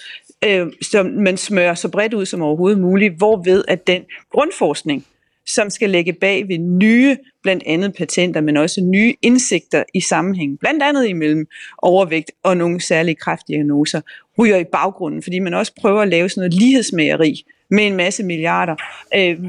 øh, 0.43 0.67
som 0.81 1.05
man 1.05 1.37
smører 1.37 1.73
så 1.73 1.89
bredt 1.89 2.13
ud 2.13 2.25
som 2.25 2.41
overhovedet 2.41 2.79
muligt, 2.79 3.17
hvorved 3.17 3.63
at 3.67 3.87
den 3.87 4.03
grundforskning, 4.31 5.05
som 5.47 5.69
skal 5.69 5.89
lægge 5.89 6.13
bag 6.13 6.47
ved 6.47 6.57
nye, 6.57 7.17
blandt 7.43 7.63
andet 7.65 7.95
patenter, 7.97 8.41
men 8.41 8.57
også 8.57 8.81
nye 8.81 9.13
indsigter 9.21 9.83
i 9.93 10.01
sammenhæng, 10.01 10.59
blandt 10.59 10.83
andet 10.83 11.07
imellem 11.07 11.45
overvægt 11.77 12.31
og 12.43 12.57
nogle 12.57 12.81
særlige 12.81 13.15
kræftdiagnoser, 13.15 14.01
ryger 14.39 14.57
i 14.57 14.63
baggrunden, 14.63 15.23
fordi 15.23 15.39
man 15.39 15.53
også 15.53 15.73
prøver 15.81 16.01
at 16.01 16.07
lave 16.07 16.29
sådan 16.29 16.41
noget 16.41 16.53
lighedsmageri 16.53 17.45
med 17.71 17.87
en 17.87 17.95
masse 17.95 18.23
milliarder, 18.23 18.75
øh, 19.15 19.39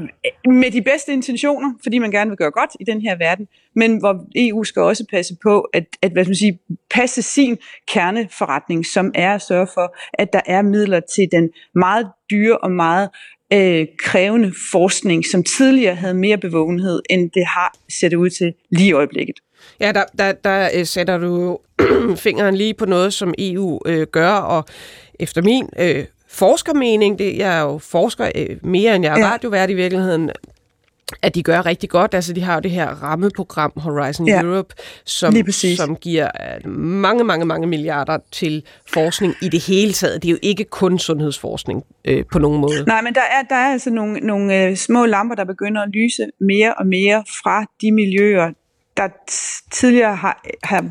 med 0.45 0.71
de 0.71 0.81
bedste 0.81 1.13
intentioner, 1.13 1.73
fordi 1.83 1.97
man 1.97 2.11
gerne 2.11 2.29
vil 2.29 2.37
gøre 2.37 2.51
godt 2.51 2.69
i 2.79 2.83
den 2.83 3.01
her 3.01 3.17
verden, 3.17 3.47
men 3.75 3.97
hvor 3.97 4.25
EU 4.35 4.63
skal 4.63 4.81
også 4.81 5.05
passe 5.09 5.35
på 5.43 5.61
at, 5.61 5.85
at 6.01 6.11
hvad 6.11 6.23
skal 6.23 6.29
man 6.29 6.35
sige, 6.35 6.59
passe 6.89 7.21
sin 7.21 7.57
kerneforretning, 7.93 8.85
som 8.85 9.11
er 9.15 9.33
at 9.33 9.41
sørge 9.41 9.67
for, 9.73 9.95
at 10.13 10.33
der 10.33 10.41
er 10.45 10.61
midler 10.61 10.99
til 10.99 11.27
den 11.31 11.49
meget 11.75 12.07
dyre 12.31 12.57
og 12.57 12.71
meget 12.71 13.09
øh, 13.53 13.87
krævende 13.99 14.53
forskning, 14.71 15.25
som 15.25 15.43
tidligere 15.43 15.95
havde 15.95 16.13
mere 16.13 16.37
bevågenhed, 16.37 17.01
end 17.09 17.31
det 17.31 17.45
har 17.45 17.77
set 17.99 18.13
ud 18.13 18.29
til 18.29 18.53
lige 18.69 18.89
i 18.89 18.93
øjeblikket. 18.93 19.35
Ja, 19.79 19.91
der, 19.91 20.03
der, 20.17 20.31
der 20.31 20.69
øh, 20.75 20.85
sætter 20.85 21.17
du 21.17 21.59
fingeren 22.25 22.55
lige 22.55 22.73
på 22.73 22.85
noget, 22.85 23.13
som 23.13 23.33
EU 23.39 23.79
øh, 23.85 24.07
gør, 24.07 24.31
og 24.31 24.65
efter 25.19 25.41
min 25.41 25.69
øh, 25.79 26.05
forskermening, 26.29 27.19
det, 27.19 27.37
jeg 27.37 27.57
er 27.57 27.61
jo 27.61 27.77
forsker 27.77 28.31
øh, 28.35 28.57
mere 28.63 28.95
end 28.95 29.05
jeg 29.05 29.13
er 29.13 29.19
ja. 29.19 29.33
radiovært 29.33 29.69
i 29.69 29.73
virkeligheden, 29.73 30.31
at 31.21 31.35
de 31.35 31.43
gør 31.43 31.65
rigtig 31.65 31.89
godt. 31.89 32.13
Altså, 32.13 32.33
de 32.33 32.41
har 32.41 32.53
jo 32.53 32.59
det 32.59 32.71
her 32.71 32.87
rammeprogram 32.87 33.71
Horizon 33.75 34.27
ja, 34.27 34.41
Europe, 34.41 34.75
som, 35.05 35.35
som 35.77 35.95
giver 35.95 36.27
øh, 36.65 36.71
mange, 36.79 37.23
mange, 37.23 37.45
mange 37.45 37.67
milliarder 37.67 38.17
til 38.31 38.63
forskning 38.87 39.35
i 39.41 39.49
det 39.49 39.63
hele 39.67 39.93
taget. 39.93 40.23
Det 40.23 40.29
er 40.29 40.31
jo 40.31 40.39
ikke 40.41 40.63
kun 40.63 40.99
sundhedsforskning 40.99 41.83
øh, 42.05 42.23
på 42.31 42.39
nogen 42.39 42.61
måde. 42.61 42.83
Nej, 42.87 43.01
men 43.01 43.15
der 43.15 43.21
er, 43.21 43.41
der 43.49 43.55
er 43.55 43.71
altså 43.71 43.89
nogle, 43.89 44.19
nogle 44.19 44.63
øh, 44.63 44.75
små 44.75 45.05
lamper, 45.05 45.35
der 45.35 45.43
begynder 45.43 45.81
at 45.81 45.89
lyse 45.93 46.25
mere 46.39 46.73
og 46.73 46.87
mere 46.87 47.23
fra 47.43 47.65
de 47.81 47.91
miljøer, 47.91 48.51
der 48.97 49.07
tidligere 49.71 50.15
har, 50.15 50.45
har 50.63 50.85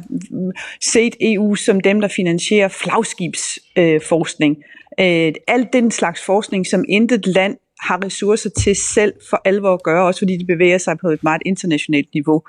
set 0.82 1.16
EU 1.20 1.54
som 1.54 1.80
dem, 1.80 2.00
der 2.00 2.08
finansierer 2.08 2.68
flagskibsforskning. 2.68 4.56
Øh, 4.58 4.64
Øh, 5.00 5.32
alt 5.46 5.72
den 5.72 5.90
slags 5.90 6.24
forskning, 6.24 6.66
som 6.66 6.84
intet 6.88 7.26
land 7.26 7.56
har 7.80 8.04
ressourcer 8.04 8.50
til 8.50 8.76
selv 8.76 9.12
for 9.30 9.40
alvor 9.44 9.74
at 9.74 9.82
gøre, 9.82 10.06
også 10.06 10.20
fordi 10.20 10.36
de 10.36 10.44
bevæger 10.44 10.78
sig 10.78 10.98
på 10.98 11.08
et 11.08 11.22
meget 11.22 11.42
internationalt 11.46 12.08
niveau, 12.14 12.42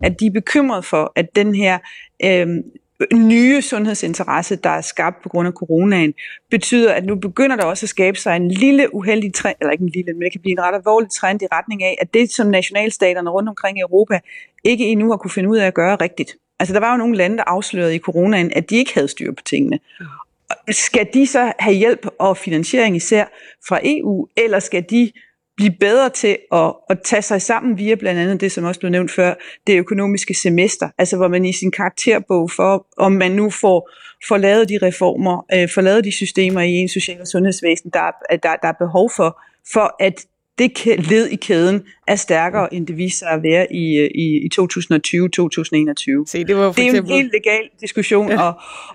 at 0.00 0.20
de 0.20 0.26
er 0.26 0.30
bekymret 0.30 0.84
for, 0.84 1.12
at 1.16 1.36
den 1.36 1.54
her 1.54 1.78
øh, 2.24 2.48
nye 3.14 3.62
sundhedsinteresse, 3.62 4.56
der 4.56 4.70
er 4.70 4.80
skabt 4.80 5.22
på 5.22 5.28
grund 5.28 5.48
af 5.48 5.52
coronaen, 5.52 6.14
betyder, 6.50 6.92
at 6.92 7.04
nu 7.04 7.14
begynder 7.14 7.56
der 7.56 7.64
også 7.64 7.84
at 7.84 7.88
skabe 7.88 8.18
sig 8.18 8.36
en 8.36 8.48
lille 8.48 8.94
uheldig 8.94 9.34
trend, 9.34 9.56
eller 9.60 9.72
ikke 9.72 9.82
en 9.82 9.90
lille, 9.94 10.12
men 10.12 10.22
det 10.22 10.32
kan 10.32 10.40
blive 10.40 10.52
en 10.52 10.60
ret 10.60 10.74
alvorlig 10.74 11.10
trend 11.10 11.42
i 11.42 11.46
retning 11.52 11.82
af, 11.82 11.98
at 12.00 12.14
det, 12.14 12.30
som 12.30 12.46
nationalstaterne 12.46 13.30
rundt 13.30 13.48
omkring 13.48 13.78
i 13.78 13.80
Europa 13.80 14.20
ikke 14.64 14.84
endnu 14.84 15.10
har 15.10 15.16
kunne 15.16 15.30
finde 15.30 15.48
ud 15.50 15.56
af 15.56 15.66
at 15.66 15.74
gøre 15.74 15.96
rigtigt. 15.96 16.36
Altså 16.58 16.74
der 16.74 16.80
var 16.80 16.92
jo 16.92 16.96
nogle 16.96 17.16
lande, 17.16 17.36
der 17.36 17.42
afslørede 17.46 17.94
i 17.94 17.98
coronaen, 17.98 18.52
at 18.56 18.70
de 18.70 18.76
ikke 18.76 18.94
havde 18.94 19.08
styr 19.08 19.32
på 19.32 19.42
tingene 19.44 19.78
skal 20.70 21.08
de 21.14 21.26
så 21.26 21.52
have 21.58 21.76
hjælp 21.76 22.06
og 22.18 22.36
finansiering 22.36 22.96
især 22.96 23.24
fra 23.68 23.80
EU, 23.84 24.28
eller 24.36 24.58
skal 24.58 24.84
de 24.90 25.12
blive 25.56 25.74
bedre 25.80 26.10
til 26.10 26.38
at, 26.52 26.74
at 26.90 26.98
tage 27.04 27.22
sig 27.22 27.42
sammen 27.42 27.78
via 27.78 27.94
blandt 27.94 28.20
andet 28.20 28.40
det, 28.40 28.52
som 28.52 28.64
også 28.64 28.80
blev 28.80 28.90
nævnt 28.90 29.10
før, 29.10 29.34
det 29.66 29.78
økonomiske 29.78 30.34
semester, 30.34 30.88
altså 30.98 31.16
hvor 31.16 31.28
man 31.28 31.44
i 31.44 31.52
sin 31.52 31.70
karakterbog 31.70 32.50
for, 32.50 32.86
om 32.96 33.12
man 33.12 33.30
nu 33.30 33.50
får, 33.50 33.90
får 34.28 34.36
lavet 34.36 34.68
de 34.68 34.78
reformer, 34.82 35.46
øh, 35.54 35.68
får 35.74 35.80
lavet 35.80 36.04
de 36.04 36.12
systemer 36.12 36.60
i 36.60 36.72
en 36.72 36.88
social- 36.88 37.20
og 37.20 37.26
sundhedsvæsen, 37.26 37.90
der, 37.90 38.10
der, 38.30 38.56
der 38.62 38.68
er 38.68 38.78
behov 38.78 39.10
for, 39.16 39.40
for 39.72 39.96
at 40.00 40.14
det 40.58 40.86
led 41.10 41.28
i 41.28 41.36
kæden 41.36 41.82
er 42.06 42.16
stærkere, 42.16 42.74
end 42.74 42.86
det 42.86 42.96
viser 42.96 43.18
sig 43.18 43.28
at 43.28 43.42
være 43.42 43.72
i, 43.72 44.08
i, 44.14 44.46
i 44.46 44.48
2020-2021. 44.60 46.26
Se, 46.26 46.44
det, 46.44 46.56
var 46.56 46.72
for 46.72 46.72
det 46.72 46.86
er 46.86 46.92
jo 46.92 47.02
en 47.02 47.06
helt 47.06 47.32
legal 47.32 47.68
diskussion 47.80 48.28
ja. 48.30 48.48
at, 48.48 48.54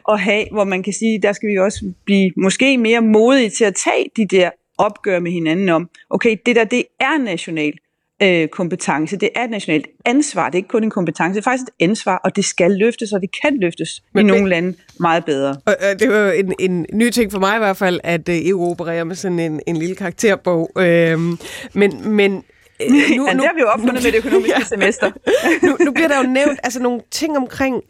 at 0.09 0.19
have, 0.19 0.45
hvor 0.51 0.63
man 0.63 0.83
kan 0.83 0.93
sige, 0.93 1.21
der 1.21 1.31
skal 1.31 1.49
vi 1.49 1.57
også 1.57 1.93
blive 2.05 2.31
måske 2.37 2.77
mere 2.77 3.01
modige 3.01 3.49
til 3.49 3.65
at 3.65 3.75
tage 3.75 4.05
de 4.17 4.27
der 4.27 4.49
opgør 4.77 5.19
med 5.19 5.31
hinanden 5.31 5.69
om, 5.69 5.89
okay, 6.09 6.37
det 6.45 6.55
der, 6.55 6.63
det 6.63 6.83
er 6.99 7.17
nationalt 7.17 7.79
øh, 8.21 8.47
kompetence. 8.47 9.17
Det 9.17 9.29
er 9.35 9.43
et 9.43 9.49
nationalt 9.49 9.87
ansvar. 10.05 10.45
Det 10.45 10.55
er 10.55 10.57
ikke 10.57 10.69
kun 10.69 10.83
en 10.83 10.89
kompetence, 10.89 11.33
det 11.33 11.39
er 11.39 11.49
faktisk 11.49 11.67
et 11.67 11.83
ansvar, 11.83 12.17
og 12.23 12.35
det 12.35 12.45
skal 12.45 12.71
løftes, 12.71 13.11
og 13.11 13.21
det 13.21 13.29
kan 13.41 13.57
løftes 13.59 14.03
men, 14.13 14.25
i 14.25 14.27
nogle 14.27 14.43
men, 14.43 14.49
lande 14.49 14.77
meget 14.99 15.25
bedre. 15.25 15.55
Og, 15.65 15.75
øh, 15.81 15.99
det 15.99 16.09
var 16.09 16.17
jo 16.17 16.31
en, 16.31 16.53
en 16.59 16.85
ny 16.93 17.09
ting 17.09 17.31
for 17.31 17.39
mig 17.39 17.55
i 17.55 17.59
hvert 17.59 17.77
fald, 17.77 17.99
at 18.03 18.29
øh, 18.29 18.35
EU 18.47 18.71
opererer 18.71 19.03
med 19.03 19.15
sådan 19.15 19.39
en, 19.39 19.61
en 19.67 19.77
lille 19.77 19.95
karakterbog. 19.95 20.71
Øh, 20.77 21.19
men, 21.73 22.11
men 22.11 22.43
øh, 22.81 22.91
nu, 22.91 22.97
ja, 23.27 23.33
nu, 23.33 23.41
det 23.41 23.47
har 23.47 23.55
vi 23.55 23.61
jo 23.61 23.67
opfundet 23.67 23.95
nu, 23.95 24.01
med 24.03 24.11
det 24.11 24.17
økonomiske 24.17 24.55
ja. 24.59 24.65
semester. 24.65 25.11
nu, 25.65 25.77
nu 25.85 25.91
bliver 25.91 26.07
der 26.07 26.17
jo 26.17 26.29
nævnt 26.29 26.59
altså, 26.63 26.79
nogle 26.79 27.01
ting 27.11 27.37
omkring 27.37 27.83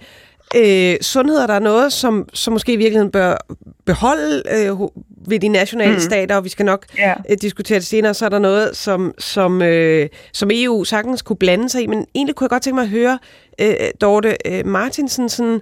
øh, 0.56 0.96
sundhed, 1.02 1.38
er 1.38 1.48
der 1.48 1.60
noget, 1.60 1.94
som, 1.94 2.30
som 2.34 2.54
måske 2.54 2.74
i 2.74 2.76
virkeligheden 2.76 3.12
bør 3.12 3.38
beholde 3.86 4.44
øh, 4.52 4.80
ved 5.28 5.40
de 5.40 5.48
nationale 5.48 5.94
mm. 5.94 6.00
stater, 6.00 6.36
og 6.36 6.44
vi 6.44 6.50
skal 6.50 6.66
nok 6.66 6.86
yeah. 7.00 7.18
øh, 7.30 7.38
diskutere 7.42 7.80
det 7.80 7.86
senere, 7.86 8.14
så 8.14 8.26
er 8.26 8.30
der 8.30 8.40
noget, 8.40 8.78
som, 8.78 9.14
som, 9.18 9.62
øh, 9.62 10.10
som 10.34 10.50
EU 10.54 10.84
sagtens 10.84 11.22
kunne 11.22 11.38
blande 11.38 11.70
sig 11.70 11.84
i. 11.84 11.88
Men 11.88 12.06
egentlig 12.16 12.36
kunne 12.36 12.46
jeg 12.46 12.50
godt 12.50 12.64
tænke 12.64 12.76
mig 12.76 12.84
at 12.84 12.90
høre, 12.90 13.20
øh, 13.62 13.76
Dorte 14.02 14.38
øh, 14.46 14.66
Martinsen, 14.66 15.30
sådan 15.30 15.62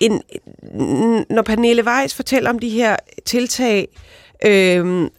en, 0.00 0.22
når 1.30 1.42
Pernille 1.42 1.86
Weiss 1.86 2.14
fortæller 2.14 2.50
om 2.50 2.58
de 2.58 2.68
her 2.68 2.96
tiltag, 3.24 3.88
Øh, 4.46 5.10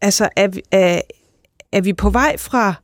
altså, 0.00 0.28
er, 0.36 0.48
er, 0.70 1.00
er 1.72 1.80
vi 1.80 1.92
på 1.92 2.10
vej 2.10 2.36
fra 2.36 2.74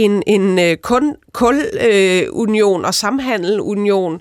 en, 0.00 0.22
en 0.26 0.58
uh, 0.58 0.74
kun 0.82 1.16
kulunion 1.32 2.80
uh, 2.80 2.86
og 2.86 2.94
samhandelunion 2.94 4.20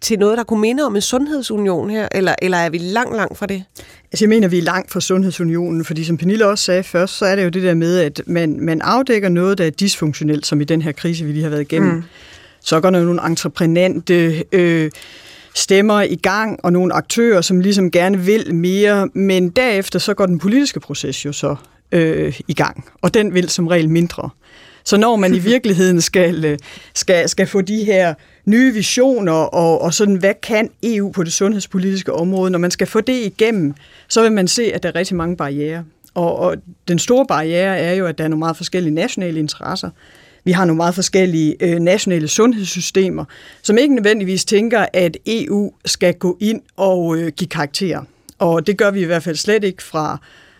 til 0.00 0.18
noget, 0.18 0.38
der 0.38 0.44
kunne 0.44 0.60
minde 0.60 0.82
om 0.86 0.96
en 0.96 1.02
sundhedsunion 1.02 1.90
her, 1.90 2.08
eller, 2.12 2.34
eller 2.42 2.58
er 2.58 2.70
vi 2.70 2.78
langt, 2.78 3.16
langt 3.16 3.38
fra 3.38 3.46
det? 3.46 3.64
Altså 4.12 4.24
jeg 4.24 4.28
mener, 4.28 4.48
vi 4.48 4.58
er 4.58 4.62
langt 4.62 4.92
fra 4.92 5.00
Sundhedsunionen, 5.00 5.84
fordi 5.84 6.04
som 6.04 6.16
Pernille 6.16 6.46
også 6.46 6.64
sagde 6.64 6.82
først, 6.82 7.18
så 7.18 7.26
er 7.26 7.36
det 7.36 7.44
jo 7.44 7.48
det 7.48 7.62
der 7.62 7.74
med, 7.74 7.98
at 7.98 8.22
man, 8.26 8.60
man 8.60 8.80
afdækker 8.80 9.28
noget, 9.28 9.58
der 9.58 9.66
er 9.66 9.70
dysfunktionelt, 9.70 10.46
som 10.46 10.60
i 10.60 10.64
den 10.64 10.82
her 10.82 10.92
krise, 10.92 11.24
vi 11.24 11.32
lige 11.32 11.42
har 11.42 11.50
været 11.50 11.60
igennem. 11.60 11.94
Mm. 11.94 12.02
Så 12.60 12.80
går 12.80 12.90
der 12.90 13.04
nogle 13.04 13.26
entreprenante 13.26 14.44
øh, 14.52 14.90
stemmer 15.54 16.00
i 16.00 16.16
gang, 16.16 16.60
og 16.62 16.72
nogle 16.72 16.94
aktører, 16.94 17.40
som 17.40 17.60
ligesom 17.60 17.90
gerne 17.90 18.18
vil 18.18 18.54
mere, 18.54 19.08
men 19.14 19.50
derefter 19.50 19.98
så 19.98 20.14
går 20.14 20.26
den 20.26 20.38
politiske 20.38 20.80
proces 20.80 21.24
jo 21.24 21.32
så 21.32 21.56
øh, 21.92 22.40
i 22.48 22.54
gang, 22.54 22.84
og 23.02 23.14
den 23.14 23.34
vil 23.34 23.48
som 23.48 23.66
regel 23.66 23.90
mindre. 23.90 24.30
Så 24.84 24.96
når 24.96 25.16
man 25.16 25.34
i 25.34 25.38
virkeligheden 25.52 26.00
skal, 26.00 26.44
øh, 26.44 26.58
skal, 26.94 27.28
skal 27.28 27.46
få 27.46 27.60
de 27.60 27.84
her 27.84 28.14
nye 28.44 28.74
visioner, 28.74 29.32
og, 29.32 29.80
og 29.80 29.94
sådan, 29.94 30.14
hvad 30.14 30.34
kan 30.42 30.70
EU 30.82 31.12
på 31.12 31.22
det 31.22 31.32
sundhedspolitiske 31.32 32.12
område, 32.12 32.50
når 32.50 32.58
man 32.58 32.70
skal 32.70 32.86
få 32.86 33.00
det 33.00 33.26
igennem, 33.26 33.74
så 34.08 34.22
vil 34.22 34.32
man 34.32 34.48
se, 34.48 34.72
at 34.72 34.82
der 34.82 34.88
er 34.88 34.94
rigtig 34.94 35.16
mange 35.16 35.36
barriere. 35.36 35.84
Og, 36.14 36.38
og 36.38 36.56
den 36.88 36.98
store 36.98 37.26
barriere 37.26 37.78
er 37.78 37.94
jo, 37.94 38.06
at 38.06 38.18
der 38.18 38.24
er 38.24 38.28
nogle 38.28 38.38
meget 38.38 38.56
forskellige 38.56 38.94
nationale 38.94 39.38
interesser. 39.38 39.90
Vi 40.44 40.52
har 40.52 40.64
nogle 40.64 40.76
meget 40.76 40.94
forskellige 40.94 41.56
øh, 41.60 41.78
nationale 41.78 42.28
sundhedssystemer, 42.28 43.24
som 43.62 43.78
ikke 43.78 43.94
nødvendigvis 43.94 44.44
tænker, 44.44 44.86
at 44.92 45.16
EU 45.26 45.72
skal 45.84 46.14
gå 46.14 46.36
ind 46.40 46.60
og 46.76 47.16
øh, 47.16 47.32
give 47.32 47.48
karakterer. 47.48 48.02
Og 48.38 48.66
det 48.66 48.78
gør 48.78 48.90
vi 48.90 49.00
i 49.00 49.04
hvert 49.04 49.22
fald 49.22 49.36
slet 49.36 49.64
ikke 49.64 49.82
fra, 49.82 50.18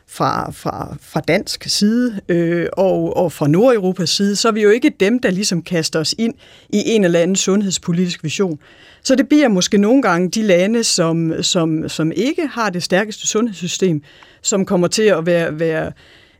fra, 0.08 0.50
fra, 0.50 0.96
fra 1.00 1.20
dansk 1.20 1.64
side 1.64 2.20
øh, 2.28 2.66
og, 2.72 3.16
og 3.16 3.32
fra 3.32 3.48
Nordeuropas 3.48 4.10
side, 4.10 4.36
så 4.36 4.48
er 4.48 4.52
vi 4.52 4.62
jo 4.62 4.70
ikke 4.70 4.92
dem, 5.00 5.18
der 5.18 5.30
ligesom 5.30 5.62
kaster 5.62 6.00
os 6.00 6.14
ind 6.18 6.34
i 6.68 6.82
en 6.86 7.04
eller 7.04 7.20
anden 7.20 7.36
sundhedspolitisk 7.36 8.24
vision. 8.24 8.58
Så 9.02 9.14
det 9.14 9.28
bliver 9.28 9.48
måske 9.48 9.78
nogle 9.78 10.02
gange 10.02 10.30
de 10.30 10.42
lande, 10.42 10.84
som, 10.84 11.42
som, 11.42 11.88
som 11.88 12.12
ikke 12.12 12.46
har 12.46 12.70
det 12.70 12.82
stærkeste 12.82 13.26
sundhedssystem, 13.26 14.02
som 14.42 14.64
kommer 14.64 14.88
til 14.88 15.02
at 15.02 15.26
være, 15.26 15.58
være 15.60 15.92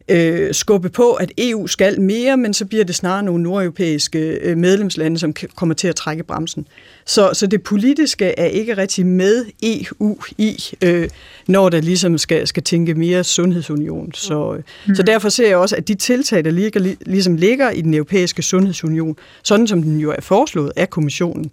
øh, 0.09 0.55
skubbe 0.55 0.89
på, 0.89 1.13
at 1.13 1.33
EU 1.39 1.67
skal 1.67 2.01
mere, 2.01 2.37
men 2.37 2.55
så 2.55 2.65
bliver 2.65 2.85
det 2.85 2.95
snarere 2.95 3.23
nogle 3.23 3.43
nordeuropæiske 3.43 4.19
øh, 4.19 4.57
medlemslande, 4.57 5.19
som 5.19 5.35
kommer 5.57 5.75
til 5.75 5.89
at 5.89 5.97
trække 5.97 6.23
bremsen. 6.23 6.67
Så, 7.07 7.31
så 7.33 7.47
det 7.47 7.63
politiske 7.63 8.25
er 8.25 8.47
ikke 8.47 8.77
rigtig 8.77 9.07
med 9.07 9.45
EU 9.63 10.17
i, 10.39 10.65
øh, 10.83 11.09
når 11.47 11.69
der 11.69 11.81
ligesom 11.81 12.19
skal, 12.19 12.47
skal 12.47 12.63
tænke 12.63 12.95
mere 12.95 13.25
sundhedsunion. 13.25 14.13
Så, 14.15 14.63
mm. 14.87 14.95
så 14.95 15.03
derfor 15.03 15.29
ser 15.29 15.49
jeg 15.49 15.57
også, 15.57 15.77
at 15.77 15.89
de 15.89 15.95
tiltag, 15.95 16.45
der 16.45 16.51
ligger, 16.51 16.95
ligesom 17.07 17.37
ligger 17.37 17.71
i 17.71 17.81
den 17.81 17.95
europæiske 17.95 18.43
sundhedsunion, 18.43 19.17
sådan 19.43 19.67
som 19.67 19.83
den 19.83 20.01
jo 20.01 20.11
er 20.11 20.21
foreslået 20.21 20.73
af 20.77 20.91
kommissionen, 20.91 21.51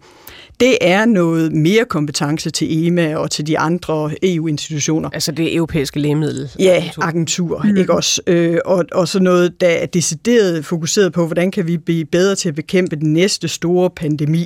det 0.61 0.77
er 0.81 1.05
noget 1.05 1.51
mere 1.51 1.85
kompetence 1.85 2.49
til 2.49 2.87
EMA 2.87 3.15
og 3.15 3.31
til 3.31 3.47
de 3.47 3.59
andre 3.59 4.11
EU-institutioner. 4.23 5.09
Altså 5.09 5.31
det 5.31 5.55
europæiske 5.55 5.99
lægemiddel? 5.99 6.49
Ja, 6.59 6.89
agentur, 7.01 7.61
mm. 7.63 7.77
ikke 7.77 7.93
også? 7.93 8.21
Øh, 8.27 8.57
og, 8.65 8.85
og 8.91 9.07
så 9.07 9.19
noget, 9.19 9.61
der 9.61 9.67
er 9.67 9.85
decideret 9.85 10.65
fokuseret 10.65 11.13
på, 11.13 11.25
hvordan 11.25 11.51
kan 11.51 11.67
vi 11.67 11.77
blive 11.77 12.05
bedre 12.05 12.35
til 12.35 12.49
at 12.49 12.55
bekæmpe 12.55 12.95
den 12.95 13.13
næste 13.13 13.47
store 13.47 13.89
pandemi. 13.89 14.45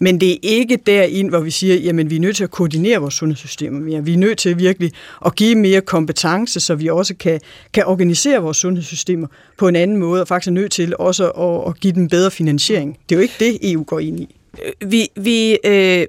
Men 0.00 0.20
det 0.20 0.32
er 0.32 0.36
ikke 0.42 0.78
derind, 0.86 1.30
hvor 1.30 1.40
vi 1.40 1.50
siger, 1.50 1.74
jamen 1.74 2.10
vi 2.10 2.16
er 2.16 2.20
nødt 2.20 2.36
til 2.36 2.44
at 2.44 2.50
koordinere 2.50 2.98
vores 2.98 3.14
sundhedssystemer 3.14 3.80
mere. 3.80 4.04
Vi 4.04 4.12
er 4.12 4.18
nødt 4.18 4.38
til 4.38 4.58
virkelig 4.58 4.92
at 5.26 5.34
give 5.34 5.54
mere 5.54 5.80
kompetence, 5.80 6.60
så 6.60 6.74
vi 6.74 6.88
også 6.88 7.14
kan, 7.14 7.40
kan 7.72 7.84
organisere 7.86 8.42
vores 8.42 8.56
sundhedssystemer 8.56 9.26
på 9.58 9.68
en 9.68 9.76
anden 9.76 9.96
måde, 9.96 10.20
og 10.20 10.28
faktisk 10.28 10.48
er 10.48 10.52
nødt 10.52 10.72
til 10.72 10.94
også 10.98 11.30
at, 11.30 11.68
at 11.68 11.80
give 11.80 11.92
dem 11.92 12.08
bedre 12.08 12.30
finansiering. 12.30 12.98
Det 13.08 13.14
er 13.14 13.18
jo 13.18 13.22
ikke 13.22 13.34
det, 13.38 13.72
EU 13.72 13.84
går 13.84 13.98
ind 13.98 14.20
i. 14.20 14.36
Øh, 14.64 14.90
vi, 14.90 15.08
vi 15.16 15.58
øh, 15.64 16.06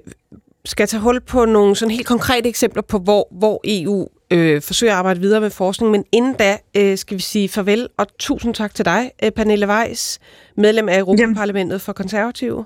skal 0.64 0.88
tage 0.88 1.00
hul 1.00 1.20
på 1.20 1.44
nogle 1.44 1.76
sådan 1.76 1.94
helt 1.94 2.06
konkrete 2.06 2.48
eksempler 2.48 2.82
på, 2.82 2.98
hvor, 2.98 3.28
hvor 3.30 3.60
EU 3.64 4.08
øh, 4.30 4.62
forsøger 4.62 4.92
at 4.92 4.98
arbejde 4.98 5.20
videre 5.20 5.40
med 5.40 5.50
forskning, 5.50 5.90
men 5.92 6.04
inden 6.12 6.34
da 6.34 6.58
øh, 6.76 6.98
skal 6.98 7.16
vi 7.16 7.22
sige 7.22 7.48
farvel, 7.48 7.88
og 7.96 8.06
tusind 8.18 8.54
tak 8.54 8.74
til 8.74 8.84
dig, 8.84 9.10
øh, 9.22 9.30
Pernille 9.30 9.68
Weiss, 9.68 10.18
medlem 10.56 10.88
af 10.88 10.98
Europaparlamentet 10.98 11.80
for 11.80 11.92
Konservative. 11.92 12.64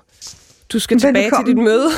Du 0.69 0.79
skal 0.79 0.99
tilbage 0.99 1.23
Velkommen. 1.23 1.45
til 1.45 1.55
dit 1.55 1.63
møde. 1.63 1.89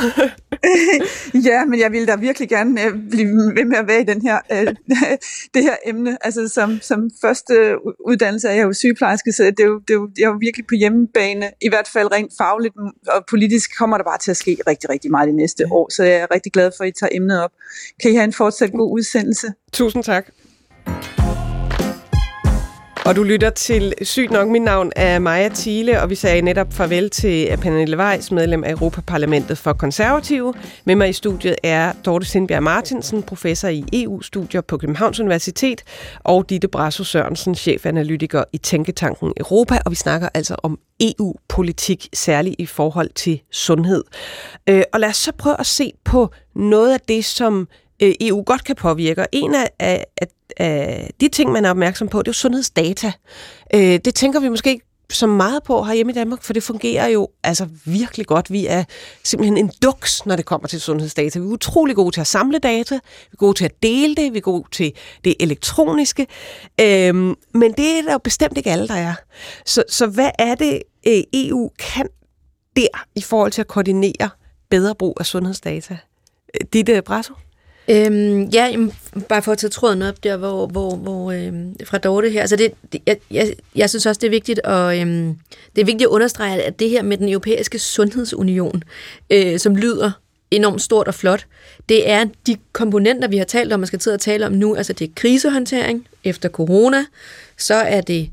ja, 1.51 1.65
men 1.65 1.79
jeg 1.79 1.91
ville 1.91 2.07
da 2.07 2.15
virkelig 2.15 2.49
gerne 2.49 2.71
uh, 2.71 2.99
blive 3.09 3.27
ved 3.27 3.65
med 3.65 3.77
at 3.77 3.87
være 3.87 4.01
i 4.01 4.03
den 4.03 4.21
her, 4.21 4.39
uh, 4.51 4.73
det 5.53 5.63
her 5.63 5.75
emne. 5.85 6.17
Altså 6.21 6.47
som, 6.47 6.79
som 6.81 7.11
første 7.21 7.75
uddannelse 8.07 8.47
er 8.47 8.53
jeg 8.53 8.63
jo 8.63 8.73
sygeplejerske, 8.73 9.31
så 9.31 9.43
det 9.43 9.59
er 9.59 9.65
jo, 9.65 9.79
det 9.79 9.89
er 9.89 9.93
jo, 9.93 10.09
jeg 10.17 10.23
er 10.23 10.29
jo 10.29 10.37
virkelig 10.39 10.67
på 10.67 10.75
hjemmebane. 10.75 11.51
I 11.61 11.69
hvert 11.69 11.87
fald 11.93 12.11
rent 12.11 12.33
fagligt 12.37 12.75
og 13.07 13.25
politisk 13.29 13.77
kommer 13.77 13.97
der 13.97 14.03
bare 14.03 14.17
til 14.17 14.31
at 14.31 14.37
ske 14.37 14.57
rigtig, 14.67 14.89
rigtig 14.89 15.11
meget 15.11 15.27
det 15.27 15.35
næste 15.35 15.65
år. 15.71 15.93
Så 15.93 16.03
jeg 16.03 16.15
er 16.15 16.27
rigtig 16.33 16.51
glad 16.51 16.71
for, 16.77 16.83
at 16.83 16.89
I 16.89 16.91
tager 16.99 17.09
emnet 17.11 17.43
op. 17.43 17.51
Kan 18.01 18.11
I 18.11 18.15
have 18.15 18.23
en 18.23 18.33
fortsat 18.33 18.71
god 18.71 18.91
udsendelse? 18.91 19.53
Tusind 19.73 20.03
tak. 20.03 20.25
Og 23.05 23.15
du 23.15 23.23
lytter 23.23 23.49
til 23.49 23.93
Sygt 24.01 24.31
nok. 24.31 24.47
Mit 24.47 24.61
navn 24.61 24.91
er 24.95 25.19
Maja 25.19 25.49
Thiele, 25.55 26.01
og 26.01 26.09
vi 26.09 26.15
sagde 26.15 26.41
netop 26.41 26.73
farvel 26.73 27.09
til 27.09 27.57
Pernille 27.61 27.97
Weiss, 27.97 28.31
medlem 28.31 28.63
af 28.63 28.71
Europaparlamentet 28.71 29.57
for 29.57 29.73
Konservative. 29.73 30.53
Med 30.85 30.95
mig 30.95 31.09
i 31.09 31.13
studiet 31.13 31.55
er 31.63 31.93
Dorte 32.05 32.25
Sindbjerg 32.25 32.63
Martinsen, 32.63 33.23
professor 33.23 33.67
i 33.67 33.83
EU-studier 33.93 34.61
på 34.61 34.77
Københavns 34.77 35.19
Universitet, 35.19 35.83
og 36.19 36.49
Ditte 36.49 36.67
Brasso 36.67 37.03
Sørensen, 37.03 37.55
chefanalytiker 37.55 38.43
i 38.53 38.57
Tænketanken 38.57 39.33
Europa, 39.37 39.79
og 39.85 39.91
vi 39.91 39.95
snakker 39.95 40.29
altså 40.33 40.55
om 40.63 40.79
EU-politik, 40.99 42.09
særligt 42.13 42.55
i 42.59 42.65
forhold 42.65 43.09
til 43.15 43.41
sundhed. 43.51 44.03
Øh, 44.69 44.83
og 44.93 44.99
lad 44.99 45.09
os 45.09 45.17
så 45.17 45.31
prøve 45.37 45.59
at 45.59 45.65
se 45.65 45.91
på 46.03 46.29
noget 46.55 46.93
af 46.93 46.99
det, 46.99 47.25
som 47.25 47.67
øh, 48.01 48.13
EU 48.21 48.43
godt 48.43 48.63
kan 48.63 48.75
påvirke. 48.75 49.21
Og 49.21 49.27
en 49.31 49.55
af, 49.55 49.69
af, 49.79 50.05
af 50.57 51.11
de 51.21 51.29
ting, 51.29 51.51
man 51.51 51.65
er 51.65 51.69
opmærksom 51.69 52.07
på, 52.07 52.19
det 52.19 52.27
er 52.27 52.29
jo 52.29 52.33
sundhedsdata. 52.33 53.11
Øh, 53.73 53.99
det 54.05 54.15
tænker 54.15 54.39
vi 54.39 54.49
måske 54.49 54.69
ikke 54.69 54.85
så 55.09 55.27
meget 55.27 55.63
på 55.63 55.83
herhjemme 55.83 56.11
i 56.11 56.15
Danmark, 56.15 56.43
for 56.43 56.53
det 56.53 56.63
fungerer 56.63 57.07
jo 57.07 57.29
altså 57.43 57.67
virkelig 57.85 58.25
godt. 58.25 58.51
Vi 58.51 58.65
er 58.65 58.83
simpelthen 59.23 59.57
en 59.57 59.71
duks, 59.83 60.25
når 60.25 60.35
det 60.35 60.45
kommer 60.45 60.67
til 60.67 60.81
sundhedsdata. 60.81 61.39
Vi 61.39 61.45
er 61.45 61.49
utrolig 61.49 61.95
gode 61.95 62.15
til 62.15 62.21
at 62.21 62.27
samle 62.27 62.59
data, 62.59 62.95
vi 62.95 63.33
er 63.33 63.37
gode 63.37 63.57
til 63.57 63.65
at 63.65 63.83
dele 63.83 64.15
det, 64.15 64.33
vi 64.33 64.37
er 64.37 64.41
gode 64.41 64.67
til 64.71 64.93
det 65.23 65.35
elektroniske, 65.39 66.27
øhm, 66.81 67.35
men 67.53 67.73
det 67.73 67.97
er 67.97 68.01
der 68.01 68.11
jo 68.11 68.17
bestemt 68.17 68.57
ikke 68.57 68.71
alle, 68.71 68.87
der 68.87 68.93
er. 68.93 69.13
Så, 69.65 69.83
så 69.89 70.07
hvad 70.07 70.29
er 70.39 70.55
det, 70.55 70.81
øh, 71.07 71.23
EU 71.33 71.71
kan 71.79 72.07
der 72.75 73.05
i 73.15 73.21
forhold 73.21 73.51
til 73.51 73.61
at 73.61 73.67
koordinere 73.67 74.29
bedre 74.69 74.95
brug 74.95 75.17
af 75.19 75.25
sundhedsdata? 75.25 75.97
Øh, 76.55 76.67
Ditte 76.73 77.01
Brasso? 77.01 77.33
Øhm, 77.89 78.43
ja, 78.43 78.65
jamen, 78.65 78.91
bare 79.29 79.41
for 79.41 79.51
at 79.51 79.57
tage 79.57 79.69
tråden 79.69 80.01
op 80.01 80.23
der, 80.23 80.37
hvor, 80.37 80.67
hvor, 80.67 80.95
hvor 80.95 81.31
øhm, 81.31 81.75
fra 81.85 81.97
Dorte 81.97 82.29
her. 82.29 82.41
Altså 82.41 82.55
det, 82.55 82.71
det, 82.91 83.01
jeg, 83.07 83.17
jeg, 83.31 83.53
jeg 83.75 83.89
synes 83.89 84.05
også, 84.05 84.19
det 84.19 84.27
er 84.27 84.31
vigtigt 84.31 84.59
at, 84.63 85.01
øhm, 85.01 85.37
det 85.75 85.81
er 85.81 85.85
vigtigt 85.85 86.01
at 86.01 86.07
understrege, 86.07 86.63
at 86.63 86.79
det 86.79 86.89
her 86.89 87.03
med 87.03 87.17
den 87.17 87.29
europæiske 87.29 87.79
sundhedsunion, 87.79 88.83
øh, 89.29 89.59
som 89.59 89.75
lyder 89.75 90.11
enormt 90.51 90.81
stort 90.81 91.07
og 91.07 91.13
flot, 91.13 91.45
det 91.89 92.09
er 92.09 92.25
de 92.47 92.57
komponenter, 92.71 93.27
vi 93.27 93.37
har 93.37 93.45
talt 93.45 93.73
om, 93.73 93.81
og 93.81 93.87
skal 93.87 93.99
til 93.99 94.09
at 94.09 94.19
tale 94.19 94.45
om 94.45 94.51
nu. 94.51 94.75
Altså 94.75 94.93
det 94.93 95.09
er 95.09 95.13
krisehåndtering 95.15 96.07
efter 96.23 96.49
corona, 96.49 97.05
så 97.57 97.75
er 97.75 98.01
det 98.01 98.29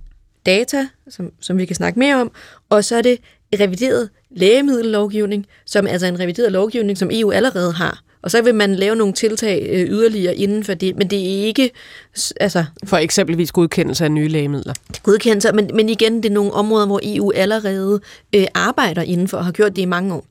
data, 0.47 0.89
som, 1.09 1.33
som 1.41 1.59
vi 1.59 1.65
kan 1.65 1.77
snakke 1.77 1.99
mere 1.99 2.21
om, 2.21 2.33
og 2.69 2.85
så 2.85 2.97
er 2.97 3.03
det 3.03 3.19
revideret 3.61 4.11
lægemiddellovgivning, 4.31 5.47
som 5.65 5.87
er 5.87 5.91
altså 5.91 6.07
en 6.07 6.21
revideret 6.21 6.53
lovgivning, 6.53 6.99
som 6.99 7.11
EU 7.13 7.33
allerede 7.33 7.73
har. 7.73 8.03
Og 8.23 8.31
så 8.31 8.43
vil 8.43 8.55
man 8.55 8.75
lave 8.75 8.97
nogle 8.97 9.13
tiltag 9.13 9.69
øh, 9.71 9.89
yderligere 9.91 10.37
inden 10.37 10.65
for 10.65 10.75
det, 10.75 10.97
men 10.97 11.11
det 11.11 11.19
er 11.19 11.47
ikke... 11.47 11.71
Altså, 12.41 12.65
for 12.85 12.97
eksempelvis 12.97 13.53
godkendelse 13.53 14.05
af 14.05 14.13
nye 14.13 14.29
lægemidler. 14.29 14.75
Godkendelse, 15.03 15.53
men, 15.53 15.71
men 15.75 15.89
igen, 15.89 16.17
det 16.17 16.25
er 16.29 16.33
nogle 16.33 16.53
områder, 16.53 16.87
hvor 16.87 17.01
EU 17.05 17.33
allerede 17.35 18.01
øh, 18.33 18.47
arbejder 18.55 19.03
inden 19.03 19.29
for 19.29 19.37
og 19.37 19.45
har 19.45 19.53
gjort 19.53 19.77
det 19.77 19.83
i 19.83 19.87
mange 19.87 20.15
år. 20.15 20.27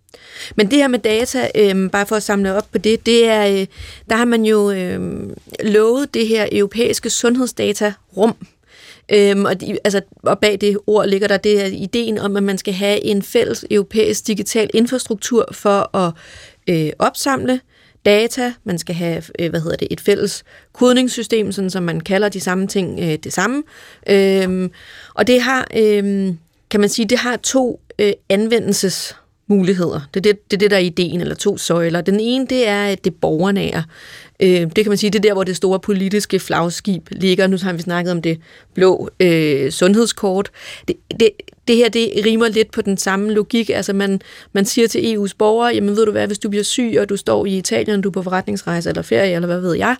Men 0.55 0.71
det 0.71 0.77
her 0.77 0.87
med 0.87 0.99
data, 0.99 1.47
øh, 1.55 1.89
bare 1.89 2.05
for 2.05 2.15
at 2.15 2.23
samle 2.23 2.55
op 2.55 2.67
på 2.71 2.77
det, 2.77 3.05
det 3.05 3.27
er, 3.27 3.47
øh, 3.47 3.67
der 4.09 4.15
har 4.15 4.25
man 4.25 4.45
jo 4.45 4.71
øh, 4.71 5.29
lovet 5.63 6.13
det 6.13 6.27
her 6.27 6.47
europæiske 6.51 7.09
sundhedsdata-rum, 7.09 8.35
Øhm, 9.13 9.45
og, 9.45 9.61
de, 9.61 9.77
altså, 9.83 10.01
og 10.23 10.39
bag 10.39 10.57
det 10.61 10.77
ord 10.87 11.07
ligger 11.07 11.27
der 11.27 11.37
det 11.37 11.73
ideen 11.73 12.17
om, 12.17 12.37
at 12.37 12.43
man 12.43 12.57
skal 12.57 12.73
have 12.73 13.03
en 13.05 13.23
fælles 13.23 13.65
europæisk 13.71 14.27
digital 14.27 14.69
infrastruktur 14.73 15.49
for 15.51 15.97
at 15.97 16.13
øh, 16.67 16.91
opsamle, 16.99 17.59
data, 18.05 18.53
man 18.63 18.77
skal 18.77 18.95
have 18.95 19.23
øh, 19.39 19.49
hvad 19.49 19.61
hedder 19.61 19.77
det, 19.77 19.87
et 19.91 20.01
fælles 20.01 20.43
kodningssystem, 20.73 21.51
sådan 21.51 21.69
som 21.69 21.83
man 21.83 21.99
kalder 21.99 22.29
de 22.29 22.39
samme 22.39 22.67
ting 22.67 22.99
øh, 22.99 23.17
det 23.23 23.33
samme. 23.33 23.63
Øhm, 24.09 24.71
og 25.13 25.27
det 25.27 25.41
har, 25.41 25.67
øh, 25.77 26.33
kan 26.69 26.79
man 26.79 26.89
sige, 26.89 27.05
det 27.05 27.17
har 27.17 27.37
to 27.37 27.81
øh, 27.99 28.13
anvendelses 28.29 29.15
muligheder. 29.47 30.09
Det 30.13 30.19
er 30.19 30.33
det, 30.33 30.51
det, 30.51 30.57
er 30.57 30.59
det 30.59 30.71
der 30.71 30.77
er 30.77 30.81
ideen, 30.81 31.21
eller 31.21 31.35
to 31.35 31.57
søjler. 31.57 32.01
Den 32.01 32.19
ene, 32.19 32.47
det 32.47 32.67
er 32.67 32.85
at 32.85 33.03
det 33.05 33.15
borgernære. 33.15 33.83
Øh, 34.39 34.49
det 34.49 34.75
kan 34.75 34.89
man 34.89 34.97
sige, 34.97 35.09
det 35.09 35.19
er 35.19 35.23
der, 35.29 35.33
hvor 35.33 35.43
det 35.43 35.55
store 35.55 35.79
politiske 35.79 36.39
flagskib 36.39 37.07
ligger. 37.11 37.47
Nu 37.47 37.57
har 37.63 37.73
vi 37.73 37.81
snakket 37.81 38.11
om 38.11 38.21
det 38.21 38.39
blå 38.73 39.09
øh, 39.19 39.71
sundhedskort. 39.71 40.51
Det, 40.87 40.95
det, 41.19 41.29
det 41.71 41.79
her, 41.79 41.89
det 41.89 42.11
rimer 42.25 42.47
lidt 42.47 42.71
på 42.71 42.81
den 42.81 42.97
samme 42.97 43.33
logik. 43.33 43.69
Altså 43.69 43.93
man, 43.93 44.21
man 44.53 44.65
siger 44.65 44.87
til 44.87 44.99
EU's 44.99 45.31
borgere, 45.37 45.73
jamen 45.73 45.95
ved 45.95 46.05
du 46.05 46.11
hvad, 46.11 46.27
hvis 46.27 46.39
du 46.39 46.49
bliver 46.49 46.63
syg, 46.63 46.97
og 46.99 47.09
du 47.09 47.17
står 47.17 47.45
i 47.45 47.57
Italien, 47.57 48.01
du 48.01 48.09
er 48.09 48.13
på 48.13 48.23
forretningsrejse 48.23 48.89
eller 48.89 49.01
ferie, 49.01 49.35
eller 49.35 49.47
hvad 49.47 49.59
ved 49.59 49.73
jeg, 49.73 49.95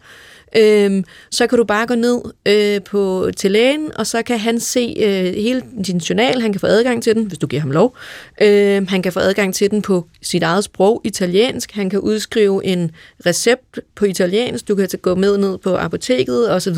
øhm, 0.56 1.04
så 1.32 1.48
kan 1.48 1.58
du 1.58 1.64
bare 1.64 1.88
gå 1.88 1.96
ned 1.96 2.22
øh, 2.46 2.82
på, 2.84 3.30
til 3.38 3.52
lægen, 3.52 3.92
og 3.96 4.08
så 4.08 4.22
kan 4.22 4.40
han 4.40 4.60
se 4.60 4.96
øh, 5.00 5.34
hele 5.44 5.62
din 5.86 5.98
journal, 5.98 6.42
han 6.42 6.52
kan 6.52 6.60
få 6.60 6.68
adgang 6.68 7.04
til 7.04 7.16
den, 7.16 7.26
hvis 7.26 7.38
du 7.38 7.48
giver 7.48 7.62
ham 7.62 7.72
lov. 7.72 7.96
Øh, 8.42 8.88
han 8.88 9.02
kan 9.02 9.14
få 9.14 9.20
adgang 9.20 9.56
til 9.56 9.72
den 9.72 9.82
på 9.82 10.06
sit 10.22 10.44
eget 10.44 10.64
sprog, 10.64 11.02
italiensk. 11.04 11.72
Han 11.72 11.90
kan 11.90 12.00
udskrive 12.00 12.66
en 12.66 12.92
recept 13.26 13.80
på 13.96 14.06
italiensk, 14.06 14.68
du 14.68 14.76
kan 14.76 14.90
gå 15.02 15.16
med 15.16 15.38
ned 15.38 15.58
på 15.58 15.78
apoteket 15.78 16.52
osv. 16.52 16.78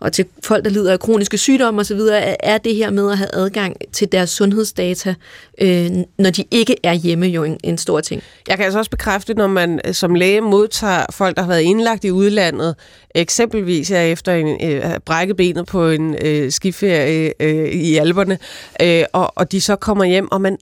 Og 0.00 0.12
til 0.12 0.26
folk, 0.44 0.64
der 0.64 0.70
lider 0.70 0.92
af 0.92 1.00
kroniske 1.00 1.38
sygdomme 1.38 1.80
osv., 1.80 2.00
er 2.40 2.58
det 2.58 2.74
her 2.74 2.90
med 2.90 3.10
at 3.10 3.18
have 3.18 3.28
adgang 3.32 3.76
til 3.92 4.12
deres 4.12 4.30
sundhedsdata, 4.30 5.14
øh, 5.60 5.90
når 6.18 6.30
de 6.30 6.44
ikke 6.50 6.76
er 6.82 6.94
hjemme, 6.94 7.26
jo 7.26 7.44
en, 7.44 7.58
en 7.64 7.78
stor 7.78 8.00
ting. 8.00 8.22
Jeg 8.48 8.56
kan 8.56 8.64
altså 8.64 8.78
også 8.78 8.90
bekræfte, 8.90 9.34
når 9.34 9.46
man 9.46 9.80
øh, 9.84 9.94
som 9.94 10.14
læge 10.14 10.40
modtager 10.40 11.04
folk, 11.12 11.36
der 11.36 11.42
har 11.42 11.48
været 11.48 11.62
indlagt 11.62 12.04
i 12.04 12.10
udlandet, 12.10 12.74
eksempelvis 13.14 13.90
er 13.90 14.00
efter 14.02 14.34
en 14.34 14.72
øh, 14.72 14.98
brækket 15.04 15.36
benet 15.36 15.66
på 15.66 15.88
en 15.88 16.16
øh, 16.24 16.52
skiferie 16.52 17.32
øh, 17.40 17.68
i 17.68 17.96
Alperne, 17.96 18.38
øh, 18.82 19.04
og, 19.12 19.32
og 19.36 19.52
de 19.52 19.60
så 19.60 19.76
kommer 19.76 20.04
hjem, 20.04 20.32
og 20.32 20.40
man 20.40 20.58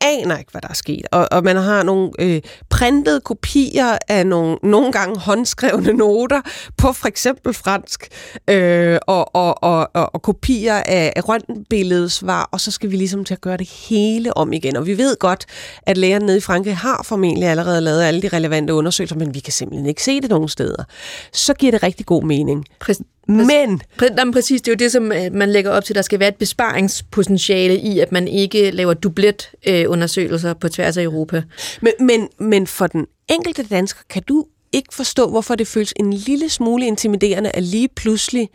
aner 0.00 0.38
ikke, 0.38 0.50
hvad 0.50 0.60
der 0.60 0.68
er 0.68 0.74
sket. 0.74 1.06
Og, 1.12 1.28
og 1.30 1.44
man 1.44 1.56
har 1.56 1.82
nogle 1.82 2.10
øh, 2.18 2.40
printede 2.70 3.20
kopier 3.20 3.98
af 4.08 4.26
nogle, 4.26 4.56
nogle 4.62 4.92
gange 4.92 5.20
håndskrevne 5.20 5.92
noter 5.92 6.40
på 6.76 6.92
for 6.92 7.08
eksempel 7.08 7.54
fransk, 7.54 8.08
øh, 8.50 8.98
og, 9.06 9.36
og, 9.36 9.62
og, 9.62 9.90
og, 9.94 10.14
og 10.14 10.22
kopier 10.22 10.74
af, 10.74 11.12
af 11.16 11.28
røntgenbilledsvar, 11.28 12.48
og 12.52 12.60
så 12.60 12.70
skal 12.70 12.90
vi 12.90 12.96
ligesom 12.96 13.24
til 13.24 13.34
at 13.34 13.40
gøre 13.40 13.56
det 13.56 13.68
hele 13.88 14.36
om 14.36 14.52
igen. 14.52 14.76
Og 14.76 14.86
vi 14.86 14.98
ved 14.98 15.16
godt, 15.18 15.46
at 15.82 15.98
lægerne 15.98 16.26
nede 16.26 16.38
i 16.38 16.40
Frankrig 16.40 16.76
har 16.76 17.02
formentlig 17.04 17.48
allerede 17.48 17.80
lavet 17.80 18.02
alle 18.02 18.22
de 18.22 18.28
relevante 18.28 18.74
undersøgelser, 18.74 19.16
men 19.16 19.34
vi 19.34 19.40
kan 19.40 19.52
simpelthen 19.52 19.86
ikke 19.86 20.02
se 20.02 20.20
det 20.20 20.30
nogen 20.30 20.48
steder. 20.48 20.84
Så 21.32 21.54
giver 21.54 21.72
det 21.72 21.82
rigtig 21.82 22.06
god 22.06 22.22
mening. 22.22 22.64
Præcis. 22.80 23.06
Men... 23.30 23.82
Jamen, 24.18 24.32
præcis, 24.32 24.62
det 24.62 24.68
er 24.68 24.72
jo 24.72 24.76
det, 24.76 24.92
som 24.92 25.12
øh, 25.12 25.32
man 25.32 25.52
lægger 25.52 25.70
op 25.70 25.84
til. 25.84 25.94
Der 25.94 26.02
skal 26.02 26.20
være 26.20 26.28
et 26.28 26.36
besparingspotentiale 26.36 27.76
i, 27.76 27.98
at 27.98 28.12
man 28.12 28.28
ikke 28.28 28.70
laver 28.70 28.94
dublet-undersøgelser 28.94 30.54
på 30.54 30.68
tværs 30.68 30.96
af 30.96 31.02
Europa. 31.02 31.42
Men, 31.82 31.92
men, 32.00 32.28
men 32.38 32.66
for 32.66 32.86
den 32.86 33.06
enkelte 33.28 33.62
dansker, 33.62 34.00
kan 34.10 34.22
du 34.22 34.46
ikke 34.72 34.94
forstå, 34.94 35.30
hvorfor 35.30 35.54
det 35.54 35.66
føles 35.66 35.94
en 35.96 36.12
lille 36.12 36.48
smule 36.48 36.86
intimiderende, 36.86 37.50
at 37.50 37.62
lige 37.62 37.88
pludselig 37.88 38.48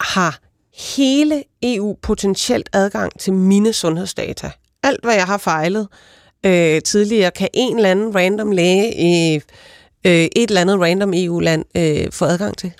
har 0.00 0.38
hele 0.96 1.44
EU 1.62 1.96
potentielt 2.02 2.68
adgang 2.72 3.20
til 3.20 3.32
mine 3.32 3.72
sundhedsdata. 3.72 4.50
Alt, 4.82 5.04
hvad 5.04 5.14
jeg 5.14 5.26
har 5.26 5.38
fejlet 5.38 5.88
øh, 6.46 6.82
tidligere, 6.82 7.30
kan 7.30 7.48
en 7.54 7.76
eller 7.76 7.90
anden 7.90 8.14
random 8.14 8.52
læge 8.52 8.94
i 8.96 9.34
øh, 10.06 10.12
et 10.12 10.48
eller 10.48 10.60
andet 10.60 10.80
random 10.80 11.12
EU-land 11.14 11.64
øh, 11.76 12.12
få 12.12 12.24
adgang 12.24 12.56
til. 12.58 12.72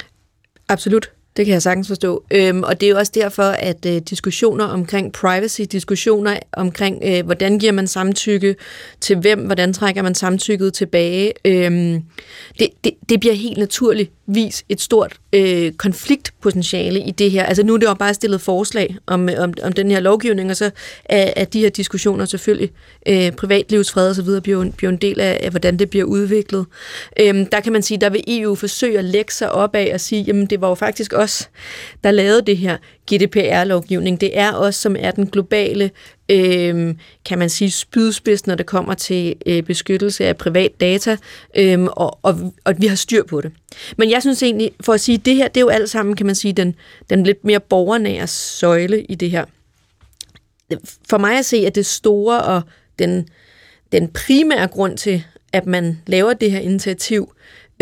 Absolut. 0.71 1.11
Det 1.37 1.47
kan 1.47 1.53
jeg 1.53 1.63
sagtens 1.63 1.89
forstå. 1.89 2.25
Øhm, 2.31 2.63
og 2.63 2.81
det 2.81 2.87
er 2.87 2.91
jo 2.91 2.99
også 2.99 3.13
derfor, 3.15 3.43
at 3.43 3.87
øh, 3.87 4.01
diskussioner 4.11 4.65
omkring 4.65 5.13
privacy, 5.13 5.61
diskussioner 5.73 6.39
omkring, 6.53 7.03
øh, 7.05 7.25
hvordan 7.25 7.59
giver 7.59 7.73
man 7.73 7.87
samtykke 7.87 8.57
til 9.01 9.17
hvem, 9.17 9.39
hvordan 9.39 9.73
trækker 9.73 10.03
man 10.03 10.15
samtykket 10.15 10.75
tilbage, 10.75 11.33
øhm, 11.45 12.03
det, 12.59 12.69
det, 12.85 12.93
det 13.09 13.21
bliver 13.21 13.35
helt 13.35 13.59
naturligvis 13.59 14.65
et 14.69 14.81
stort 14.81 15.17
øh, 15.33 15.73
konfliktpotentiale 15.73 17.01
i 17.01 17.11
det 17.11 17.31
her. 17.31 17.45
Altså 17.45 17.63
nu 17.63 17.75
er 17.75 17.79
det 17.79 17.87
jo 17.87 17.95
bare 17.95 18.15
stillet 18.15 18.41
forslag 18.41 18.97
om, 19.07 19.29
øh, 19.29 19.35
om, 19.39 19.55
om 19.63 19.73
den 19.73 19.91
her 19.91 20.01
lovgivning, 20.01 20.51
og 20.51 20.57
så 20.57 20.71
er, 21.05 21.33
er 21.37 21.45
de 21.45 21.61
her 21.61 21.71
diskussioner 21.71 22.25
selvfølgelig 22.25 22.71
øh, 23.09 23.33
privatlivsfred 23.33 24.09
og 24.09 24.15
så 24.15 24.23
videre 24.23 24.41
bliver, 24.41 24.71
bliver 24.77 24.93
en 24.93 24.99
del 24.99 25.21
af, 25.21 25.41
af, 25.43 25.51
hvordan 25.51 25.79
det 25.79 25.91
bliver 25.91 26.05
udviklet. 26.05 26.67
Øhm, 27.21 27.47
der 27.47 27.61
kan 27.61 27.73
man 27.73 27.83
sige, 27.83 27.99
der 27.99 28.11
vil 28.11 28.25
EU 28.27 28.55
forsøge 28.55 28.99
at 28.99 29.05
lægge 29.05 29.33
sig 29.33 29.53
op 29.53 29.75
af 29.75 29.91
og 29.95 30.01
sige, 30.01 30.23
jamen 30.23 30.47
det 30.47 30.61
var 30.61 30.69
jo 30.69 30.75
faktisk 30.75 31.13
os, 31.21 31.51
der 32.05 32.11
lavede 32.11 32.43
det 32.43 32.57
her 32.57 32.77
GDPR-lovgivning. 33.13 34.21
Det 34.21 34.39
er 34.39 34.53
os, 34.53 34.75
som 34.75 34.97
er 34.99 35.11
den 35.11 35.27
globale, 35.27 35.91
øh, 36.29 36.95
kan 37.25 37.39
man 37.39 37.51
sige, 37.51 37.71
spydspids, 37.71 38.47
når 38.47 38.55
det 38.55 38.67
kommer 38.67 38.95
til 38.95 39.35
øh, 39.47 39.63
beskyttelse 39.63 40.27
af 40.27 40.37
privat 40.37 40.81
data, 40.81 41.17
øh, 41.57 41.83
og, 41.83 42.19
og, 42.23 42.55
og 42.65 42.75
vi 42.79 42.87
har 42.87 42.97
styr 42.97 43.25
på 43.25 43.41
det. 43.41 43.53
Men 43.97 44.11
jeg 44.11 44.23
synes 44.23 44.43
egentlig, 44.43 44.71
for 44.81 44.93
at 44.93 45.01
sige, 45.01 45.19
det 45.19 45.37
her, 45.37 45.49
det 45.49 45.57
er 45.57 45.65
jo 45.65 45.69
alt 45.69 45.91
sammen, 45.91 46.17
kan 46.17 46.27
man 46.27 46.35
sige, 46.35 46.53
den, 46.53 46.75
den 47.11 47.25
lidt 47.25 47.45
mere 47.45 47.61
borgernære 47.61 48.27
søjle 48.27 49.03
i 49.03 49.15
det 49.15 49.31
her. 49.31 49.45
For 51.11 51.19
mig 51.19 51.39
at 51.39 51.45
se, 51.45 51.57
at 51.57 51.75
det 51.75 51.87
store 51.87 52.43
og 52.43 52.63
den, 52.99 53.29
den 53.93 54.09
primære 54.09 54.67
grund 54.67 54.97
til, 54.97 55.25
at 55.53 55.67
man 55.67 56.01
laver 56.07 56.33
det 56.33 56.51
her 56.51 56.61
initiativ, 56.61 57.33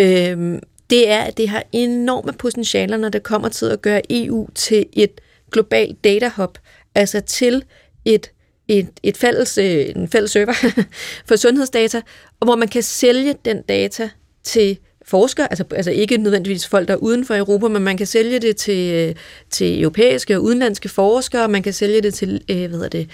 øh, 0.01 0.59
det 0.91 1.11
er, 1.11 1.21
at 1.21 1.37
det 1.37 1.49
har 1.49 1.65
enorme 1.73 2.33
potentialer, 2.33 2.97
når 2.97 3.09
det 3.09 3.23
kommer 3.23 3.49
til 3.49 3.67
at 3.67 3.83
gøre 3.83 4.03
EU 4.11 4.49
til 4.55 4.87
et 4.93 5.21
globalt 5.53 6.05
data 6.05 6.31
hub, 6.37 6.59
altså 6.95 7.21
til 7.21 7.65
et, 8.05 8.33
et, 8.69 8.89
et 9.03 9.17
fælles, 9.17 9.59
øh, 9.59 9.87
en 9.97 10.09
fælles 10.09 10.31
server 10.31 10.83
for 11.29 11.37
sundhedsdata, 11.37 12.01
og 12.41 12.45
hvor 12.47 12.57
man 12.57 12.69
kan 12.69 12.83
sælge 12.83 13.35
den 13.45 13.63
data 13.63 14.11
til 14.45 14.79
forskere, 15.05 15.53
altså, 15.53 15.65
altså 15.73 15.91
ikke 15.91 16.17
nødvendigvis 16.17 16.69
folk, 16.69 16.89
der 16.89 16.95
er 16.95 16.99
uden 16.99 17.25
for 17.25 17.37
Europa, 17.37 17.69
men 17.69 17.83
man 17.83 17.97
kan 17.97 18.07
sælge 18.07 18.39
det 18.39 18.57
til, 18.57 18.95
øh, 18.95 19.15
til 19.51 19.83
europæiske 19.83 20.37
og 20.37 20.43
udenlandske 20.43 20.89
forskere, 20.89 21.49
man 21.49 21.63
kan 21.63 21.73
sælge 21.73 22.01
det 22.01 22.15
til, 22.15 22.41
øh, 22.51 22.57
hvad 22.57 22.69
hedder 22.69 22.89
det, 22.89 23.09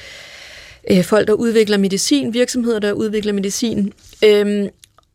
øh, 0.91 1.05
folk, 1.05 1.29
der 1.29 1.35
udvikler 1.35 1.77
medicin, 1.77 2.35
virksomheder, 2.35 2.79
der 2.79 2.93
udvikler 2.93 3.33
medicin. 3.33 3.93
Øhm, 4.25 4.68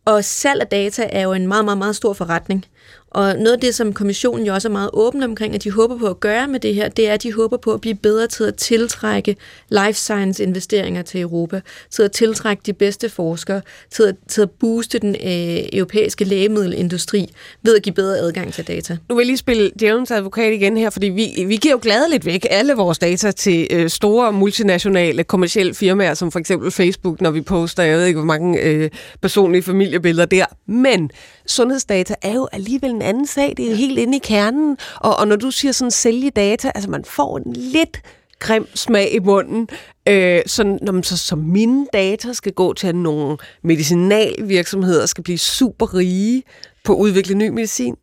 og 0.09 0.25
salg 0.25 0.61
af 0.61 0.67
data 0.67 1.09
er 1.11 1.21
jo 1.21 1.33
en 1.33 1.47
meget, 1.47 1.65
meget, 1.65 1.77
meget 1.77 1.95
stor 1.95 2.13
forretning. 2.13 2.65
Og 3.11 3.35
noget 3.35 3.53
af 3.53 3.59
det, 3.59 3.75
som 3.75 3.93
kommissionen 3.93 4.45
jo 4.45 4.53
også 4.53 4.67
er 4.67 4.71
meget 4.71 4.89
åben 4.93 5.23
omkring, 5.23 5.55
at 5.55 5.63
de 5.63 5.71
håber 5.71 5.97
på 5.97 6.07
at 6.07 6.19
gøre 6.19 6.47
med 6.47 6.59
det 6.59 6.75
her, 6.75 6.89
det 6.89 7.07
er, 7.07 7.13
at 7.13 7.23
de 7.23 7.33
håber 7.33 7.57
på 7.57 7.73
at 7.73 7.81
blive 7.81 7.95
bedre 7.95 8.27
til 8.27 8.43
at 8.43 8.55
tiltrække 8.55 9.35
life 9.69 9.93
science 9.93 10.43
investeringer 10.43 11.01
til 11.01 11.21
Europa, 11.21 11.61
til 11.89 12.03
at 12.03 12.11
tiltrække 12.11 12.61
de 12.65 12.73
bedste 12.73 13.09
forskere, 13.09 13.61
til 13.91 14.03
at, 14.03 14.15
til 14.27 14.41
at 14.41 14.51
booste 14.51 14.99
den 14.99 15.15
øh, 15.15 15.65
europæiske 15.73 16.25
lægemiddelindustri 16.25 17.33
ved 17.61 17.75
at 17.75 17.83
give 17.83 17.93
bedre 17.93 18.17
adgang 18.17 18.53
til 18.53 18.67
data. 18.67 18.97
Nu 19.09 19.15
vil 19.15 19.21
jeg 19.21 19.27
lige 19.27 19.37
spille 19.37 19.71
djævelens 19.79 20.11
advokat 20.11 20.53
igen 20.53 20.77
her, 20.77 20.89
fordi 20.89 21.07
vi, 21.07 21.45
vi 21.47 21.55
giver 21.55 21.73
jo 21.73 21.79
gladeligt 21.81 22.25
væk 22.25 22.45
alle 22.49 22.73
vores 22.73 22.99
data 22.99 23.31
til 23.31 23.67
øh, 23.71 23.89
store 23.89 24.33
multinationale 24.33 25.23
kommersielle 25.23 25.73
firmaer, 25.73 26.13
som 26.13 26.31
for 26.31 26.39
eksempel 26.39 26.71
Facebook, 26.71 27.21
når 27.21 27.31
vi 27.31 27.41
poster, 27.41 27.83
jeg 27.83 27.97
ved 27.97 28.05
ikke, 28.05 28.17
hvor 28.19 28.25
mange 28.25 28.61
øh, 28.61 28.89
personlige 29.21 29.63
familiebilleder 29.63 30.25
der. 30.25 30.45
Men 30.67 31.11
sundhedsdata 31.45 32.15
er 32.21 32.33
jo 32.33 32.47
alligevel 32.51 32.98
en 32.99 33.07
anden 33.07 33.27
sag. 33.27 33.53
Det 33.57 33.71
er 33.71 33.75
helt 33.75 33.99
inde 33.99 34.17
i 34.17 34.19
kernen. 34.23 34.77
Og, 34.95 35.17
og 35.17 35.27
når 35.27 35.35
du 35.35 35.51
siger 35.51 35.71
sådan 35.71 35.91
sælge 35.91 36.29
data, 36.29 36.71
altså 36.75 36.89
man 36.89 37.05
får 37.05 37.37
en 37.37 37.53
lidt 37.53 38.01
grim 38.39 38.67
smag 38.75 39.13
i 39.13 39.19
munden. 39.19 39.69
Øh, 40.07 40.41
så, 40.45 40.77
når 40.81 41.01
så, 41.01 41.17
så 41.17 41.35
mine 41.35 41.87
data 41.93 42.33
skal 42.33 42.51
gå 42.51 42.73
til, 42.73 42.87
at 42.87 42.95
nogle 42.95 43.37
medicinalvirksomheder 43.63 45.05
skal 45.05 45.23
blive 45.23 45.37
super 45.37 45.95
rige 45.95 46.43
på 46.83 46.93
at 46.93 46.99
udvikle 46.99 47.35
ny 47.35 47.49
medicin. 47.49 47.95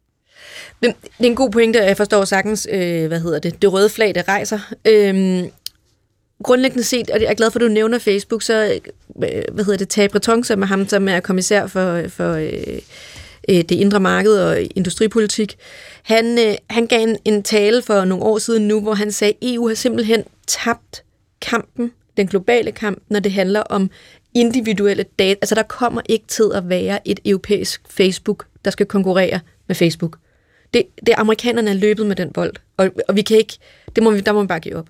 Det, 0.83 0.95
det 1.19 1.27
er 1.27 1.31
en 1.31 1.37
god 1.37 1.51
pointe, 1.51 1.79
jeg 1.79 1.97
forstår 1.97 2.25
sagtens, 2.25 2.69
øh, 2.73 3.07
hvad 3.07 3.21
hedder 3.21 3.39
det, 3.39 3.63
det 3.63 3.73
røde 3.73 3.89
flag, 3.89 4.15
der 4.15 4.29
rejser. 4.29 4.59
Øh, 4.85 5.45
grundlæggende 6.43 6.85
set, 6.85 7.11
og 7.11 7.21
jeg 7.21 7.31
er 7.31 7.35
glad 7.35 7.51
for, 7.51 7.59
at 7.59 7.63
du 7.63 7.69
nævner 7.69 7.99
Facebook, 7.99 8.43
så 8.43 8.81
øh, 9.23 9.43
hvad 9.53 9.65
hedder 9.65 9.79
det, 9.79 9.89
Tab 9.89 10.11
Breton, 10.11 10.45
som 10.45 10.63
er 10.63 10.67
ham, 10.67 10.89
som 10.89 11.09
er 11.09 11.21
kommissær 11.21 11.67
for, 11.67 12.03
for 12.09 12.33
øh, 12.33 12.79
øh, 13.49 13.57
det 13.57 13.73
indre 13.73 14.01
marked 14.01 14.39
og 14.39 14.59
industripolitik. 14.75 15.57
Han, 16.03 16.39
øh, 16.39 16.55
han 16.71 16.87
gav 16.87 17.03
en, 17.03 17.17
en 17.25 17.43
tale 17.43 17.83
for 17.83 18.05
nogle 18.05 18.25
år 18.25 18.39
siden 18.39 18.69
nu, 18.69 18.81
hvor 18.81 18.95
han 18.95 19.13
sagde, 19.13 19.33
e 19.33 19.47
at 19.49 19.55
EU 19.55 19.69
har 19.69 19.75
simpelthen 19.75 20.25
tabt 20.47 21.05
kampen, 21.41 21.93
den 22.17 22.27
globale 22.27 22.73
kamp, 22.73 23.03
når 23.09 23.21
det 23.21 23.33
handler 23.33 23.61
om 23.61 23.91
individuelle 24.35 25.05
data. 25.19 25.39
Altså 25.43 25.55
der 25.55 25.63
kommer 25.63 26.01
ikke 26.09 26.27
til 26.27 26.51
at 26.55 26.69
være 26.69 27.09
et 27.09 27.21
europæisk 27.25 27.83
Facebook, 27.91 28.47
der 28.65 28.71
skal 28.71 28.87
konkurrere 28.87 29.41
med 29.67 29.77
Facebook. 29.77 30.19
Det, 30.75 30.83
det 31.07 31.15
amerikanerne 31.19 31.71
er 31.71 31.75
løbet 31.75 32.07
med 32.07 32.17
den 32.17 32.33
bold, 32.33 32.53
og, 32.77 32.91
og 33.09 33.17
vi 33.17 33.23
kan 33.23 33.37
ikke, 33.37 33.59
det 33.97 34.03
må 34.03 34.11
vi, 34.11 34.21
der 34.21 34.33
må 34.33 34.41
vi 34.41 34.47
bare 34.47 34.61
give 34.61 34.77
op. 34.77 34.87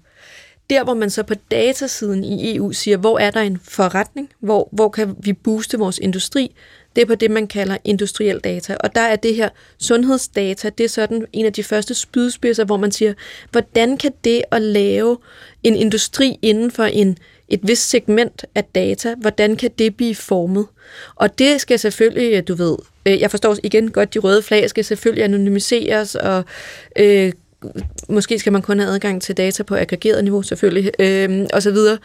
Der, 0.70 0.84
hvor 0.84 0.94
man 0.94 1.10
så 1.10 1.22
på 1.22 1.34
datasiden 1.50 2.24
i 2.24 2.56
EU 2.56 2.72
siger, 2.72 2.96
hvor 2.96 3.18
er 3.18 3.30
der 3.30 3.40
en 3.40 3.58
forretning, 3.62 4.30
hvor, 4.40 4.68
hvor 4.72 4.88
kan 4.88 5.16
vi 5.18 5.32
booste 5.32 5.78
vores 5.78 5.98
industri, 5.98 6.54
det 6.96 7.02
er 7.02 7.06
på 7.06 7.14
det, 7.14 7.30
man 7.30 7.46
kalder 7.46 7.76
industriel 7.84 8.38
data. 8.38 8.76
Og 8.80 8.94
der 8.94 9.00
er 9.00 9.16
det 9.16 9.34
her 9.34 9.48
sundhedsdata, 9.78 10.70
det 10.78 10.84
er 10.84 10.88
sådan 10.88 11.26
en 11.32 11.46
af 11.46 11.52
de 11.52 11.64
første 11.64 11.94
spydspidser, 11.94 12.64
hvor 12.64 12.76
man 12.76 12.92
siger, 12.92 13.14
hvordan 13.50 13.96
kan 13.96 14.12
det 14.24 14.42
at 14.50 14.62
lave 14.62 15.18
en 15.62 15.76
industri 15.76 16.38
inden 16.42 16.70
for 16.70 16.84
en 16.84 17.18
et 17.48 17.60
vist 17.62 17.90
segment 17.90 18.44
af 18.54 18.64
data, 18.64 19.14
hvordan 19.20 19.56
kan 19.56 19.70
det 19.78 19.96
blive 19.96 20.14
formet? 20.14 20.66
Og 21.14 21.38
det 21.38 21.60
skal 21.60 21.78
selvfølgelig, 21.78 22.48
du 22.48 22.54
ved, 22.54 22.76
øh, 23.06 23.20
jeg 23.20 23.30
forstår 23.30 23.56
igen 23.62 23.90
godt, 23.90 24.14
de 24.14 24.18
røde 24.18 24.42
flag 24.42 24.70
skal 24.70 24.84
selvfølgelig 24.84 25.24
anonymiseres, 25.24 26.14
og 26.14 26.44
øh, 26.98 27.32
måske 28.08 28.38
skal 28.38 28.52
man 28.52 28.62
kun 28.62 28.78
have 28.78 28.94
adgang 28.94 29.22
til 29.22 29.36
data 29.36 29.62
på 29.62 29.74
aggregeret 29.74 30.24
niveau, 30.24 30.42
selvfølgelig, 30.42 30.92
øh, 30.98 31.46
og 31.52 31.62
så 31.62 31.70
videre. 31.70 31.98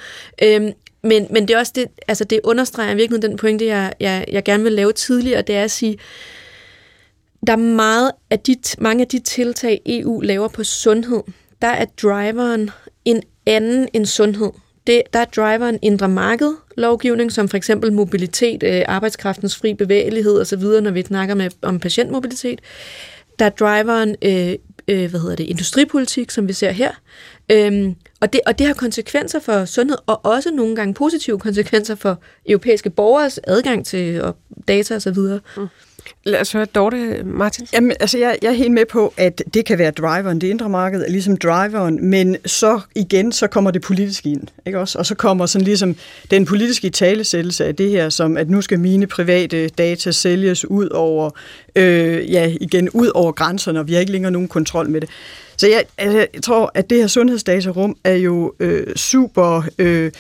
Øh, 0.44 0.72
men, 1.04 1.28
men 1.30 1.48
det 1.48 1.54
er 1.54 1.60
også 1.60 1.72
det, 1.76 1.86
altså 2.08 2.24
det 2.24 2.40
understreger 2.44 2.96
virkelig 2.96 3.22
den 3.22 3.38
pointe, 3.38 3.66
jeg, 3.66 3.94
jeg, 4.00 4.26
jeg 4.32 4.44
gerne 4.44 4.64
vil 4.64 4.72
lave 4.72 4.94
tidligere, 4.94 5.42
det 5.42 5.56
er 5.56 5.64
at 5.64 5.72
sige, 5.72 5.98
der 7.48 7.54
er 7.54 7.58
meget 7.58 8.12
af 8.30 8.40
de, 8.40 8.56
mange 8.78 9.02
af 9.02 9.08
de 9.08 9.20
tiltag, 9.20 9.82
EU 9.86 10.20
laver 10.20 10.48
på 10.48 10.64
sundhed, 10.64 11.22
der 11.62 11.68
er 11.68 11.86
driveren 12.02 12.70
en 13.06 13.24
anden 13.46 13.88
end 13.94 14.06
sundhed. 14.06 14.50
Det, 14.88 15.02
der 15.14 15.20
er 15.20 15.26
driveren 15.26 15.80
indre 15.82 16.10
marked 16.10 16.54
lovgivning, 16.78 17.32
som 17.32 17.50
for 17.50 17.58
eksempel 17.58 17.94
mobilitet, 17.94 18.64
øh, 18.64 18.82
arbejdskraftens 18.88 19.56
fri 19.56 19.74
bevægelighed 19.74 20.42
osv., 20.42 20.64
når 20.64 20.92
vi 20.92 21.04
snakker 21.04 21.36
med, 21.36 21.50
om 21.62 21.80
patientmobilitet. 21.80 22.62
Der 23.40 23.46
er 23.46 23.50
driveren 23.50 24.16
øh, 24.22 24.56
øh, 24.88 25.10
hvad 25.10 25.20
hedder 25.20 25.36
det, 25.36 25.44
industripolitik, 25.44 26.32
som 26.32 26.48
vi 26.48 26.54
ser 26.54 26.72
her. 26.72 26.92
Øhm, 27.52 27.96
og, 28.22 28.34
det, 28.34 28.42
og 28.46 28.60
det 28.60 28.68
har 28.68 28.74
konsekvenser 28.74 29.40
for 29.40 29.66
sundhed, 29.66 29.98
og 30.06 30.26
også 30.26 30.52
nogle 30.52 30.76
gange 30.76 30.94
positive 30.94 31.40
konsekvenser 31.40 31.96
for 31.96 32.22
europæiske 32.50 32.90
borgers 32.90 33.40
adgang 33.44 33.86
til 33.86 34.22
og 34.22 34.38
data 34.68 34.96
osv. 34.96 35.18
Mm. 35.58 35.68
Lad 36.24 36.42
os 36.42 36.52
høre 36.52 36.66
Dorte 36.66 37.24
Martin. 37.26 37.68
Jamen, 37.74 37.92
altså 38.00 38.18
jeg, 38.18 38.38
jeg 38.42 38.50
er 38.50 38.54
helt 38.54 38.72
med 38.72 38.86
på, 38.86 39.14
at 39.18 39.44
det 39.54 39.66
kan 39.66 39.78
være 39.78 39.92
driveren, 39.92 40.42
det 40.42 40.48
indre 40.48 40.70
marked 40.70 41.02
er 41.02 41.10
ligesom 41.10 41.38
driveren, 41.38 42.06
men 42.06 42.38
så 42.46 42.80
igen, 42.96 43.32
så 43.32 43.48
kommer 43.48 43.72
det 43.72 43.82
politiske 43.82 44.30
ind, 44.30 44.48
ikke 44.66 44.80
også? 44.80 45.00
Og 45.00 45.06
så 45.06 45.16
kommer 45.16 45.46
sådan 45.46 45.66
ligesom 45.66 45.96
den 46.32 46.46
politiske 46.46 46.90
talesættelse 46.90 47.66
af 47.66 47.76
det 47.76 47.90
her, 47.90 48.10
som 48.10 48.38
at 48.38 48.50
nu 48.50 48.62
skal 48.62 48.80
mine 48.80 49.08
private 49.08 49.68
data 49.68 50.12
sælges 50.12 50.66
ud 50.66 50.90
over, 50.90 51.30
øh, 51.76 52.32
ja, 52.32 52.54
igen, 52.62 52.90
ud 52.90 53.12
over 53.16 53.32
grænserne, 53.32 53.80
og 53.80 53.88
vi 53.88 53.94
har 53.94 54.00
ikke 54.00 54.12
længere 54.12 54.32
nogen 54.32 54.48
kontrol 54.48 54.90
med 54.90 55.02
det. 55.02 55.10
Så 55.58 55.68
jeg, 55.68 55.84
altså, 55.98 56.28
jeg 56.34 56.44
tror, 56.44 56.72
at 56.74 56.90
det 56.90 56.98
her 56.98 57.08
sundhedsdatarum 57.08 57.98
er 58.04 58.16
jo 58.16 58.54
øh, 58.60 58.96
super... 58.96 59.64
Øh, 59.78 60.12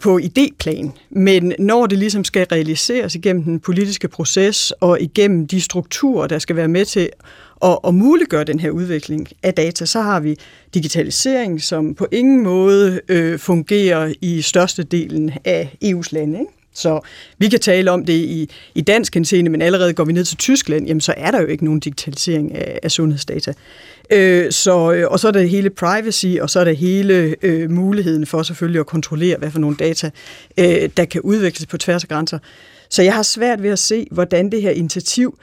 på 0.00 0.18
idéplan, 0.18 0.90
men 1.10 1.52
når 1.58 1.86
det 1.86 1.98
ligesom 1.98 2.24
skal 2.24 2.46
realiseres 2.52 3.14
igennem 3.14 3.42
den 3.42 3.60
politiske 3.60 4.08
proces 4.08 4.70
og 4.70 5.00
igennem 5.00 5.46
de 5.46 5.60
strukturer, 5.60 6.26
der 6.26 6.38
skal 6.38 6.56
være 6.56 6.68
med 6.68 6.84
til 6.84 7.10
at, 7.64 7.78
at 7.86 7.94
muliggøre 7.94 8.44
den 8.44 8.58
her 8.58 8.70
udvikling 8.70 9.28
af 9.42 9.54
data, 9.54 9.86
så 9.86 10.00
har 10.00 10.20
vi 10.20 10.36
digitalisering, 10.74 11.62
som 11.62 11.94
på 11.94 12.06
ingen 12.12 12.42
måde 12.42 13.00
øh, 13.08 13.38
fungerer 13.38 14.12
i 14.20 14.42
størstedelen 14.42 15.32
af 15.44 15.76
EU's 15.84 16.08
lande. 16.10 16.38
Ikke? 16.38 16.50
Så 16.74 17.00
vi 17.38 17.48
kan 17.48 17.60
tale 17.60 17.90
om 17.90 18.04
det 18.04 18.12
i, 18.12 18.50
i 18.74 18.80
dansk 18.80 19.14
henseende, 19.14 19.50
men 19.50 19.62
allerede 19.62 19.92
går 19.92 20.04
vi 20.04 20.12
ned 20.12 20.24
til 20.24 20.36
Tyskland, 20.36 20.86
jamen 20.86 21.00
så 21.00 21.14
er 21.16 21.30
der 21.30 21.40
jo 21.40 21.46
ikke 21.46 21.64
nogen 21.64 21.80
digitalisering 21.80 22.54
af, 22.54 22.78
af 22.82 22.90
sundhedsdata. 22.90 23.52
Øh, 24.10 24.52
så, 24.52 24.92
øh, 24.92 25.06
og 25.10 25.20
så 25.20 25.28
er 25.28 25.32
der 25.32 25.42
hele 25.42 25.70
privacy, 25.70 26.26
og 26.40 26.50
så 26.50 26.60
er 26.60 26.64
der 26.64 26.72
hele 26.72 27.36
øh, 27.42 27.70
muligheden 27.70 28.26
for 28.26 28.42
selvfølgelig 28.42 28.80
at 28.80 28.86
kontrollere, 28.86 29.36
hvad 29.36 29.50
for 29.50 29.58
nogle 29.58 29.76
data, 29.76 30.10
øh, 30.58 30.88
der 30.96 31.04
kan 31.04 31.20
udveksles 31.20 31.66
på 31.66 31.78
tværs 31.78 32.02
af 32.02 32.08
grænser. 32.08 32.38
Så 32.90 33.02
jeg 33.02 33.14
har 33.14 33.22
svært 33.22 33.62
ved 33.62 33.70
at 33.70 33.78
se, 33.78 34.06
hvordan 34.10 34.50
det 34.50 34.62
her 34.62 34.70
initiativ 34.70 35.38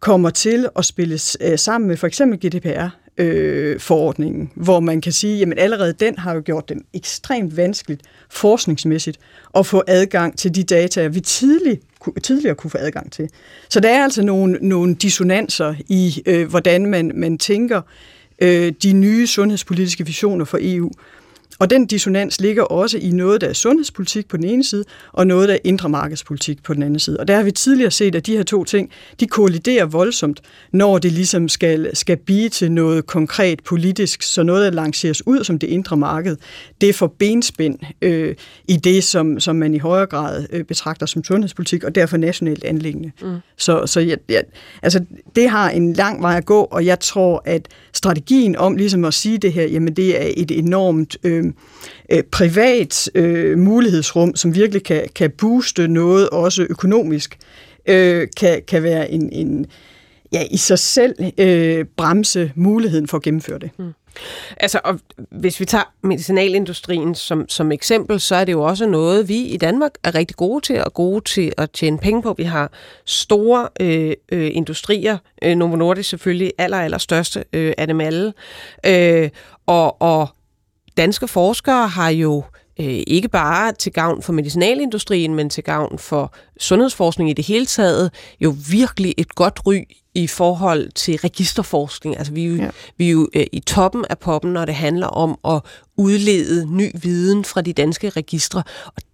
kommer 0.00 0.30
til 0.30 0.68
at 0.76 0.84
spilles 0.84 1.36
øh, 1.40 1.58
sammen 1.58 1.88
med 1.88 1.96
for 1.96 2.06
eksempel 2.06 2.38
GDPR, 2.38 2.88
øh, 3.18 3.80
forordningen, 3.80 4.50
hvor 4.54 4.80
man 4.80 5.00
kan 5.00 5.12
sige, 5.12 5.38
jamen 5.38 5.58
allerede 5.58 5.92
den 5.92 6.18
har 6.18 6.34
jo 6.34 6.42
gjort 6.44 6.68
det 6.68 6.76
ekstremt 6.94 7.56
vanskeligt 7.56 8.02
forskningsmæssigt 8.30 9.18
at 9.56 9.66
få 9.66 9.82
adgang 9.86 10.38
til 10.38 10.54
de 10.54 10.62
data, 10.62 11.06
vi 11.06 11.20
tidlig, 11.20 11.80
tidligere 12.22 12.54
kunne 12.54 12.70
få 12.70 12.78
adgang 12.78 13.12
til. 13.12 13.28
Så 13.68 13.80
der 13.80 13.88
er 13.88 14.04
altså 14.04 14.22
nogle, 14.22 14.58
nogle 14.60 14.94
dissonanser 14.94 15.74
i, 15.88 16.22
øh, 16.26 16.50
hvordan 16.50 16.86
man, 16.86 17.12
man 17.14 17.38
tænker 17.38 17.80
øh, 18.42 18.72
de 18.82 18.92
nye 18.92 19.26
sundhedspolitiske 19.26 20.06
visioner 20.06 20.44
for 20.44 20.58
EU. 20.60 20.90
Og 21.58 21.70
den 21.70 21.86
dissonans 21.86 22.40
ligger 22.40 22.62
også 22.62 22.98
i 22.98 23.10
noget, 23.10 23.40
der 23.40 23.48
er 23.48 23.52
sundhedspolitik 23.52 24.28
på 24.28 24.36
den 24.36 24.44
ene 24.44 24.64
side, 24.64 24.84
og 25.12 25.26
noget, 25.26 25.48
der 25.48 25.54
er 25.54 25.58
indre 25.64 25.88
markedspolitik 25.88 26.62
på 26.62 26.74
den 26.74 26.82
anden 26.82 26.98
side. 26.98 27.20
Og 27.20 27.28
der 27.28 27.36
har 27.36 27.42
vi 27.42 27.50
tidligere 27.50 27.90
set, 27.90 28.14
at 28.14 28.26
de 28.26 28.36
her 28.36 28.42
to 28.42 28.64
ting, 28.64 28.90
de 29.20 29.26
kolliderer 29.26 29.84
voldsomt, 29.84 30.40
når 30.72 30.98
det 30.98 31.12
ligesom 31.12 31.48
skal, 31.48 31.96
skal 31.96 32.16
blive 32.16 32.48
til 32.48 32.72
noget 32.72 33.06
konkret 33.06 33.60
politisk, 33.64 34.22
så 34.22 34.42
noget, 34.42 34.64
der 34.64 34.70
lanceres 34.70 35.26
ud 35.26 35.44
som 35.44 35.58
det 35.58 35.66
indre 35.66 35.96
marked, 35.96 36.36
det 36.80 36.94
får 36.94 37.16
benspænd 37.18 37.78
øh, 38.02 38.34
i 38.68 38.76
det, 38.76 39.04
som, 39.04 39.40
som 39.40 39.56
man 39.56 39.74
i 39.74 39.78
højere 39.78 40.06
grad 40.06 40.46
øh, 40.50 40.64
betragter 40.64 41.06
som 41.06 41.24
sundhedspolitik, 41.24 41.84
og 41.84 41.94
derfor 41.94 42.16
nationalt 42.16 42.64
anlæggende. 42.64 43.10
Mm. 43.22 43.36
Så, 43.56 43.86
så 43.86 44.00
ja, 44.00 44.14
ja, 44.28 44.40
altså, 44.82 45.04
det 45.36 45.48
har 45.48 45.70
en 45.70 45.92
lang 45.92 46.22
vej 46.22 46.36
at 46.36 46.44
gå, 46.44 46.60
og 46.60 46.86
jeg 46.86 47.00
tror, 47.00 47.42
at 47.44 47.68
strategien 47.92 48.56
om 48.56 48.76
ligesom 48.76 49.04
at 49.04 49.14
sige 49.14 49.38
det 49.38 49.52
her, 49.52 49.62
jamen 49.62 49.96
det 49.96 50.22
er 50.22 50.32
et 50.36 50.50
enormt 50.50 51.16
øh, 51.24 51.43
Øh, 51.46 52.18
øh, 52.18 52.22
privat 52.22 53.10
øh, 53.14 53.58
mulighedsrum, 53.58 54.36
som 54.36 54.54
virkelig 54.54 54.84
kan, 54.84 55.08
kan 55.14 55.30
booste 55.30 55.88
noget 55.88 56.30
også 56.30 56.66
økonomisk, 56.70 57.38
øh, 57.86 58.28
kan, 58.36 58.62
kan 58.68 58.82
være 58.82 59.10
en, 59.10 59.32
en 59.32 59.66
ja, 60.32 60.42
i 60.50 60.56
sig 60.56 60.78
selv 60.78 61.14
øh, 61.38 61.84
bremse 61.96 62.52
muligheden 62.54 63.08
for 63.08 63.16
at 63.16 63.22
gennemføre 63.22 63.58
det. 63.58 63.70
Mm. 63.78 63.92
Altså, 64.56 64.80
og 64.84 65.00
hvis 65.30 65.60
vi 65.60 65.64
tager 65.64 65.92
medicinalindustrien 66.02 67.14
som, 67.14 67.48
som 67.48 67.72
eksempel, 67.72 68.20
så 68.20 68.34
er 68.34 68.44
det 68.44 68.52
jo 68.52 68.62
også 68.62 68.86
noget, 68.86 69.28
vi 69.28 69.36
i 69.36 69.56
Danmark 69.56 69.90
er 70.04 70.14
rigtig 70.14 70.36
gode 70.36 70.64
til, 70.64 70.84
og 70.84 70.94
gode 70.94 71.24
til 71.24 71.52
at 71.58 71.70
tjene 71.70 71.98
penge 71.98 72.22
på. 72.22 72.34
Vi 72.38 72.42
har 72.42 72.72
store 73.04 73.68
øh, 73.80 74.12
øh, 74.32 74.50
industrier, 74.54 75.18
øh, 75.42 75.56
Novo 75.56 75.76
Nordisk 75.76 76.10
selvfølgelig 76.10 76.52
aller, 76.58 76.78
aller 76.78 76.98
største 76.98 77.44
øh, 77.52 77.72
af 77.78 77.86
dem 77.86 78.00
alle, 78.00 78.32
øh, 78.86 79.30
og, 79.66 80.02
og 80.02 80.28
danske 80.96 81.28
forskere 81.28 81.88
har 81.88 82.08
jo 82.08 82.44
øh, 82.80 83.02
ikke 83.06 83.28
bare 83.28 83.72
til 83.72 83.92
gavn 83.92 84.22
for 84.22 84.32
medicinalindustrien, 84.32 85.34
men 85.34 85.50
til 85.50 85.64
gavn 85.64 85.98
for 85.98 86.34
sundhedsforskning 86.60 87.30
i 87.30 87.32
det 87.32 87.46
hele 87.46 87.66
taget, 87.66 88.10
jo 88.40 88.54
virkelig 88.70 89.14
et 89.16 89.34
godt 89.34 89.60
ry 89.66 89.84
i 90.14 90.26
forhold 90.26 90.92
til 90.92 91.16
registerforskning. 91.16 92.18
Altså 92.18 92.32
vi 92.32 92.44
er 92.44 92.48
jo, 92.48 92.56
ja. 92.56 92.70
vi 92.96 93.06
er 93.06 93.10
jo 93.10 93.28
øh, 93.34 93.46
i 93.52 93.60
toppen 93.60 94.04
af 94.10 94.18
poppen, 94.18 94.52
når 94.52 94.64
det 94.64 94.74
handler 94.74 95.06
om 95.06 95.38
at 95.48 95.60
udlede 95.96 96.76
ny 96.76 96.90
viden 97.02 97.44
fra 97.44 97.60
de 97.60 97.72
danske 97.72 98.10
registre. 98.10 98.62
Og, 98.86 99.02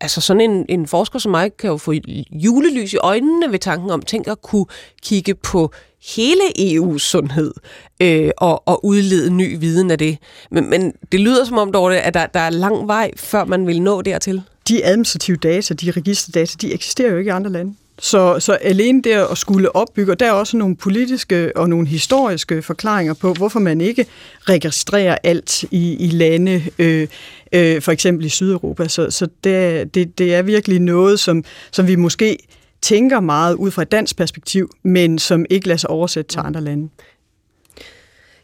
altså 0.00 0.20
sådan 0.20 0.50
en, 0.50 0.66
en 0.68 0.86
forsker 0.86 1.18
som 1.18 1.30
mig 1.30 1.56
kan 1.56 1.70
jo 1.70 1.76
få 1.76 1.92
julelys 2.30 2.92
i 2.92 2.96
øjnene 2.96 3.52
ved 3.52 3.58
tanken 3.58 3.90
om, 3.90 4.02
tænk 4.02 4.28
at 4.28 4.42
kunne 4.42 4.66
kigge 5.02 5.34
på 5.34 5.72
hele 6.16 6.42
EU's 6.58 6.98
sundhed 6.98 7.54
øh, 8.00 8.30
og, 8.36 8.68
og 8.68 8.84
udlede 8.84 9.30
ny 9.30 9.60
viden 9.60 9.90
af 9.90 9.98
det. 9.98 10.18
Men, 10.50 10.70
men 10.70 10.92
det 11.12 11.20
lyder 11.20 11.44
som 11.44 11.58
om, 11.58 11.72
Dorte, 11.72 12.00
at 12.00 12.14
der, 12.14 12.26
der 12.26 12.40
er 12.40 12.50
lang 12.50 12.88
vej, 12.88 13.10
før 13.16 13.44
man 13.44 13.66
vil 13.66 13.82
nå 13.82 14.02
dertil. 14.02 14.42
De 14.68 14.84
administrative 14.84 15.36
data, 15.36 15.74
de 15.74 15.90
registerdata, 15.90 16.56
de 16.60 16.72
eksisterer 16.72 17.10
jo 17.10 17.18
ikke 17.18 17.28
i 17.28 17.32
andre 17.32 17.52
lande. 17.52 17.74
Så, 17.98 18.40
så 18.40 18.52
alene 18.52 19.02
det 19.02 19.10
at 19.30 19.38
skulle 19.38 19.76
opbygge, 19.76 20.12
og 20.12 20.20
der 20.20 20.26
er 20.26 20.32
også 20.32 20.56
nogle 20.56 20.76
politiske 20.76 21.56
og 21.56 21.68
nogle 21.68 21.86
historiske 21.86 22.62
forklaringer 22.62 23.14
på, 23.14 23.32
hvorfor 23.32 23.60
man 23.60 23.80
ikke 23.80 24.06
registrerer 24.40 25.18
alt 25.22 25.62
i, 25.62 25.96
i 25.96 26.06
lande, 26.06 26.62
øh, 26.78 27.08
øh, 27.52 27.82
for 27.82 27.92
eksempel 27.92 28.26
i 28.26 28.28
Sydeuropa. 28.28 28.88
Så, 28.88 29.10
så 29.10 29.28
det, 29.44 29.94
det, 29.94 30.18
det 30.18 30.34
er 30.34 30.42
virkelig 30.42 30.80
noget, 30.80 31.20
som, 31.20 31.44
som 31.72 31.86
vi 31.86 31.96
måske 31.96 32.38
tænker 32.82 33.20
meget 33.20 33.54
ud 33.54 33.70
fra 33.70 33.82
et 33.82 33.92
dansk 33.92 34.16
perspektiv, 34.16 34.70
men 34.82 35.18
som 35.18 35.46
ikke 35.50 35.68
lader 35.68 35.78
sig 35.78 35.90
oversætte 35.90 36.28
til 36.28 36.38
andre 36.38 36.60
lande. 36.60 36.88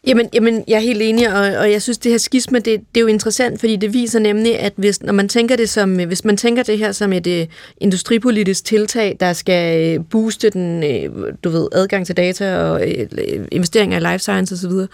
Jamen, 0.07 0.29
jamen, 0.33 0.63
jeg 0.67 0.75
er 0.75 0.79
helt 0.79 1.01
enig, 1.01 1.33
og, 1.33 1.41
og 1.41 1.71
jeg 1.71 1.81
synes, 1.81 1.97
det 1.97 2.11
her 2.11 2.17
skisme, 2.17 2.59
det, 2.59 2.65
det 2.65 2.97
er 2.97 3.01
jo 3.01 3.07
interessant, 3.07 3.59
fordi 3.59 3.75
det 3.75 3.93
viser 3.93 4.19
nemlig, 4.19 4.59
at 4.59 4.73
hvis, 4.75 5.03
når 5.03 5.13
man 5.13 5.29
tænker 5.29 5.55
det 5.55 5.69
som, 5.69 5.95
hvis 5.95 6.25
man 6.25 6.37
tænker 6.37 6.63
det 6.63 6.77
her 6.77 6.91
som 6.91 7.13
et 7.13 7.27
uh, 7.27 7.53
industripolitisk 7.77 8.65
tiltag, 8.65 9.17
der 9.19 9.33
skal 9.33 9.99
uh, 9.99 10.05
booste 10.05 10.49
den, 10.49 10.83
uh, 10.83 11.23
du 11.43 11.49
ved, 11.49 11.67
adgang 11.71 12.05
til 12.05 12.17
data 12.17 12.57
og 12.57 12.81
uh, 12.81 13.45
investeringer 13.51 13.97
i 13.97 14.13
life 14.13 14.19
science 14.19 14.53
osv., 14.53 14.71
så, 14.71 14.87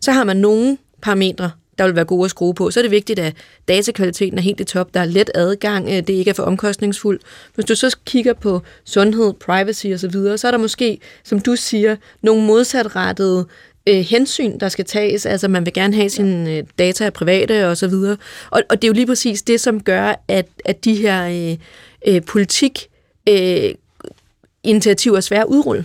så 0.00 0.12
har 0.12 0.24
man 0.24 0.36
nogle 0.36 0.78
parametre, 1.02 1.50
der 1.78 1.84
vil 1.84 1.96
være 1.96 2.04
gode 2.04 2.24
at 2.24 2.30
skrue 2.30 2.54
på. 2.54 2.70
Så 2.70 2.80
er 2.80 2.82
det 2.82 2.90
vigtigt, 2.90 3.18
at 3.18 3.34
datakvaliteten 3.68 4.38
er 4.38 4.42
helt 4.42 4.60
i 4.60 4.64
top, 4.64 4.94
der 4.94 5.00
er 5.00 5.04
let 5.04 5.30
adgang, 5.34 5.86
det 5.86 6.10
ikke 6.10 6.28
er 6.28 6.34
for 6.34 6.42
omkostningsfuldt. 6.42 7.22
Hvis 7.54 7.64
du 7.64 7.74
så 7.74 7.96
kigger 8.06 8.32
på 8.32 8.62
sundhed, 8.84 9.32
privacy 9.32 9.86
osv., 9.86 9.98
så, 9.98 10.08
videre, 10.08 10.38
så 10.38 10.46
er 10.46 10.50
der 10.50 10.58
måske, 10.58 10.98
som 11.24 11.40
du 11.40 11.56
siger, 11.56 11.96
nogle 12.22 12.46
modsatrettede 12.46 13.46
øh, 13.88 13.96
hensyn, 13.96 14.58
der 14.58 14.68
skal 14.68 14.84
tages. 14.84 15.26
Altså, 15.26 15.48
man 15.48 15.66
vil 15.66 15.72
gerne 15.72 15.94
have 15.94 16.10
sine 16.10 16.50
øh, 16.50 16.64
data 16.78 17.04
af 17.04 17.12
private 17.12 17.68
og 17.68 17.76
så 17.76 17.88
videre. 17.88 18.16
Og, 18.50 18.62
og 18.70 18.82
det 18.82 18.84
er 18.84 18.88
jo 18.88 18.94
lige 18.94 19.06
præcis 19.06 19.42
det, 19.42 19.60
som 19.60 19.82
gør, 19.82 20.14
at, 20.28 20.46
at 20.64 20.84
de 20.84 20.94
her 20.94 21.26
øh, 21.26 21.58
øh, 22.14 22.22
politik 22.22 22.88
øh, 23.28 23.74
initiativer 24.62 25.16
er 25.16 25.20
svære 25.20 25.40
at 25.40 25.46
udrulle. 25.46 25.84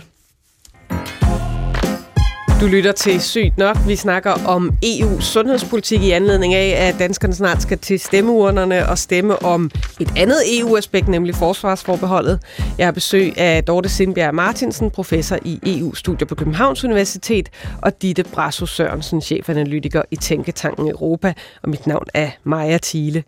Du 2.60 2.66
lytter 2.66 2.92
til 2.92 3.20
Sygt 3.20 3.58
Nok. 3.58 3.76
Vi 3.86 3.96
snakker 3.96 4.32
om 4.46 4.70
EU's 4.84 5.22
sundhedspolitik 5.22 6.02
i 6.02 6.10
anledning 6.10 6.54
af, 6.54 6.88
at 6.88 6.94
danskerne 6.98 7.34
snart 7.34 7.62
skal 7.62 7.78
til 7.78 8.00
stemmeurnerne 8.00 8.88
og 8.88 8.98
stemme 8.98 9.42
om 9.42 9.70
et 10.00 10.12
andet 10.16 10.36
EU-aspekt, 10.58 11.08
nemlig 11.08 11.34
forsvarsforbeholdet. 11.34 12.40
Jeg 12.78 12.86
har 12.86 12.92
besøg 12.92 13.38
af 13.38 13.64
Dorte 13.64 13.88
Sindbjerg 13.88 14.34
Martinsen, 14.34 14.90
professor 14.90 15.38
i 15.44 15.60
EU-studier 15.66 16.26
på 16.26 16.34
Københavns 16.34 16.84
Universitet, 16.84 17.48
og 17.82 18.02
Ditte 18.02 18.24
Brasso 18.32 18.66
Sørensen, 18.66 19.20
chefanalytiker 19.20 20.02
i 20.10 20.16
Tænketanken 20.16 20.88
Europa, 20.88 21.34
og 21.62 21.68
mit 21.68 21.86
navn 21.86 22.06
er 22.14 22.30
Maja 22.44 22.78
Thiele. 22.82 23.24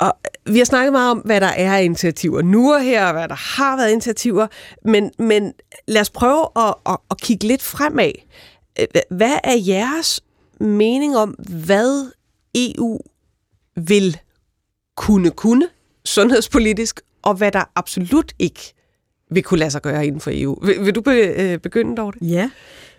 Og 0.00 0.12
vi 0.46 0.58
har 0.58 0.64
snakket 0.64 0.92
meget 0.92 1.10
om, 1.10 1.18
hvad 1.18 1.40
der 1.40 1.46
er 1.56 1.76
af 1.76 1.84
initiativer 1.84 2.42
nu 2.42 2.74
og 2.74 2.82
her, 2.82 3.06
og 3.06 3.12
hvad 3.12 3.28
der 3.28 3.58
har 3.58 3.76
været 3.76 3.90
initiativer, 3.90 4.46
men, 4.84 5.10
men 5.18 5.52
lad 5.88 6.00
os 6.00 6.10
prøve 6.10 6.46
at, 6.56 6.74
at, 6.86 6.96
at 7.10 7.20
kigge 7.20 7.46
lidt 7.46 7.62
fremad. 7.62 8.12
Hvad 9.10 9.38
er 9.44 9.56
jeres 9.56 10.20
mening 10.60 11.16
om, 11.16 11.30
hvad 11.64 12.10
EU 12.54 12.98
vil 13.76 14.18
kunne 14.96 15.30
kunne 15.30 15.68
sundhedspolitisk, 16.04 17.00
og 17.22 17.34
hvad 17.34 17.52
der 17.52 17.64
absolut 17.74 18.32
ikke 18.38 18.74
vil 19.30 19.42
kunne 19.42 19.58
lade 19.58 19.70
sig 19.70 19.82
gøre 19.82 20.06
inden 20.06 20.20
for 20.20 20.30
EU? 20.34 20.58
Vil, 20.62 20.84
vil 20.84 20.94
du 20.94 21.00
be, 21.00 21.12
øh, 21.12 21.58
begynde, 21.58 21.96
Dorte? 21.96 22.18
Ja. 22.22 22.50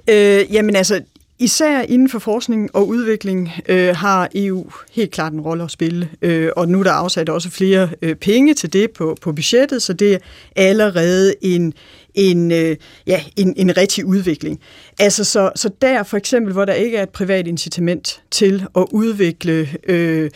Øh, 0.09 0.53
jamen 0.53 0.75
altså, 0.75 1.01
Især 1.39 1.81
inden 1.81 2.09
for 2.09 2.19
forskning 2.19 2.75
og 2.75 2.87
udvikling 2.87 3.51
øh, 3.69 3.95
har 3.95 4.29
EU 4.35 4.65
helt 4.91 5.11
klart 5.11 5.33
en 5.33 5.41
rolle 5.41 5.63
at 5.63 5.71
spille, 5.71 6.09
øh, 6.21 6.49
og 6.55 6.67
nu 6.67 6.79
er 6.79 6.83
der 6.83 6.91
afsat 6.91 7.29
også 7.29 7.49
flere 7.49 7.89
øh, 8.01 8.15
penge 8.15 8.53
til 8.53 8.73
det 8.73 8.91
på, 8.91 9.17
på 9.21 9.33
budgettet, 9.33 9.81
så 9.81 9.93
det 9.93 10.13
er 10.13 10.17
allerede 10.55 11.33
en, 11.41 11.73
en, 12.15 12.51
øh, 12.51 12.77
ja, 13.07 13.23
en, 13.35 13.53
en 13.57 13.77
rigtig 13.77 14.05
udvikling. 14.05 14.59
Altså 14.99 15.23
så, 15.23 15.51
så 15.55 15.69
der 15.81 16.03
for 16.03 16.17
eksempel, 16.17 16.53
hvor 16.53 16.65
der 16.65 16.73
ikke 16.73 16.97
er 16.97 17.03
et 17.03 17.09
privat 17.09 17.47
incitament 17.47 18.21
til 18.31 18.65
at 18.77 18.85
udvikle 18.91 19.69
øh, 19.87 20.29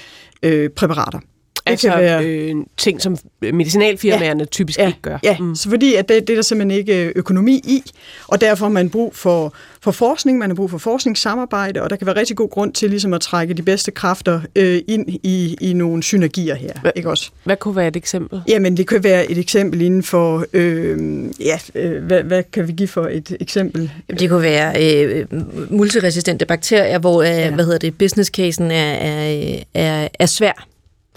øh, 0.44 0.70
præparater, 0.70 1.20
det 1.70 1.72
altså 1.72 1.90
kan 1.90 2.00
være 2.00 2.26
øh, 2.26 2.56
ting, 2.78 3.02
som 3.02 3.18
medicinalfirmaerne 3.42 4.40
ja, 4.40 4.46
typisk 4.46 4.80
ja, 4.80 4.88
ikke 4.88 5.02
gør. 5.02 5.18
Ja, 5.24 5.38
mm. 5.40 5.56
så 5.56 5.70
fordi 5.70 5.96
at 5.96 6.10
det, 6.10 6.28
det 6.28 6.34
er 6.34 6.38
der 6.38 6.42
simpelthen 6.42 6.80
ikke 6.80 7.06
øh, 7.06 7.12
økonomi 7.16 7.56
i, 7.56 7.84
og 8.28 8.42
derfor 8.42 8.66
har 8.66 8.72
man 8.72 8.90
brug 8.90 9.16
for, 9.16 9.54
for 9.82 9.92
forskning, 9.92 10.38
man 10.38 10.50
har 10.50 10.56
brug 10.56 10.70
for 10.70 10.78
forskningssamarbejde, 10.78 11.82
og 11.82 11.90
der 11.90 11.96
kan 11.96 12.08
være 12.08 12.16
rigtig 12.16 12.36
god 12.36 12.50
grund 12.50 12.74
til 12.74 12.90
ligesom 12.90 13.14
at 13.14 13.22
trække 13.22 13.54
de 13.54 13.62
bedste 13.62 13.92
kræfter 13.92 14.42
øh, 14.56 14.82
ind 14.88 15.10
i, 15.10 15.58
i 15.62 15.74
nogle 15.74 16.04
synergier 16.04 16.56
her. 16.56 16.74
Hva, 16.82 16.92
ikke 16.96 17.10
også? 17.10 17.32
Hvad 17.44 17.58
kunne 17.58 17.76
være 17.76 17.88
et 17.88 17.96
eksempel? 17.96 18.42
Jamen, 18.48 18.78
det 18.78 18.88
kan 18.88 19.04
være 19.04 19.32
et 19.32 19.38
eksempel 19.38 19.82
inden 19.82 20.04
for, 20.04 20.46
øh, 20.54 21.26
ja, 21.40 21.60
øh, 21.76 22.04
hvad, 22.04 22.24
hvad 22.24 22.44
kan 22.44 22.68
vi 22.68 22.72
give 22.72 22.88
for 22.88 23.08
et 23.08 23.38
eksempel? 23.40 23.92
Det 24.20 24.30
kunne 24.30 24.42
være 24.42 25.04
øh, 25.04 25.26
multiresistente 25.70 26.46
bakterier, 26.46 27.00
hvor 27.00 27.22
øh, 27.22 27.28
ja. 27.28 27.52
hvad 27.52 27.66
hedder 27.66 27.80
det, 27.80 27.98
business 27.98 28.30
casen 28.30 28.72
er, 28.72 28.94
er, 28.94 29.56
er, 29.74 30.08
er 30.20 30.26
svær 30.26 30.68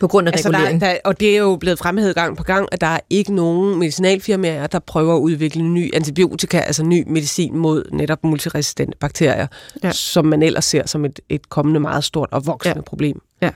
på 0.02 0.08
grund 0.08 0.28
af 0.28 0.32
altså 0.32 0.48
regulering. 0.48 0.80
Der, 0.80 0.86
der, 0.86 0.98
og 1.04 1.20
det 1.20 1.34
er 1.34 1.38
jo 1.38 1.56
blevet 1.56 1.78
fremhævet 1.78 2.14
gang 2.14 2.36
på 2.36 2.42
gang, 2.42 2.68
at 2.72 2.80
der 2.80 2.86
er 2.86 3.00
ikke 3.10 3.34
nogen 3.34 3.78
medicinalfirmaer, 3.78 4.66
der 4.66 4.78
prøver 4.78 5.16
at 5.16 5.20
udvikle 5.20 5.62
ny 5.62 5.94
antibiotika, 5.94 6.58
altså 6.58 6.82
ny 6.82 7.04
medicin 7.06 7.56
mod 7.56 7.84
netop 7.92 8.24
multiresistente 8.24 8.98
bakterier, 9.00 9.46
ja. 9.84 9.92
som 9.92 10.24
man 10.24 10.42
ellers 10.42 10.64
ser 10.64 10.86
som 10.86 11.04
et, 11.04 11.20
et 11.28 11.48
kommende 11.48 11.80
meget 11.80 12.04
stort 12.04 12.28
og 12.32 12.46
voksende 12.46 12.78
ja. 12.78 12.82
problem. 12.82 13.20
Ja. 13.42 13.50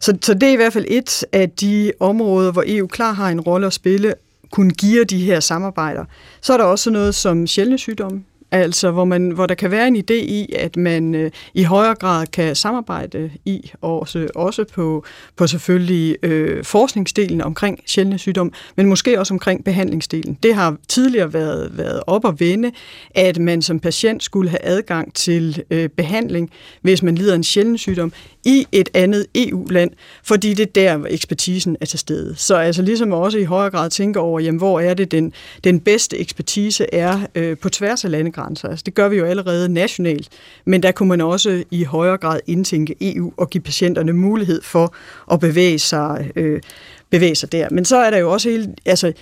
Så, 0.00 0.18
så 0.22 0.34
det 0.34 0.42
er 0.42 0.52
i 0.52 0.56
hvert 0.56 0.72
fald 0.72 0.84
et 0.88 1.24
af 1.32 1.50
de 1.50 1.92
områder, 2.00 2.52
hvor 2.52 2.64
EU 2.66 2.86
klar 2.86 3.12
har 3.12 3.28
en 3.28 3.40
rolle 3.40 3.66
at 3.66 3.72
spille, 3.72 4.14
kunne 4.50 4.70
give 4.70 5.04
de 5.04 5.18
her 5.18 5.40
samarbejder. 5.40 6.04
Så 6.40 6.52
er 6.52 6.56
der 6.56 6.64
også 6.64 6.90
noget 6.90 7.14
som 7.14 7.46
sjældne 7.46 7.78
sygdomme, 7.78 8.24
Altså, 8.54 8.90
hvor, 8.90 9.04
man, 9.04 9.30
hvor 9.30 9.46
der 9.46 9.54
kan 9.54 9.70
være 9.70 9.88
en 9.88 9.96
idé 9.96 10.14
i, 10.14 10.52
at 10.58 10.76
man 10.76 11.14
øh, 11.14 11.30
i 11.54 11.62
højere 11.62 11.94
grad 11.94 12.26
kan 12.26 12.56
samarbejde 12.56 13.30
i, 13.44 13.70
også, 13.80 14.28
også 14.34 14.64
på, 14.74 15.04
på 15.36 15.46
selvfølgelig 15.46 16.16
øh, 16.22 16.64
forskningsdelen 16.64 17.40
omkring 17.40 17.80
sjældne 17.86 18.18
sygdom, 18.18 18.52
men 18.76 18.86
måske 18.86 19.20
også 19.20 19.34
omkring 19.34 19.64
behandlingsdelen. 19.64 20.38
Det 20.42 20.54
har 20.54 20.76
tidligere 20.88 21.32
været, 21.32 21.78
været 21.78 22.02
op 22.06 22.24
at 22.24 22.40
vende, 22.40 22.72
at 23.10 23.38
man 23.38 23.62
som 23.62 23.80
patient 23.80 24.22
skulle 24.22 24.50
have 24.50 24.64
adgang 24.64 25.14
til 25.14 25.62
øh, 25.70 25.88
behandling, 25.88 26.50
hvis 26.82 27.02
man 27.02 27.14
lider 27.14 27.34
en 27.34 27.44
sjælden 27.44 27.78
sygdom, 27.78 28.12
i 28.44 28.66
et 28.72 28.88
andet 28.94 29.26
EU-land, 29.34 29.90
fordi 30.24 30.54
det 30.54 30.62
er 30.62 30.72
der, 30.72 30.96
hvor 30.96 31.08
ekspertisen 31.10 31.76
er 31.80 31.86
til 31.86 31.98
stede. 31.98 32.34
Så 32.36 32.56
altså 32.56 32.82
ligesom 32.82 33.12
også 33.12 33.38
i 33.38 33.44
højere 33.44 33.70
grad 33.70 33.90
tænker 33.90 34.20
over, 34.20 34.40
jamen, 34.40 34.58
hvor 34.58 34.80
er 34.80 34.94
det 34.94 35.10
den, 35.10 35.32
den 35.64 35.80
bedste 35.80 36.18
ekspertise 36.18 36.94
er 36.94 37.20
øh, 37.34 37.58
på 37.58 37.68
tværs 37.68 38.04
af 38.04 38.10
landegrænser. 38.10 38.68
Altså 38.68 38.82
det 38.86 38.94
gør 38.94 39.08
vi 39.08 39.16
jo 39.16 39.24
allerede 39.24 39.68
nationalt, 39.68 40.28
men 40.64 40.82
der 40.82 40.92
kunne 40.92 41.08
man 41.08 41.20
også 41.20 41.64
i 41.70 41.84
højere 41.84 42.18
grad 42.18 42.40
indtænke 42.46 42.94
EU 43.00 43.32
og 43.36 43.50
give 43.50 43.62
patienterne 43.62 44.12
mulighed 44.12 44.62
for 44.62 44.94
at 45.32 45.40
bevæge 45.40 45.78
sig, 45.78 46.30
øh, 46.36 46.60
bevæge 47.10 47.34
sig 47.34 47.52
der. 47.52 47.68
Men 47.70 47.84
så 47.84 47.96
er 47.96 48.10
der 48.10 48.18
jo 48.18 48.32
også 48.32 48.50
hele, 48.50 48.74
altså 48.86 49.12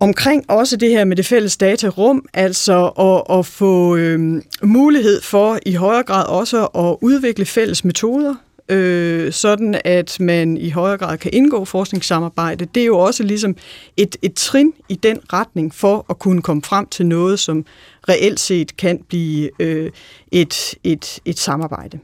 omkring 0.00 0.44
også 0.48 0.76
det 0.76 0.90
her 0.90 1.04
med 1.04 1.16
det 1.16 1.26
fælles 1.26 1.56
datarum, 1.56 2.24
altså 2.34 2.86
at, 2.86 3.38
at 3.38 3.46
få 3.46 3.96
øh, 3.96 4.42
mulighed 4.62 5.22
for 5.22 5.58
i 5.66 5.74
højere 5.74 6.02
grad 6.02 6.26
også 6.26 6.66
at 6.66 6.96
udvikle 7.00 7.44
fælles 7.44 7.84
metoder, 7.84 8.34
øh, 8.68 9.32
sådan 9.32 9.80
at 9.84 10.20
man 10.20 10.56
i 10.56 10.70
højere 10.70 10.98
grad 10.98 11.18
kan 11.18 11.30
indgå 11.34 11.64
forskningssamarbejde. 11.64 12.64
Det 12.64 12.80
er 12.80 12.86
jo 12.86 12.98
også 12.98 13.22
ligesom 13.22 13.56
et, 13.96 14.16
et 14.22 14.34
trin 14.34 14.72
i 14.88 14.94
den 14.94 15.20
retning 15.32 15.74
for 15.74 16.06
at 16.10 16.18
kunne 16.18 16.42
komme 16.42 16.62
frem 16.62 16.86
til 16.86 17.06
noget, 17.06 17.38
som 17.38 17.64
reelt 18.08 18.40
set 18.40 18.76
kan 18.76 19.04
blive 19.08 19.50
øh, 19.60 19.90
et, 20.32 20.74
et, 20.84 21.18
et 21.24 21.38
samarbejde. 21.38 21.98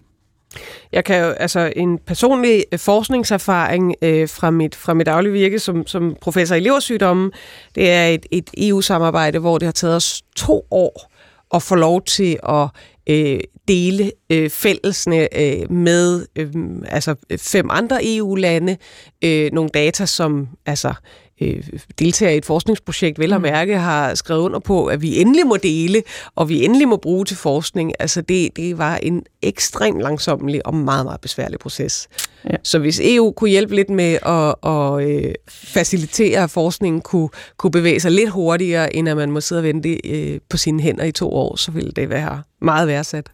Jeg 0.92 1.04
kan 1.04 1.20
jo, 1.24 1.30
altså 1.30 1.72
en 1.76 1.98
personlig 1.98 2.64
øh, 2.72 2.78
forskningserfaring 2.78 3.94
øh, 4.02 4.28
fra, 4.28 4.50
mit, 4.50 4.74
fra 4.74 4.94
mit 4.94 5.06
daglige 5.06 5.32
virke 5.32 5.58
som, 5.58 5.86
som 5.86 6.16
professor 6.20 6.54
i 6.54 6.60
leversygdomme, 6.60 7.30
det 7.74 7.90
er 7.90 8.06
et, 8.06 8.26
et 8.30 8.50
EU-samarbejde, 8.58 9.38
hvor 9.38 9.58
det 9.58 9.66
har 9.66 9.72
taget 9.72 9.96
os 9.96 10.22
to 10.36 10.66
år 10.70 11.12
at 11.54 11.62
få 11.62 11.74
lov 11.74 12.02
til 12.02 12.38
at 12.48 12.68
øh, 13.06 13.40
dele 13.68 14.12
øh, 14.30 14.50
fællesne 14.50 15.38
øh, 15.38 15.72
med 15.72 16.26
øh, 16.36 16.48
altså 16.88 17.14
fem 17.38 17.68
andre 17.70 17.98
EU-lande 18.02 18.76
øh, 19.24 19.52
nogle 19.52 19.70
data, 19.74 20.06
som 20.06 20.48
altså 20.66 20.94
øh, 21.40 21.62
deltager 21.98 22.32
i 22.32 22.36
et 22.36 22.44
forskningsprojekt, 22.44 23.18
vel 23.18 23.32
at 23.32 23.38
mm. 23.38 23.42
mærke, 23.42 23.78
har 23.78 24.14
skrevet 24.14 24.40
under 24.40 24.58
på, 24.58 24.86
at 24.86 25.02
vi 25.02 25.20
endelig 25.20 25.46
må 25.46 25.56
dele, 25.56 26.02
og 26.34 26.48
vi 26.48 26.64
endelig 26.64 26.88
må 26.88 26.96
bruge 26.96 27.24
til 27.24 27.36
forskning. 27.36 27.92
Altså 27.98 28.20
det, 28.20 28.56
det 28.56 28.78
var 28.78 28.96
en 28.96 29.22
ekstremt 29.42 30.00
langsomlig 30.00 30.66
og 30.66 30.74
meget, 30.74 31.06
meget 31.06 31.20
besværlig 31.20 31.58
proces. 31.58 32.08
Ja. 32.44 32.56
Så 32.62 32.78
hvis 32.78 33.00
EU 33.04 33.32
kunne 33.32 33.50
hjælpe 33.50 33.74
lidt 33.74 33.90
med 33.90 34.18
at, 34.26 34.70
at 34.72 35.08
øh, 35.08 35.34
facilitere, 35.48 36.42
at 36.42 36.50
forskningen 36.50 37.00
kunne, 37.02 37.28
kunne 37.56 37.70
bevæge 37.70 38.00
sig 38.00 38.10
lidt 38.10 38.30
hurtigere, 38.30 38.96
end 38.96 39.08
at 39.08 39.16
man 39.16 39.30
må 39.30 39.40
sidde 39.40 39.60
og 39.60 39.64
vente 39.64 40.08
øh, 40.08 40.40
på 40.48 40.56
sine 40.56 40.82
hænder 40.82 41.04
i 41.04 41.12
to 41.12 41.32
år, 41.32 41.56
så 41.56 41.70
ville 41.70 41.90
det 41.90 42.10
være 42.10 42.42
meget 42.60 42.88
værdsat. 42.88 43.26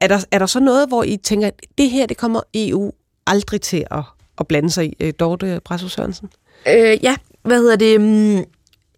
Er 0.00 0.08
der, 0.08 0.24
er 0.30 0.38
der 0.38 0.46
så 0.46 0.60
noget, 0.60 0.88
hvor 0.88 1.02
I 1.02 1.16
tænker, 1.16 1.46
at 1.46 1.60
det 1.78 1.90
her, 1.90 2.06
det 2.06 2.16
kommer 2.16 2.40
EU 2.54 2.92
aldrig 3.26 3.60
til 3.60 3.84
at, 3.90 4.02
at 4.40 4.46
blande 4.46 4.70
sig 4.70 4.86
i? 4.86 4.96
Øh, 5.00 5.12
Dorte 5.20 5.60
Brasso 5.64 5.88
Sørensen? 5.88 6.28
Øh, 6.68 7.04
ja, 7.04 7.16
hvad 7.42 7.58
hedder 7.58 7.76
det? 7.76 8.00
Mm, 8.00 8.44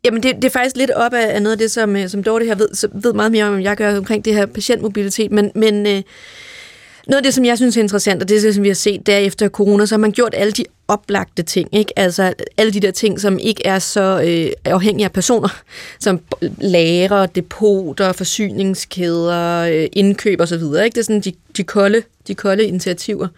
jamen, 0.05 0.23
det, 0.23 0.37
det 0.37 0.45
er 0.45 0.51
faktisk 0.51 0.77
lidt 0.77 0.91
op 0.91 1.15
af, 1.15 1.43
noget 1.43 1.53
af 1.53 1.59
det, 1.59 1.71
som, 1.71 1.97
øh, 1.97 2.09
som 2.09 2.23
Dorte 2.23 2.45
her 2.45 2.55
ved, 2.55 2.69
ved 3.03 3.13
meget 3.13 3.33
mere 3.33 3.45
om, 3.45 3.55
end 3.55 3.63
jeg 3.63 3.77
gør 3.77 3.99
omkring 3.99 4.25
det 4.25 4.35
her 4.35 4.47
patientmobilitet, 4.47 5.33
men, 5.33 5.51
men 5.55 5.87
øh, 5.87 6.03
noget 7.09 7.17
af 7.17 7.23
det, 7.23 7.35
som 7.35 7.45
jeg 7.45 7.57
synes 7.57 7.77
er 7.77 7.81
interessant, 7.81 8.23
og 8.23 8.29
det, 8.29 8.37
er 8.37 8.41
det, 8.41 8.55
som 8.55 8.65
vi 8.65 8.69
har 8.69 8.75
set 8.75 9.07
der 9.07 9.17
efter 9.17 9.49
corona, 9.49 9.87
så 9.87 9.95
har 9.95 9.99
man 9.99 10.13
gjort 10.13 10.35
alle 10.37 10.53
de 10.53 10.65
oplagte 10.89 11.43
ting, 11.43 11.69
ikke? 11.73 11.99
Altså 11.99 12.33
alle 12.57 12.73
de 12.73 12.81
der 12.81 12.91
ting, 12.91 13.21
som 13.21 13.39
ikke 13.39 13.67
er 13.67 13.79
så 13.79 14.23
øh, 14.25 14.53
afhængige 14.65 15.05
af 15.05 15.13
personer, 15.13 15.63
som 16.01 16.21
lager, 16.59 17.27
depoter, 17.27 18.13
forsyningskæder, 18.13 19.61
øh, 19.61 19.87
indkøb 19.93 20.41
osv., 20.41 20.55
ikke? 20.55 20.85
Det 20.85 20.99
er 20.99 21.03
sådan 21.03 21.21
de, 21.21 21.33
de 21.57 21.65
kolde 21.65 22.03
de 22.29 22.35
kolde 22.35 22.65
initiativer. 22.65 23.29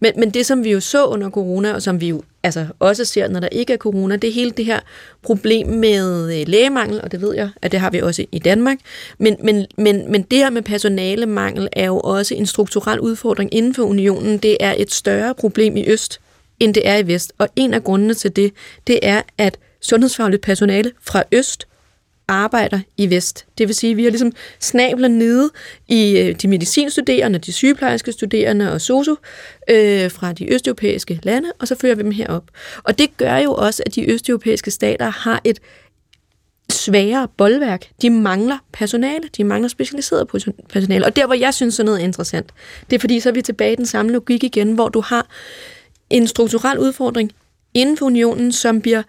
Men, 0.00 0.12
men 0.16 0.30
det, 0.30 0.46
som 0.46 0.64
vi 0.64 0.70
jo 0.70 0.80
så 0.80 1.06
under 1.06 1.30
corona, 1.30 1.72
og 1.72 1.82
som 1.82 2.00
vi 2.00 2.08
jo 2.08 2.22
altså 2.42 2.66
også 2.78 3.04
ser, 3.04 3.28
når 3.28 3.40
der 3.40 3.48
ikke 3.48 3.72
er 3.72 3.76
corona, 3.76 4.16
det 4.16 4.28
er 4.28 4.34
hele 4.34 4.50
det 4.50 4.64
her 4.64 4.80
problem 5.22 5.66
med 5.66 6.40
øh, 6.40 6.48
lægemangel, 6.48 7.00
og 7.02 7.12
det 7.12 7.20
ved 7.20 7.34
jeg, 7.34 7.50
at 7.62 7.72
det 7.72 7.80
har 7.80 7.90
vi 7.90 8.00
også 8.00 8.24
i 8.32 8.38
Danmark. 8.38 8.78
Men, 9.18 9.36
men, 9.42 9.66
men, 9.78 10.12
men 10.12 10.22
det 10.22 10.38
her 10.38 10.50
med 10.50 10.62
personalemangel 10.62 11.68
er 11.72 11.86
jo 11.86 12.00
også 12.00 12.34
en 12.34 12.46
strukturel 12.46 13.00
udfordring 13.00 13.54
inden 13.54 13.74
for 13.74 13.82
unionen. 13.82 14.38
Det 14.38 14.56
er 14.60 14.74
et 14.78 14.92
større 14.92 15.34
problem 15.34 15.76
i 15.76 15.84
øst, 15.86 16.20
end 16.60 16.74
det 16.74 16.88
er 16.88 16.96
i 16.96 17.06
vest. 17.06 17.32
Og 17.38 17.48
en 17.56 17.74
af 17.74 17.84
grundene 17.84 18.14
til 18.14 18.36
det, 18.36 18.52
det 18.86 18.98
er, 19.02 19.22
at 19.38 19.58
sundhedsfagligt 19.80 20.42
personale 20.42 20.92
fra 21.02 21.22
øst 21.32 21.66
arbejder 22.28 22.80
i 22.96 23.10
vest. 23.10 23.46
Det 23.58 23.68
vil 23.68 23.74
sige, 23.74 23.90
at 23.90 23.96
vi 23.96 24.04
har 24.04 24.10
ligesom 24.10 24.32
snabler 24.60 25.08
nede 25.08 25.50
i 25.88 26.18
øh, 26.18 26.34
de 26.34 26.48
medicinstuderende, 26.48 27.38
de 27.38 27.52
sygeplejerske 27.52 28.12
studerende 28.12 28.72
og 28.72 28.80
sosu 28.80 29.14
øh, 29.70 30.10
fra 30.10 30.32
de 30.32 30.52
østeuropæiske 30.52 31.20
lande, 31.22 31.52
og 31.58 31.68
så 31.68 31.74
fører 31.80 31.94
vi 31.94 32.02
dem 32.02 32.10
herop. 32.10 32.44
Og 32.84 32.98
det 32.98 33.16
gør 33.16 33.36
jo 33.36 33.54
også, 33.54 33.82
at 33.86 33.94
de 33.94 34.10
østeuropæiske 34.10 34.70
stater 34.70 35.10
har 35.10 35.40
et 35.44 35.60
sværere 36.70 37.28
boldværk. 37.36 37.88
De 38.02 38.10
mangler 38.10 38.58
personale, 38.72 39.28
de 39.36 39.44
mangler 39.44 39.68
specialiseret 39.68 40.28
personale. 40.68 41.06
Og 41.06 41.16
der, 41.16 41.26
hvor 41.26 41.34
jeg 41.34 41.54
synes, 41.54 41.74
sådan 41.74 41.86
noget 41.86 42.00
er 42.00 42.04
interessant, 42.04 42.50
det 42.90 42.96
er 42.96 43.00
fordi, 43.00 43.20
så 43.20 43.28
er 43.28 43.32
vi 43.32 43.42
tilbage 43.42 43.72
i 43.72 43.76
den 43.76 43.86
samme 43.86 44.12
logik 44.12 44.44
igen, 44.44 44.72
hvor 44.72 44.88
du 44.88 45.00
har 45.00 45.26
en 46.10 46.26
strukturel 46.26 46.78
udfordring 46.78 47.32
inden 47.74 47.96
for 47.96 48.06
unionen, 48.06 48.52
som 48.52 48.80
bliver, 48.80 49.02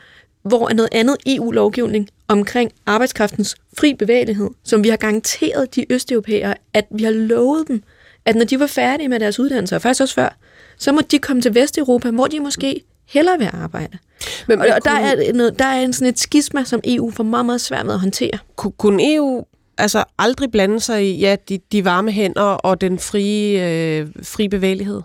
hvor 0.45 0.69
er 0.69 0.73
noget 0.73 0.89
andet 0.91 1.15
EU-lovgivning 1.25 2.09
omkring 2.27 2.71
arbejdskraftens 2.85 3.55
fri 3.77 3.93
bevægelighed, 3.93 4.49
som 4.63 4.83
vi 4.83 4.89
har 4.89 4.97
garanteret 4.97 5.75
de 5.75 5.93
østeuropæere, 5.93 6.55
at 6.73 6.85
vi 6.91 7.03
har 7.03 7.11
lovet 7.11 7.67
dem, 7.67 7.83
at 8.25 8.35
når 8.35 8.45
de 8.45 8.59
var 8.59 8.67
færdige 8.67 9.09
med 9.09 9.19
deres 9.19 9.39
uddannelse, 9.39 9.75
og 9.75 9.81
faktisk 9.81 10.01
også 10.01 10.15
før, 10.15 10.37
så 10.77 10.91
må 10.91 11.01
de 11.11 11.19
komme 11.19 11.41
til 11.41 11.55
Vesteuropa, 11.55 12.11
hvor 12.11 12.27
de 12.27 12.39
måske 12.39 12.81
hellere 13.05 13.37
vil 13.37 13.49
arbejde. 13.53 13.97
Men, 14.47 14.59
og, 14.59 14.67
og 14.75 14.85
der, 14.85 14.91
er 14.91 15.33
noget, 15.33 15.59
der 15.59 15.65
er 15.65 15.81
en 15.81 15.93
sådan 15.93 16.07
et 16.07 16.19
skisma, 16.19 16.63
som 16.63 16.81
EU 16.83 17.11
får 17.11 17.23
meget, 17.23 17.45
meget 17.45 17.61
svært 17.61 17.85
med 17.85 17.93
at 17.93 17.99
håndtere. 17.99 18.39
Kunne 18.55 19.13
EU 19.15 19.45
altså 19.77 20.03
aldrig 20.19 20.51
blande 20.51 20.79
sig 20.79 21.05
i 21.05 21.19
ja, 21.19 21.35
de, 21.49 21.59
de 21.71 21.85
varme 21.85 22.11
hænder 22.11 22.41
og 22.41 22.81
den 22.81 22.99
frie, 22.99 23.69
øh, 23.69 24.07
frie 24.23 24.49
bevægelighed? 24.49 25.01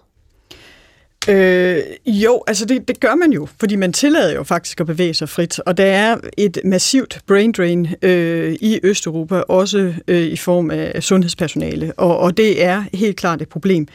Øh, 1.29 1.83
jo, 2.07 2.43
altså 2.47 2.65
det, 2.65 2.89
det 2.89 3.01
gør 3.01 3.15
man 3.15 3.33
jo, 3.33 3.49
fordi 3.61 3.77
man 3.77 3.93
tillader 3.93 4.35
jo 4.35 4.43
faktisk 4.43 4.81
at 4.81 4.87
bevæge 4.87 5.15
sig 5.15 5.29
frit, 5.29 5.59
og 5.59 5.77
der 5.77 5.85
er 5.85 6.17
et 6.37 6.59
massivt 6.65 7.21
brain 7.27 7.53
drain 7.53 7.89
øh, 8.03 8.53
i 8.53 8.81
Østeuropa, 8.83 9.35
også 9.41 9.95
øh, 10.09 10.23
i 10.23 10.37
form 10.37 10.71
af 10.71 11.03
sundhedspersonale, 11.03 11.93
og, 11.97 12.19
og 12.19 12.37
det 12.37 12.65
er 12.65 12.85
helt 12.95 13.17
klart 13.17 13.43
et 13.43 13.49
problem. 13.49 13.89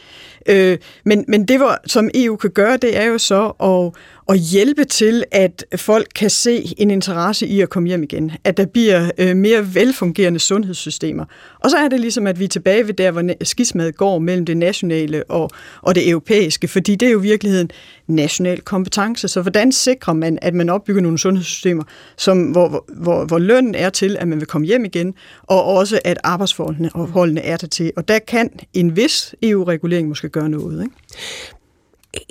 Øh, 0.48 0.78
men, 1.04 1.24
men 1.28 1.44
det, 1.44 1.58
hvor, 1.58 1.78
som 1.86 2.10
EU 2.14 2.36
kan 2.36 2.50
gøre, 2.50 2.76
det 2.76 2.96
er 2.96 3.04
jo 3.04 3.18
så 3.18 3.46
at, 3.46 4.00
at 4.28 4.38
hjælpe 4.38 4.84
til, 4.84 5.24
at 5.32 5.64
folk 5.76 6.06
kan 6.14 6.30
se 6.30 6.74
en 6.78 6.90
interesse 6.90 7.46
i 7.46 7.60
at 7.60 7.70
komme 7.70 7.88
hjem 7.88 8.02
igen. 8.02 8.32
At 8.44 8.56
der 8.56 8.66
bliver 8.66 9.10
øh, 9.18 9.36
mere 9.36 9.74
velfungerende 9.74 10.38
sundhedssystemer. 10.38 11.24
Og 11.60 11.70
så 11.70 11.76
er 11.76 11.88
det 11.88 12.00
ligesom, 12.00 12.26
at 12.26 12.38
vi 12.38 12.44
er 12.44 12.48
tilbage 12.48 12.86
ved 12.86 12.94
der, 12.94 13.10
hvor 13.10 13.44
skismadet 13.44 13.96
går 13.96 14.18
mellem 14.18 14.46
det 14.46 14.56
nationale 14.56 15.24
og, 15.24 15.50
og 15.82 15.94
det 15.94 16.08
europæiske, 16.08 16.68
fordi 16.68 16.96
det 16.96 17.08
er 17.08 17.12
jo 17.12 17.18
i 17.18 17.22
virkeligheden 17.22 17.70
national 18.06 18.60
kompetence. 18.60 19.28
Så 19.28 19.42
hvordan 19.42 19.72
sikrer 19.72 20.12
man, 20.12 20.38
at 20.42 20.54
man 20.54 20.68
opbygger 20.68 21.02
nogle 21.02 21.18
sundhedssystemer, 21.18 21.84
som, 22.16 22.42
hvor, 22.42 22.84
hvor, 22.96 23.24
hvor 23.24 23.38
lønnen 23.38 23.74
er 23.74 23.90
til, 23.90 24.16
at 24.20 24.28
man 24.28 24.40
vil 24.40 24.46
komme 24.46 24.66
hjem 24.66 24.84
igen, 24.84 25.14
og 25.42 25.64
også 25.64 26.00
at 26.04 26.18
arbejdsforholdene 26.24 27.40
er 27.40 27.56
der 27.56 27.66
til. 27.66 27.92
Og 27.96 28.08
der 28.08 28.18
kan 28.18 28.50
en 28.74 28.96
vis 28.96 29.34
EU-regulering 29.42 30.08
måske 30.08 30.28
gøre 30.28 30.48
noget. 30.48 30.82
Ikke? 30.82 30.94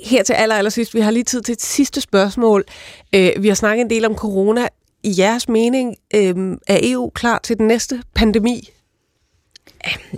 Her 0.04 0.22
til 0.22 0.32
aller, 0.32 0.54
aller 0.54 0.70
sidst, 0.70 0.94
vi 0.94 1.00
har 1.00 1.10
lige 1.10 1.24
tid 1.24 1.42
til 1.42 1.52
et 1.52 1.62
sidste 1.62 2.00
spørgsmål. 2.00 2.64
Øh, 3.14 3.30
vi 3.40 3.48
har 3.48 3.54
snakket 3.54 3.84
en 3.84 3.90
del 3.90 4.04
om 4.04 4.14
corona. 4.14 4.68
I 5.02 5.14
jeres 5.18 5.48
mening, 5.48 5.96
øh, 6.14 6.56
er 6.66 6.78
EU 6.82 7.10
klar 7.10 7.40
til 7.42 7.58
den 7.58 7.66
næste 7.66 8.02
pandemi? 8.14 8.70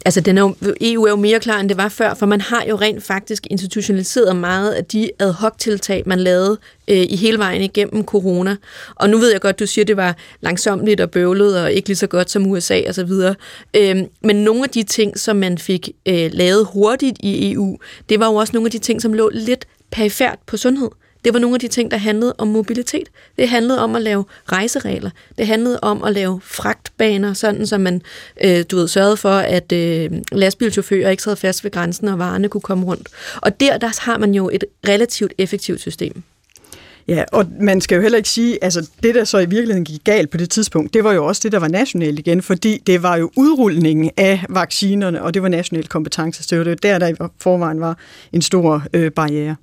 Altså, 0.04 0.20
den 0.20 0.38
er 0.38 0.42
jo, 0.42 0.54
EU 0.80 1.04
er 1.04 1.10
jo 1.10 1.16
mere 1.16 1.40
klar, 1.40 1.60
end 1.60 1.68
det 1.68 1.76
var 1.76 1.88
før, 1.88 2.14
for 2.14 2.26
man 2.26 2.40
har 2.40 2.64
jo 2.68 2.76
rent 2.76 3.04
faktisk 3.04 3.46
institutionaliseret 3.50 4.36
meget 4.36 4.72
af 4.72 4.84
de 4.84 5.10
ad 5.18 5.32
hoc-tiltag, 5.32 6.02
man 6.06 6.20
lavede 6.20 6.58
øh, 6.88 6.96
i 6.96 7.16
hele 7.16 7.38
vejen 7.38 7.62
igennem 7.62 8.04
corona. 8.04 8.56
Og 8.94 9.10
nu 9.10 9.18
ved 9.18 9.32
jeg 9.32 9.40
godt, 9.40 9.58
du 9.58 9.66
siger, 9.66 9.84
det 9.84 9.96
var 9.96 10.16
langsomligt 10.40 11.00
og 11.00 11.10
bøvlet, 11.10 11.62
og 11.62 11.72
ikke 11.72 11.88
lige 11.88 11.96
så 11.96 12.06
godt 12.06 12.30
som 12.30 12.46
USA 12.46 12.82
og 12.88 12.94
så 12.94 13.04
videre. 13.04 13.34
Øh, 13.76 13.96
men 14.22 14.36
nogle 14.36 14.64
af 14.64 14.70
de 14.70 14.82
ting, 14.82 15.18
som 15.18 15.36
man 15.36 15.58
fik 15.58 15.88
øh, 16.06 16.30
lavet 16.32 16.66
hurtigt 16.72 17.16
i 17.20 17.52
EU, 17.52 17.78
det 18.08 18.20
var 18.20 18.26
jo 18.26 18.34
også 18.34 18.52
nogle 18.52 18.66
af 18.66 18.70
de 18.70 18.78
ting, 18.78 19.02
som 19.02 19.12
lå 19.12 19.30
lidt 19.32 19.64
perifært 19.90 20.38
på 20.46 20.56
sundhed. 20.56 20.88
Det 21.28 21.34
var 21.34 21.40
nogle 21.40 21.54
af 21.56 21.60
de 21.60 21.68
ting, 21.68 21.90
der 21.90 21.96
handlede 21.96 22.34
om 22.38 22.48
mobilitet. 22.48 23.08
Det 23.38 23.48
handlede 23.48 23.80
om 23.80 23.94
at 23.94 24.02
lave 24.02 24.24
rejseregler. 24.52 25.10
Det 25.38 25.46
handlede 25.46 25.80
om 25.82 26.04
at 26.04 26.12
lave 26.12 26.40
fragtbaner, 26.44 27.32
sådan 27.32 27.66
som 27.66 27.80
man 27.80 28.02
øh, 28.44 28.64
du 28.70 28.76
ved, 28.76 28.88
sørgede 28.88 29.16
for, 29.16 29.30
at 29.30 29.72
øh, 29.72 30.10
lastbilchauffører 30.32 31.10
ikke 31.10 31.22
sad 31.22 31.36
fast 31.36 31.64
ved 31.64 31.70
grænsen, 31.70 32.08
og 32.08 32.18
varerne 32.18 32.48
kunne 32.48 32.60
komme 32.60 32.86
rundt. 32.86 33.08
Og 33.36 33.60
der, 33.60 33.78
der 33.78 34.00
har 34.00 34.18
man 34.18 34.34
jo 34.34 34.50
et 34.52 34.64
relativt 34.88 35.32
effektivt 35.38 35.80
system. 35.80 36.22
Ja, 37.08 37.24
og 37.32 37.46
man 37.60 37.80
skal 37.80 37.96
jo 37.96 38.02
heller 38.02 38.16
ikke 38.16 38.28
sige, 38.28 38.64
altså 38.64 38.90
det, 39.02 39.14
der 39.14 39.24
så 39.24 39.38
i 39.38 39.46
virkeligheden 39.46 39.84
gik 39.84 40.04
galt 40.04 40.30
på 40.30 40.36
det 40.36 40.50
tidspunkt, 40.50 40.94
det 40.94 41.04
var 41.04 41.12
jo 41.12 41.26
også 41.26 41.40
det, 41.44 41.52
der 41.52 41.58
var 41.58 41.68
nationalt 41.68 42.18
igen, 42.18 42.42
fordi 42.42 42.82
det 42.86 43.02
var 43.02 43.16
jo 43.16 43.30
udrulningen 43.36 44.10
af 44.16 44.44
vaccinerne, 44.48 45.22
og 45.22 45.34
det 45.34 45.42
var 45.42 45.48
national 45.48 45.88
kompetence. 45.88 46.42
Så 46.42 46.48
det 46.56 46.68
var 46.68 46.74
der, 46.74 46.98
der 46.98 47.08
i 47.08 47.14
forvejen 47.40 47.80
var 47.80 47.98
en 48.32 48.42
stor 48.42 48.82
øh, 48.94 49.10
barriere. 49.10 49.56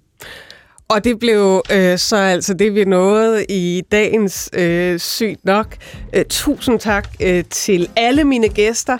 Og 0.89 1.03
det 1.03 1.19
blev 1.19 1.61
øh, 1.71 1.97
så 1.97 2.15
altså 2.15 2.53
det, 2.53 2.75
vi 2.75 2.85
nåede 2.85 3.45
i 3.49 3.83
dagens 3.91 4.49
øh, 4.53 4.99
Sygt 4.99 5.45
Nok. 5.45 5.75
Øh, 6.15 6.25
tusind 6.29 6.79
tak 6.79 7.09
øh, 7.21 7.43
til 7.49 7.89
alle 7.95 8.23
mine 8.23 8.49
gæster. 8.49 8.97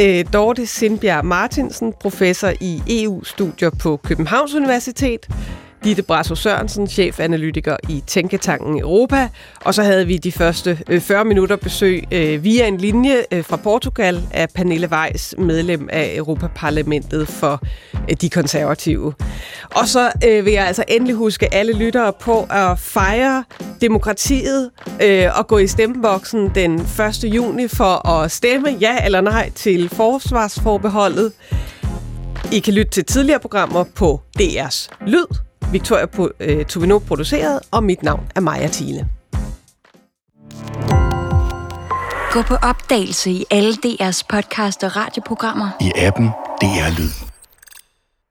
Øh, 0.00 0.24
Dorte 0.32 0.66
Sindbjerg 0.66 1.24
Martinsen, 1.24 1.92
professor 2.00 2.52
i 2.60 2.82
EU-studier 2.88 3.70
på 3.82 3.96
Københavns 3.96 4.54
Universitet. 4.54 5.28
Ditte 5.84 6.02
Brasso 6.02 6.34
Sørensen, 6.34 6.86
chefanalytiker 6.86 7.76
i 7.88 8.02
Tænketanken 8.06 8.80
Europa. 8.80 9.28
Og 9.64 9.74
så 9.74 9.82
havde 9.82 10.06
vi 10.06 10.16
de 10.16 10.32
første 10.32 10.78
øh, 10.88 11.00
40 11.00 11.24
minutter 11.24 11.56
besøg 11.56 12.04
øh, 12.12 12.44
via 12.44 12.66
en 12.66 12.78
linje 12.78 13.16
øh, 13.32 13.44
fra 13.44 13.56
Portugal 13.56 14.22
af 14.30 14.48
Pernille 14.54 14.88
Weiss, 14.92 15.34
medlem 15.38 15.88
af 15.92 16.12
Europaparlamentet 16.16 17.28
for 17.28 17.62
de 18.20 18.30
konservative. 18.30 19.14
Og 19.74 19.88
så 19.88 20.10
vil 20.22 20.52
jeg 20.52 20.66
altså 20.66 20.84
endelig 20.88 21.14
huske 21.14 21.54
alle 21.54 21.72
lyttere 21.72 22.12
på 22.20 22.46
at 22.50 22.78
fejre 22.78 23.44
demokratiet 23.80 24.70
og 25.34 25.46
gå 25.46 25.58
i 25.58 25.66
stemmeboksen 25.66 26.50
den 26.54 26.80
1. 26.80 27.24
juni 27.24 27.68
for 27.68 28.08
at 28.08 28.30
stemme 28.30 28.68
ja 28.80 29.04
eller 29.04 29.20
nej 29.20 29.50
til 29.54 29.88
forsvarsforbeholdet. 29.88 31.32
I 32.52 32.58
kan 32.58 32.74
lytte 32.74 32.90
til 32.90 33.04
tidligere 33.04 33.40
programmer 33.40 33.84
på 33.94 34.20
DR's 34.40 34.88
Lyd 35.06 35.47
Victoria 35.72 36.06
øh, 36.40 36.64
Tuvino 36.64 36.98
produceret, 36.98 37.60
og 37.70 37.84
mit 37.84 38.02
navn 38.02 38.30
er 38.36 38.40
Maja 38.40 38.68
Thiele. 38.72 39.08
Gå 42.32 42.42
på 42.42 42.54
opdagelse 42.54 43.30
i 43.30 43.44
alle 43.50 43.72
DR's 43.86 44.22
podcast 44.28 44.84
og 44.84 44.96
radioprogrammer. 44.96 45.70
I 45.80 45.92
appen 45.96 46.26
DR 46.60 46.98
Lyd. 46.98 47.27